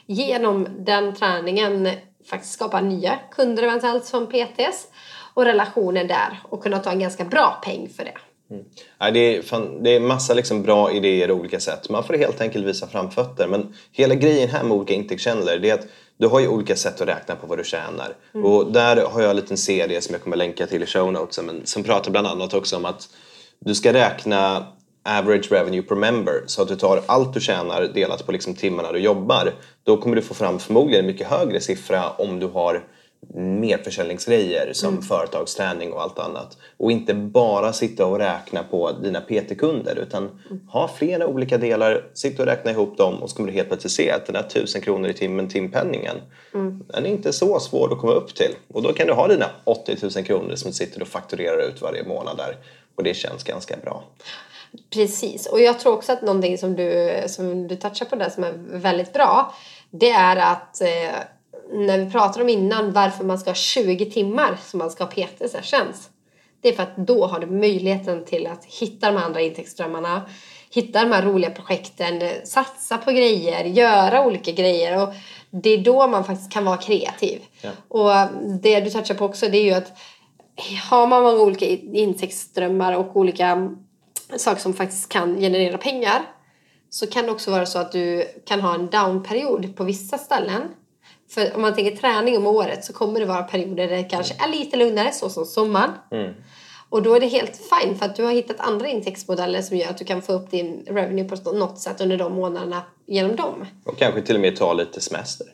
genom 0.06 0.68
den 0.78 1.14
träningen 1.14 1.88
faktiskt 2.30 2.52
skapa 2.52 2.80
nya 2.80 3.18
kunder 3.30 3.62
eventuellt 3.62 4.04
som 4.04 4.26
PTs 4.26 4.86
och 5.34 5.44
relationer 5.44 6.04
där 6.04 6.40
och 6.42 6.62
kunna 6.62 6.78
ta 6.78 6.90
en 6.90 7.00
ganska 7.00 7.24
bra 7.24 7.60
peng 7.64 7.88
för 7.96 8.04
det. 8.04 8.14
Nej, 9.00 9.12
det, 9.12 9.36
är 9.36 9.42
fan, 9.42 9.82
det 9.82 9.90
är 9.90 10.00
massa 10.00 10.34
liksom 10.34 10.62
bra 10.62 10.92
idéer 10.92 11.30
och 11.30 11.36
olika 11.36 11.60
sätt. 11.60 11.90
Man 11.90 12.04
får 12.04 12.14
helt 12.14 12.40
enkelt 12.40 12.66
visa 12.66 12.86
framfötter. 12.86 13.46
Men 13.46 13.74
hela 13.92 14.14
grejen 14.14 14.48
här 14.48 14.62
med 14.62 14.72
olika 14.72 14.94
intäktskällor 14.94 15.58
det 15.58 15.70
är 15.70 15.74
att 15.74 15.86
du 16.16 16.26
har 16.26 16.40
ju 16.40 16.48
olika 16.48 16.76
sätt 16.76 17.00
att 17.00 17.08
räkna 17.08 17.36
på 17.36 17.46
vad 17.46 17.58
du 17.58 17.64
tjänar. 17.64 18.16
Och 18.32 18.72
där 18.72 18.96
har 18.96 19.20
jag 19.20 19.30
en 19.30 19.36
liten 19.36 19.56
serie 19.56 20.00
som 20.00 20.12
jag 20.12 20.22
kommer 20.22 20.36
länka 20.36 20.66
till 20.66 20.82
i 20.82 20.86
show 20.86 21.12
notesen 21.12 21.46
men 21.46 21.66
som 21.66 21.82
pratar 21.82 22.10
bland 22.10 22.26
annat 22.26 22.54
också 22.54 22.76
om 22.76 22.84
att 22.84 23.08
du 23.60 23.74
ska 23.74 23.92
räkna 23.92 24.66
average 25.04 25.52
revenue 25.52 25.82
per 25.82 25.94
member. 25.94 26.42
Så 26.46 26.62
att 26.62 26.68
du 26.68 26.76
tar 26.76 27.02
allt 27.06 27.34
du 27.34 27.40
tjänar 27.40 27.82
delat 27.82 28.26
på 28.26 28.32
liksom 28.32 28.54
timmarna 28.54 28.92
du 28.92 28.98
jobbar. 28.98 29.54
Då 29.84 29.96
kommer 29.96 30.16
du 30.16 30.22
få 30.22 30.34
fram 30.34 30.58
förmodligen 30.58 31.00
en 31.00 31.06
mycket 31.06 31.26
högre 31.26 31.60
siffra 31.60 32.10
om 32.10 32.40
du 32.40 32.46
har 32.46 32.84
mer 33.34 33.78
försäljningsgrejer 33.78 34.72
som 34.72 35.02
företagsträning 35.02 35.92
och 35.92 36.02
allt 36.02 36.18
annat. 36.18 36.56
Och 36.76 36.92
inte 36.92 37.14
bara 37.14 37.72
sitta 37.72 38.06
och 38.06 38.18
räkna 38.18 38.62
på 38.62 38.92
dina 38.92 39.20
PT-kunder 39.20 39.96
utan 39.96 40.40
ha 40.68 40.88
flera 40.88 41.26
olika 41.26 41.58
delar, 41.58 42.10
sitta 42.14 42.42
och 42.42 42.48
räkna 42.48 42.70
ihop 42.70 42.96
dem 42.96 43.22
och 43.22 43.30
så 43.30 43.36
kommer 43.36 43.48
du 43.48 43.54
helt 43.54 43.68
plötsligt 43.68 43.92
se 43.92 44.10
att 44.10 44.26
den 44.26 44.36
här 44.36 44.44
1000 44.44 44.80
kronor 44.80 45.08
i 45.08 45.14
timmen, 45.14 45.48
timpenningen, 45.48 46.16
den 46.52 47.06
är 47.06 47.10
inte 47.10 47.32
så 47.32 47.60
svår 47.60 47.92
att 47.92 47.98
komma 47.98 48.12
upp 48.12 48.34
till. 48.34 48.54
Och 48.68 48.82
då 48.82 48.92
kan 48.92 49.06
du 49.06 49.12
ha 49.12 49.28
dina 49.28 49.46
80 49.64 49.96
000 50.02 50.24
kronor 50.24 50.54
som 50.54 50.70
du 50.70 50.74
sitter 50.74 51.02
och 51.02 51.08
fakturerar 51.08 51.68
ut 51.68 51.82
varje 51.82 52.04
månad 52.04 52.36
där. 52.36 52.56
Och 52.96 53.02
det 53.04 53.14
känns 53.14 53.44
ganska 53.44 53.76
bra. 53.76 54.04
Precis, 54.90 55.46
och 55.46 55.60
jag 55.60 55.80
tror 55.80 55.92
också 55.92 56.12
att 56.12 56.22
någonting 56.22 56.58
som 56.58 56.76
du, 56.76 57.10
som 57.26 57.68
du 57.68 57.76
touchar 57.76 58.06
på 58.06 58.16
där 58.16 58.30
som 58.30 58.44
är 58.44 58.52
väldigt 58.56 59.12
bra 59.12 59.54
det 59.90 60.10
är 60.10 60.36
att 60.36 60.80
eh, 60.80 61.18
när 61.86 61.98
vi 61.98 62.10
pratade 62.10 62.42
om 62.42 62.48
innan 62.48 62.92
varför 62.92 63.24
man 63.24 63.38
ska 63.38 63.50
ha 63.50 63.54
20 63.54 64.10
timmar 64.10 64.58
som 64.64 64.78
man 64.78 64.90
ska 64.90 65.04
ha 65.04 65.10
PT-sessions 65.10 66.10
det 66.60 66.68
är 66.68 66.72
för 66.72 66.82
att 66.82 66.96
då 66.96 67.26
har 67.26 67.40
du 67.40 67.46
möjligheten 67.46 68.24
till 68.24 68.46
att 68.46 68.64
hitta 68.64 69.12
de 69.12 69.16
andra 69.16 69.40
intäktsströmmarna 69.40 70.22
hitta 70.70 71.04
de 71.04 71.12
här 71.12 71.22
roliga 71.22 71.50
projekten, 71.50 72.22
satsa 72.44 72.98
på 72.98 73.10
grejer, 73.10 73.64
göra 73.64 74.26
olika 74.26 74.52
grejer 74.52 75.02
och 75.02 75.14
det 75.50 75.70
är 75.70 75.78
då 75.78 76.06
man 76.06 76.24
faktiskt 76.24 76.52
kan 76.52 76.64
vara 76.64 76.76
kreativ. 76.76 77.42
Ja. 77.60 77.70
Och 77.88 78.34
det 78.62 78.80
du 78.80 78.90
touchar 78.90 79.14
på 79.14 79.24
också 79.24 79.48
det 79.48 79.58
är 79.58 79.64
ju 79.64 79.72
att 79.72 79.92
har 80.90 81.06
man 81.06 81.22
många 81.22 81.42
olika 81.42 81.66
intäktsströmmar 81.66 82.92
och 82.92 83.16
olika 83.16 83.76
saker 84.36 84.60
som 84.60 84.74
faktiskt 84.74 85.08
kan 85.08 85.40
generera 85.40 85.78
pengar 85.78 86.22
så 86.90 87.06
kan 87.06 87.24
det 87.24 87.32
också 87.32 87.50
vara 87.50 87.66
så 87.66 87.78
att 87.78 87.92
du 87.92 88.24
kan 88.46 88.60
ha 88.60 88.74
en 88.74 88.86
downperiod 88.86 89.76
på 89.76 89.84
vissa 89.84 90.18
ställen. 90.18 90.62
För 91.28 91.54
om 91.54 91.62
man 91.62 91.74
tänker 91.74 91.96
träning 91.96 92.36
om 92.36 92.46
året 92.46 92.84
så 92.84 92.92
kommer 92.92 93.20
det 93.20 93.26
vara 93.26 93.42
perioder 93.42 93.88
där 93.88 93.96
det 93.96 94.04
kanske 94.04 94.34
är 94.34 94.48
lite 94.48 94.76
lugnare, 94.76 95.12
så 95.12 95.28
som 95.28 95.46
sommaren. 95.46 95.90
Och 96.90 97.02
då 97.02 97.14
är 97.14 97.20
det 97.20 97.26
helt 97.26 97.56
fine 97.56 97.98
för 97.98 98.06
att 98.06 98.16
du 98.16 98.24
har 98.24 98.32
hittat 98.32 98.60
andra 98.60 98.88
intäktsmodeller 98.88 99.62
som 99.62 99.76
gör 99.76 99.90
att 99.90 99.98
du 99.98 100.04
kan 100.04 100.22
få 100.22 100.32
upp 100.32 100.50
din 100.50 100.84
revenue 100.86 101.28
på 101.28 101.52
något 101.52 101.78
sätt 101.78 102.00
under 102.00 102.16
de 102.16 102.32
månaderna 102.32 102.82
genom 103.06 103.36
dem. 103.36 103.66
Och 103.84 103.98
kanske 103.98 104.22
till 104.22 104.34
och 104.34 104.40
med 104.40 104.56
ta 104.56 104.72
lite 104.72 105.00
semester. 105.00 105.46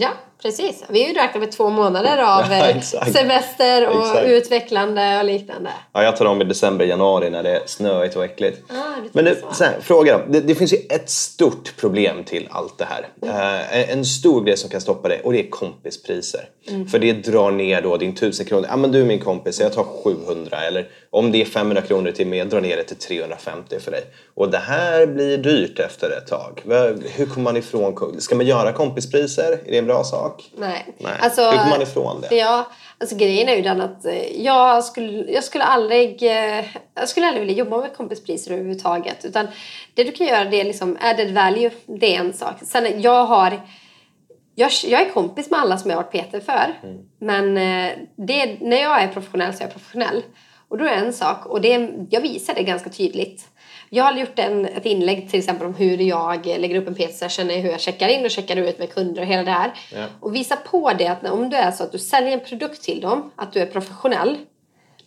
Ja, 0.00 0.08
precis. 0.42 0.84
Vi 0.88 1.02
har 1.02 1.08
ju 1.08 1.14
räknat 1.14 1.40
med 1.42 1.52
två 1.52 1.70
månader 1.70 2.18
av 2.18 2.42
Ja, 2.52 2.68
eh, 2.68 2.80
semester 3.12 3.88
och 3.88 4.00
Exakt. 4.06 4.26
utvecklande 4.26 5.18
och 5.18 5.24
liknande. 5.24 5.70
Ja, 5.92 6.02
jag 6.02 6.16
tar 6.16 6.24
dem 6.24 6.40
i 6.40 6.44
december, 6.44 6.84
januari 6.84 7.30
när 7.30 7.42
det 7.42 7.50
är 7.50 7.62
snöigt 7.66 8.16
och 8.16 8.24
äckligt. 8.24 8.58
Ah, 8.70 8.74
du 9.02 9.08
Men 9.12 9.24
tänker 9.24 9.54
så. 9.54 9.64
här, 9.64 9.76
fråga 9.80 10.18
då. 10.18 10.24
Det, 10.32 10.40
det 10.40 10.54
finns 10.54 10.72
ju 10.72 10.76
ett 10.90 11.10
stort 11.10 11.76
problem 11.76 12.24
till 12.24 12.48
allt 12.50 12.78
det 12.78 12.84
här. 12.88 13.08
Eh, 13.22 13.78
en- 13.90 13.98
en 13.98 14.04
stor 14.04 14.44
grej 14.44 14.56
som 14.56 14.70
kan 14.70 14.80
stoppa 14.80 15.08
det 15.08 15.20
och 15.20 15.32
det 15.32 15.46
är 15.46 15.50
kompispriser. 15.50 16.48
För 16.90 16.98
det 16.98 17.12
drar 17.12 17.50
ner 17.50 17.82
då 17.82 17.96
din 17.96 18.10
1000 18.12 18.46
kronor. 18.46 18.66
Ja 18.70 18.76
men 18.76 18.92
du 18.92 19.00
är 19.00 19.04
min 19.04 19.20
kompis, 19.20 19.60
jag 19.60 19.72
tar 19.72 19.84
700. 20.04 20.56
Eller 20.66 20.88
om 21.10 21.32
det 21.32 21.40
är 21.40 21.44
500 21.44 21.82
kronor 21.82 22.10
till 22.10 22.26
mig, 22.26 22.44
drar 22.44 22.60
ner 22.60 22.76
det 22.76 22.82
till 22.82 22.96
350 22.96 23.80
för 23.80 23.90
dig. 23.90 24.04
Och 24.34 24.50
det 24.50 24.58
här 24.58 25.06
blir 25.06 25.38
dyrt 25.38 25.78
efter 25.78 26.10
ett 26.10 26.26
tag. 26.26 26.62
Hur 27.16 27.26
kommer 27.26 27.44
man 27.44 27.56
ifrån? 27.56 28.20
Ska 28.20 28.34
man 28.34 28.46
göra 28.46 28.72
kompispriser? 28.72 29.52
Är 29.52 29.70
det 29.70 29.78
en 29.78 29.86
bra 29.86 30.04
sak? 30.04 30.50
Nej. 30.56 30.86
Nej. 30.98 31.12
Alltså, 31.20 31.42
Hur 31.42 31.58
kommer 31.58 31.70
man 31.70 31.82
ifrån 31.82 32.20
det? 32.20 32.36
Ja, 32.36 32.70
alltså 32.98 33.16
grejen 33.16 33.48
är 33.48 33.56
ju 33.56 33.62
den 33.62 33.80
att 33.80 34.04
eh, 34.04 34.42
jag 34.42 34.84
skulle, 34.84 35.32
jag 35.32 35.44
skulle 35.44 35.64
aldrig 35.64 36.22
eh, 36.22 36.64
jag 36.94 37.08
skulle 37.08 37.26
aldrig 37.26 37.46
vilja 37.46 37.64
jobba 37.64 37.80
med 37.80 37.96
kompispriser 37.96 38.52
överhuvudtaget. 38.52 39.24
Utan 39.24 39.46
det 39.94 40.04
du 40.04 40.12
kan 40.12 40.26
göra 40.26 40.44
det 40.44 40.60
är 40.60 40.64
liksom 40.64 40.98
added 41.00 41.34
value, 41.34 41.70
det 41.86 42.16
är 42.16 42.20
en 42.20 42.32
sak. 42.32 42.54
Sen 42.62 43.02
jag 43.02 43.24
har 43.24 43.60
jag, 44.58 44.70
jag 44.84 45.00
är 45.00 45.10
kompis 45.10 45.50
med 45.50 45.60
alla 45.60 45.78
som 45.78 45.90
jag 45.90 45.98
har 45.98 46.04
varit 46.04 46.30
PT 46.30 46.44
för. 46.46 46.74
Mm. 46.82 46.98
Men 47.18 47.56
eh, 47.56 47.98
det, 48.16 48.60
när 48.60 48.82
jag 48.82 49.02
är 49.02 49.08
professionell 49.08 49.54
så 49.54 49.58
är 49.58 49.64
jag 49.64 49.72
professionell. 49.72 50.22
Och 50.68 50.78
då 50.78 50.84
är 50.84 50.88
det 50.88 51.06
en 51.06 51.12
sak 51.12 51.46
och 51.46 51.60
det, 51.60 51.90
jag 52.10 52.20
visar 52.20 52.54
det 52.54 52.62
ganska 52.62 52.90
tydligt. 52.90 53.48
Jag 53.90 54.04
har 54.04 54.12
gjort 54.12 54.38
en, 54.38 54.66
ett 54.66 54.86
inlägg 54.86 55.30
till 55.30 55.38
exempel 55.38 55.66
om 55.66 55.74
hur 55.74 55.98
jag 55.98 56.46
lägger 56.46 56.76
upp 56.76 56.88
en 56.88 56.94
PT-session, 56.94 57.50
hur 57.50 57.70
jag 57.70 57.80
checkar 57.80 58.08
in 58.08 58.24
och 58.24 58.30
checkar 58.30 58.56
ut 58.56 58.78
med 58.78 58.94
kunder 58.94 59.22
och 59.22 59.28
hela 59.28 59.42
det 59.42 59.50
här. 59.50 59.72
Ja. 59.92 60.04
Och 60.20 60.34
visa 60.34 60.56
på 60.56 60.92
det 60.98 61.06
att 61.06 61.24
om 61.24 61.50
du 61.50 61.56
är 61.56 61.70
så 61.70 61.84
att 61.84 61.92
du 61.92 61.98
säljer 61.98 62.32
en 62.32 62.44
produkt 62.44 62.82
till 62.82 63.00
dem, 63.00 63.30
att 63.36 63.52
du 63.52 63.60
är 63.60 63.66
professionell, 63.66 64.38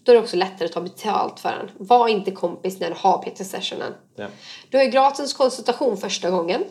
då 0.03 0.11
är 0.11 0.15
det 0.15 0.21
också 0.21 0.37
lättare 0.37 0.65
att 0.65 0.71
ta 0.71 0.81
betalt 0.81 1.39
för 1.39 1.49
den. 1.49 1.87
Var 1.87 2.07
inte 2.07 2.31
kompis 2.31 2.79
när 2.79 2.89
du 2.89 2.95
har 2.97 3.17
PT-sessionen. 3.17 3.93
Ja. 4.15 4.27
Du 4.69 4.77
har 4.77 4.83
ju 4.83 4.89
gratis 4.89 5.33
konsultation 5.33 5.97
första 5.97 6.29
gången, 6.29 6.63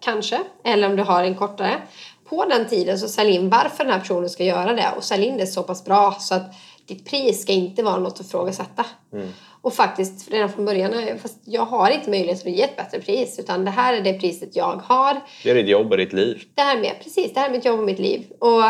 kanske. 0.00 0.40
Eller 0.64 0.88
om 0.88 0.96
du 0.96 1.02
har 1.02 1.24
en 1.24 1.34
kortare. 1.34 1.82
På 2.28 2.44
den 2.44 2.68
tiden 2.68 2.98
så 2.98 3.08
sälj 3.08 3.34
in 3.34 3.50
varför 3.50 3.84
den 3.84 3.92
här 3.92 4.00
personen 4.00 4.30
ska 4.30 4.44
göra 4.44 4.72
det 4.72 4.92
och 4.96 5.04
sälj 5.04 5.26
in 5.26 5.36
det 5.36 5.46
så 5.46 5.62
pass 5.62 5.84
bra 5.84 6.12
så 6.12 6.34
att 6.34 6.54
ditt 6.86 7.10
pris 7.10 7.42
ska 7.42 7.52
inte 7.52 7.82
vara 7.82 7.96
något 7.96 8.20
att 8.20 8.26
ifrågasätta. 8.26 8.86
Och 9.64 9.74
faktiskt 9.74 10.30
redan 10.30 10.48
från 10.48 10.64
början, 10.64 10.92
fast 11.22 11.38
jag 11.44 11.64
har 11.64 11.90
inte 11.90 12.10
möjlighet 12.10 12.46
att 12.46 12.52
ge 12.52 12.62
ett 12.62 12.76
bättre 12.76 13.00
pris 13.00 13.38
utan 13.38 13.64
det 13.64 13.70
här 13.70 13.94
är 13.94 14.00
det 14.00 14.12
priset 14.12 14.56
jag 14.56 14.76
har. 14.84 15.20
Det 15.42 15.50
är 15.50 15.54
ditt 15.54 15.68
jobb 15.68 15.90
och 15.90 15.96
ditt 15.96 16.12
liv. 16.12 16.42
Det 16.54 16.62
här 16.62 16.80
med, 16.80 16.92
precis, 17.02 17.34
det 17.34 17.40
här 17.40 17.48
är 17.48 17.52
mitt 17.52 17.64
jobb 17.64 17.78
och 17.78 17.86
mitt 17.86 17.98
liv. 17.98 18.26
Och 18.38 18.62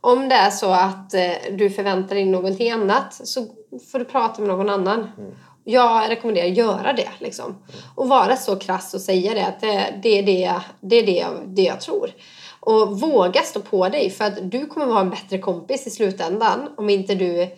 om 0.00 0.28
det 0.28 0.34
är 0.34 0.50
så 0.50 0.70
att 0.70 1.14
eh, 1.14 1.32
du 1.52 1.70
förväntar 1.70 2.14
dig 2.14 2.24
någonting 2.24 2.70
annat 2.70 3.14
så 3.14 3.46
får 3.92 3.98
du 3.98 4.04
prata 4.04 4.42
med 4.42 4.48
någon 4.48 4.70
annan. 4.70 4.98
Mm. 5.18 5.34
Jag 5.64 6.10
rekommenderar 6.10 6.46
att 6.46 6.56
göra 6.56 6.92
det. 6.92 7.08
Liksom. 7.18 7.62
Och 7.94 8.08
vara 8.08 8.36
så 8.36 8.56
krass 8.56 8.94
och 8.94 9.00
säga 9.00 9.34
det 9.34 9.46
att 9.46 9.60
det, 9.60 10.00
det 10.02 10.18
är, 10.18 10.22
det, 10.22 10.62
det, 10.80 10.96
är 10.96 11.06
det, 11.06 11.12
jag, 11.12 11.32
det 11.46 11.62
jag 11.62 11.80
tror. 11.80 12.10
Och 12.66 13.00
våga 13.00 13.42
stå 13.42 13.60
på 13.60 13.88
dig 13.88 14.10
för 14.10 14.24
att 14.24 14.50
du 14.50 14.66
kommer 14.66 14.86
vara 14.86 15.00
en 15.00 15.10
bättre 15.10 15.38
kompis 15.38 15.86
i 15.86 15.90
slutändan 15.90 16.68
om 16.76 16.90
inte 16.90 17.14
du 17.14 17.48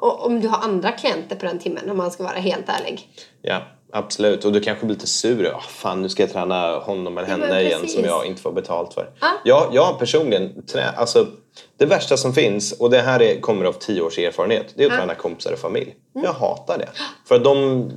om 0.00 0.40
du 0.40 0.48
har 0.48 0.58
andra 0.58 0.92
klienter 0.92 1.36
på 1.36 1.46
den 1.46 1.58
timmen 1.58 1.90
om 1.90 1.96
man 1.96 2.10
ska 2.10 2.22
vara 2.22 2.38
helt 2.38 2.68
ärlig. 2.68 3.08
Ja, 3.42 3.62
absolut. 3.92 4.44
Och 4.44 4.52
du 4.52 4.60
kanske 4.60 4.86
blir 4.86 4.96
lite 4.96 5.06
sur. 5.06 5.48
Oh, 5.48 5.60
fan, 5.60 6.02
nu 6.02 6.08
ska 6.08 6.22
jag 6.22 6.32
träna 6.32 6.78
honom 6.78 7.18
eller 7.18 7.28
henne 7.28 7.48
ja, 7.48 7.60
igen 7.60 7.88
som 7.88 8.04
jag 8.04 8.26
inte 8.26 8.42
får 8.42 8.52
betalt 8.52 8.94
för. 8.94 9.10
Ah. 9.20 9.26
Jag, 9.44 9.68
jag 9.72 9.98
personligen, 9.98 10.62
trä, 10.62 10.90
alltså, 10.96 11.26
det 11.76 11.86
värsta 11.86 12.16
som 12.16 12.32
finns, 12.32 12.72
och 12.72 12.90
det 12.90 12.98
här 12.98 13.22
är, 13.22 13.40
kommer 13.40 13.64
av 13.64 13.72
tio 13.72 14.02
års 14.02 14.18
erfarenhet, 14.18 14.66
det 14.74 14.84
är 14.84 14.86
att 14.86 14.92
ah. 14.92 14.96
träna 14.96 15.14
kompisar 15.14 15.52
och 15.52 15.58
familj. 15.58 15.94
Mm. 16.14 16.24
Jag 16.24 16.32
hatar 16.32 16.78
det. 16.78 16.88
För 17.28 17.38
de 17.38 17.90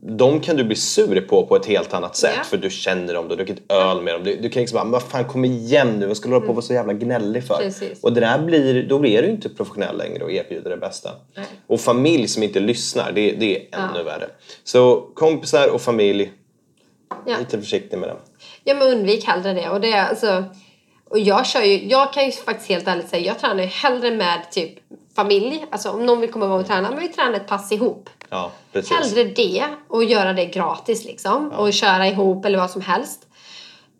de 0.00 0.40
kan 0.40 0.56
du 0.56 0.64
bli 0.64 0.76
sur 0.76 1.20
på 1.20 1.46
på 1.46 1.56
ett 1.56 1.66
helt 1.66 1.94
annat 1.94 2.16
sätt 2.16 2.32
yeah. 2.32 2.46
för 2.46 2.56
du 2.56 2.70
känner 2.70 3.14
dem, 3.14 3.28
du 3.28 3.30
har 3.30 3.36
druckit 3.36 3.72
öl 3.72 4.02
med 4.02 4.14
dem. 4.14 4.24
Du, 4.24 4.36
du 4.36 4.48
kan 4.48 4.60
liksom 4.60 4.76
bara, 4.76 4.84
vad 4.84 5.02
fan 5.02 5.24
kom 5.24 5.44
igen 5.44 5.98
nu, 5.98 6.06
vad 6.06 6.16
ska 6.16 6.28
du 6.28 6.34
hålla 6.34 6.46
på 6.46 6.50
och 6.50 6.56
vara 6.56 6.64
så 6.64 6.72
jävla 6.72 6.92
gnällig 6.92 7.46
för? 7.46 7.56
Precis. 7.56 8.02
Och 8.02 8.12
det 8.12 8.20
där 8.20 8.38
blir, 8.38 8.88
då 8.88 8.98
blir 8.98 9.22
du 9.22 9.28
inte 9.28 9.48
professionell 9.48 9.98
längre 9.98 10.24
och 10.24 10.32
erbjuder 10.32 10.70
det 10.70 10.76
bästa. 10.76 11.10
Nej. 11.36 11.46
Och 11.66 11.80
familj 11.80 12.28
som 12.28 12.42
inte 12.42 12.60
lyssnar, 12.60 13.12
det, 13.12 13.32
det 13.32 13.56
är 13.56 13.80
ännu 13.80 13.98
ja. 13.98 14.02
värre. 14.02 14.28
Så 14.64 15.00
kompisar 15.14 15.68
och 15.68 15.80
familj, 15.80 16.32
ja. 17.26 17.38
lite 17.38 17.60
försiktig 17.60 17.98
med 17.98 18.08
dem. 18.08 18.18
Ja 18.64 18.74
men 18.74 18.88
undvik 18.88 19.24
hellre 19.24 19.52
det. 19.52 19.68
Och 19.68 19.80
det 19.80 19.92
är 19.92 20.08
alltså, 20.08 20.44
och 21.14 21.20
jag 21.20 21.46
kör 21.46 21.62
ju, 21.62 21.88
jag 21.88 22.12
kan 22.12 22.24
ju 22.24 22.32
faktiskt 22.32 22.68
helt 22.68 22.88
ärligt 22.88 23.08
säga, 23.08 23.26
jag 23.26 23.38
tränar 23.38 23.62
ju 23.62 23.68
hellre 23.68 24.10
med 24.10 24.50
typ 24.50 24.78
familj. 25.16 25.66
Alltså 25.70 25.90
om 25.90 26.06
någon 26.06 26.20
vill 26.20 26.32
komma 26.32 26.46
och 26.46 26.66
träna, 26.66 26.90
men 26.90 27.00
vi 27.00 27.08
tränar 27.08 27.32
ett 27.32 27.46
pass 27.46 27.72
ihop. 27.72 28.10
Ja, 28.28 28.50
precis. 28.72 28.92
Hellre 28.92 29.24
det 29.24 29.64
och 29.88 30.04
göra 30.04 30.32
det 30.32 30.44
gratis 30.44 31.04
liksom. 31.04 31.50
Ja. 31.52 31.58
Och 31.58 31.72
köra 31.72 32.08
ihop 32.08 32.44
eller 32.44 32.58
vad 32.58 32.70
som 32.70 32.80
helst. 32.80 33.26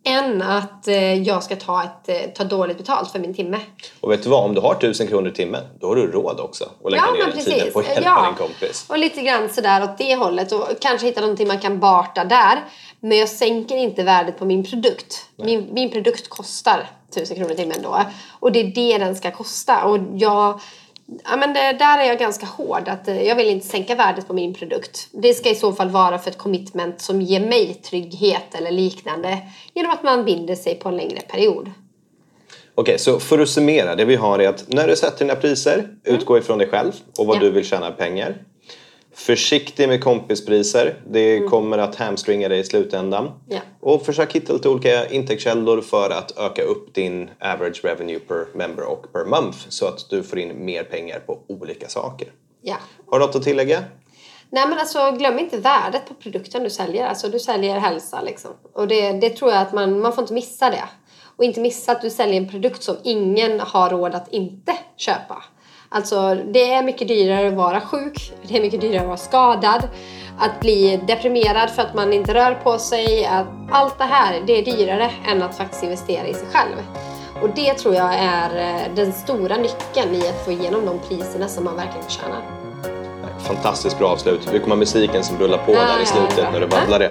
Än 0.06 0.42
att 0.42 0.88
eh, 0.88 1.22
jag 1.22 1.42
ska 1.42 1.56
ta, 1.56 1.82
ett, 1.82 2.08
eh, 2.08 2.30
ta 2.34 2.44
dåligt 2.44 2.78
betalt 2.78 3.12
för 3.12 3.18
min 3.18 3.34
timme. 3.34 3.60
Och 4.00 4.12
vet 4.12 4.22
du 4.22 4.28
vad, 4.28 4.44
om 4.44 4.54
du 4.54 4.60
har 4.60 4.74
tusen 4.74 5.06
kronor 5.06 5.28
i 5.28 5.32
timmen, 5.32 5.62
då 5.80 5.86
har 5.86 5.96
du 5.96 6.12
råd 6.12 6.40
också 6.40 6.64
att 6.84 6.90
lägga 6.90 7.04
ja, 7.18 7.26
ner 7.26 7.32
tiden 7.32 7.72
på 7.72 7.78
att 7.78 7.88
hjälpa 7.88 8.02
ja. 8.02 8.26
din 8.26 8.48
kompis. 8.48 8.84
Och 8.88 8.98
lite 8.98 9.22
grann 9.22 9.48
sådär 9.48 9.84
åt 9.84 9.98
det 9.98 10.14
hållet 10.14 10.52
och 10.52 10.68
kanske 10.80 11.06
hitta 11.06 11.20
någonting 11.20 11.48
man 11.48 11.60
kan 11.60 11.80
barta 11.80 12.24
där. 12.24 12.64
Men 13.00 13.18
jag 13.18 13.28
sänker 13.28 13.76
inte 13.76 14.02
värdet 14.02 14.38
på 14.38 14.44
min 14.44 14.64
produkt. 14.64 15.26
Min, 15.36 15.68
min 15.72 15.90
produkt 15.90 16.28
kostar 16.28 16.90
tusen 17.14 17.36
kronor 17.36 17.52
i 17.52 17.56
timmen 17.56 17.82
då. 17.82 18.00
Och 18.40 18.52
det 18.52 18.60
är 18.60 18.74
det 18.74 18.98
den 18.98 19.16
ska 19.16 19.30
kosta. 19.30 19.84
Och 19.84 19.98
jag 20.14 20.60
Ja, 21.24 21.36
men 21.36 21.54
det, 21.54 21.72
där 21.78 21.98
är 21.98 22.04
jag 22.04 22.18
ganska 22.18 22.46
hård. 22.46 22.88
Att 22.88 23.08
eh, 23.08 23.22
jag 23.22 23.36
vill 23.36 23.48
inte 23.48 23.66
sänka 23.66 23.94
värdet 23.94 24.26
på 24.26 24.32
min 24.32 24.54
produkt. 24.54 25.08
Det 25.12 25.34
ska 25.34 25.50
i 25.50 25.54
så 25.54 25.72
fall 25.72 25.90
vara 25.90 26.18
för 26.18 26.30
ett 26.30 26.38
commitment 26.38 27.00
som 27.00 27.22
ger 27.22 27.40
mig 27.40 27.74
trygghet 27.74 28.54
eller 28.54 28.70
liknande. 28.70 29.38
Genom 29.74 29.92
att 29.92 30.02
man 30.02 30.24
binder 30.24 30.54
sig 30.54 30.74
på 30.74 30.88
en 30.88 30.96
längre 30.96 31.20
period. 31.20 31.70
Okej, 32.74 32.98
så 32.98 33.20
för 33.20 33.38
att 33.38 33.48
summera. 33.48 33.94
Det 33.94 34.04
vi 34.04 34.16
har 34.16 34.38
är 34.38 34.48
att 34.48 34.64
när 34.68 34.88
du 34.88 34.96
sätter 34.96 35.18
dina 35.18 35.36
priser, 35.36 35.78
mm. 35.78 35.96
utgå 36.04 36.38
ifrån 36.38 36.58
dig 36.58 36.68
själv 36.68 36.92
och 37.18 37.26
vad 37.26 37.36
ja. 37.36 37.40
du 37.40 37.50
vill 37.50 37.64
tjäna 37.64 37.90
pengar. 37.90 38.34
Försiktig 39.14 39.88
med 39.88 40.04
kompispriser. 40.04 40.94
Det 41.10 41.36
mm. 41.36 41.48
kommer 41.48 41.78
att 41.78 41.96
hamstringa 41.96 42.48
dig 42.48 42.58
i 42.58 42.64
slutändan. 42.64 43.30
Ja. 43.48 43.60
Och 43.80 44.06
försök 44.06 44.32
hitta 44.32 44.52
lite 44.52 44.68
olika 44.68 45.08
intäktskällor 45.08 45.80
för 45.80 46.10
att 46.10 46.38
öka 46.38 46.62
upp 46.62 46.94
din 46.94 47.30
average 47.40 47.84
revenue 47.84 48.18
per 48.18 48.56
member 48.58 48.84
och 48.84 49.12
per 49.12 49.24
month 49.24 49.58
så 49.68 49.86
att 49.86 50.10
du 50.10 50.22
får 50.22 50.38
in 50.38 50.64
mer 50.64 50.84
pengar 50.84 51.18
på 51.18 51.38
olika 51.48 51.88
saker. 51.88 52.28
Ja. 52.62 52.76
Har 53.06 53.18
du 53.18 53.26
något 53.26 53.36
att 53.36 53.42
tillägga? 53.42 53.84
Nej 54.50 54.68
men 54.68 54.78
alltså 54.78 55.10
glöm 55.10 55.38
inte 55.38 55.56
värdet 55.56 56.08
på 56.08 56.14
produkten 56.14 56.62
du 56.62 56.70
säljer. 56.70 57.06
Alltså 57.06 57.28
du 57.28 57.38
säljer 57.38 57.78
hälsa 57.78 58.22
liksom. 58.22 58.50
Och 58.72 58.88
det, 58.88 59.12
det 59.12 59.30
tror 59.30 59.50
jag 59.50 59.62
att 59.62 59.72
man, 59.72 60.00
man 60.00 60.12
får 60.12 60.22
inte 60.22 60.34
missa 60.34 60.70
det. 60.70 60.84
Och 61.36 61.44
inte 61.44 61.60
missa 61.60 61.92
att 61.92 62.02
du 62.02 62.10
säljer 62.10 62.40
en 62.40 62.48
produkt 62.48 62.82
som 62.82 62.96
ingen 63.04 63.60
har 63.60 63.90
råd 63.90 64.14
att 64.14 64.32
inte 64.32 64.72
köpa. 64.96 65.44
Alltså 65.94 66.34
det 66.34 66.72
är 66.72 66.82
mycket 66.82 67.08
dyrare 67.08 67.48
att 67.48 67.54
vara 67.54 67.80
sjuk, 67.80 68.32
det 68.42 68.56
är 68.56 68.60
mycket 68.62 68.80
dyrare 68.80 69.00
att 69.00 69.06
vara 69.06 69.16
skadad, 69.16 69.88
att 70.38 70.60
bli 70.60 71.00
deprimerad 71.06 71.70
för 71.70 71.82
att 71.82 71.94
man 71.94 72.12
inte 72.12 72.34
rör 72.34 72.54
på 72.54 72.78
sig. 72.78 73.26
Att 73.26 73.46
allt 73.70 73.98
det 73.98 74.04
här, 74.04 74.42
det 74.46 74.58
är 74.58 74.64
dyrare 74.64 75.10
än 75.26 75.42
att 75.42 75.56
faktiskt 75.56 75.82
investera 75.82 76.26
i 76.26 76.34
sig 76.34 76.46
själv. 76.52 76.76
Och 77.42 77.48
det 77.56 77.74
tror 77.74 77.94
jag 77.94 78.14
är 78.14 78.56
eh, 78.56 78.94
den 78.94 79.12
stora 79.12 79.56
nyckeln 79.56 80.14
i 80.14 80.28
att 80.28 80.44
få 80.44 80.52
igenom 80.52 80.86
de 80.86 80.98
priserna 81.08 81.48
som 81.48 81.64
man 81.64 81.76
verkligen 81.76 82.04
förtjänar. 82.04 82.42
Fantastiskt 83.38 83.98
bra 83.98 84.08
avslut. 84.08 84.48
Vi 84.52 84.58
kommer 84.58 84.74
ha 84.74 84.76
musiken 84.76 85.24
som 85.24 85.38
rullar 85.38 85.58
på 85.58 85.72
ah, 85.72 85.74
där 85.74 86.02
i 86.02 86.06
slutet 86.06 86.38
ja, 86.38 86.50
när 86.50 86.60
du 86.60 86.66
babblar 86.66 86.98
det. 86.98 87.10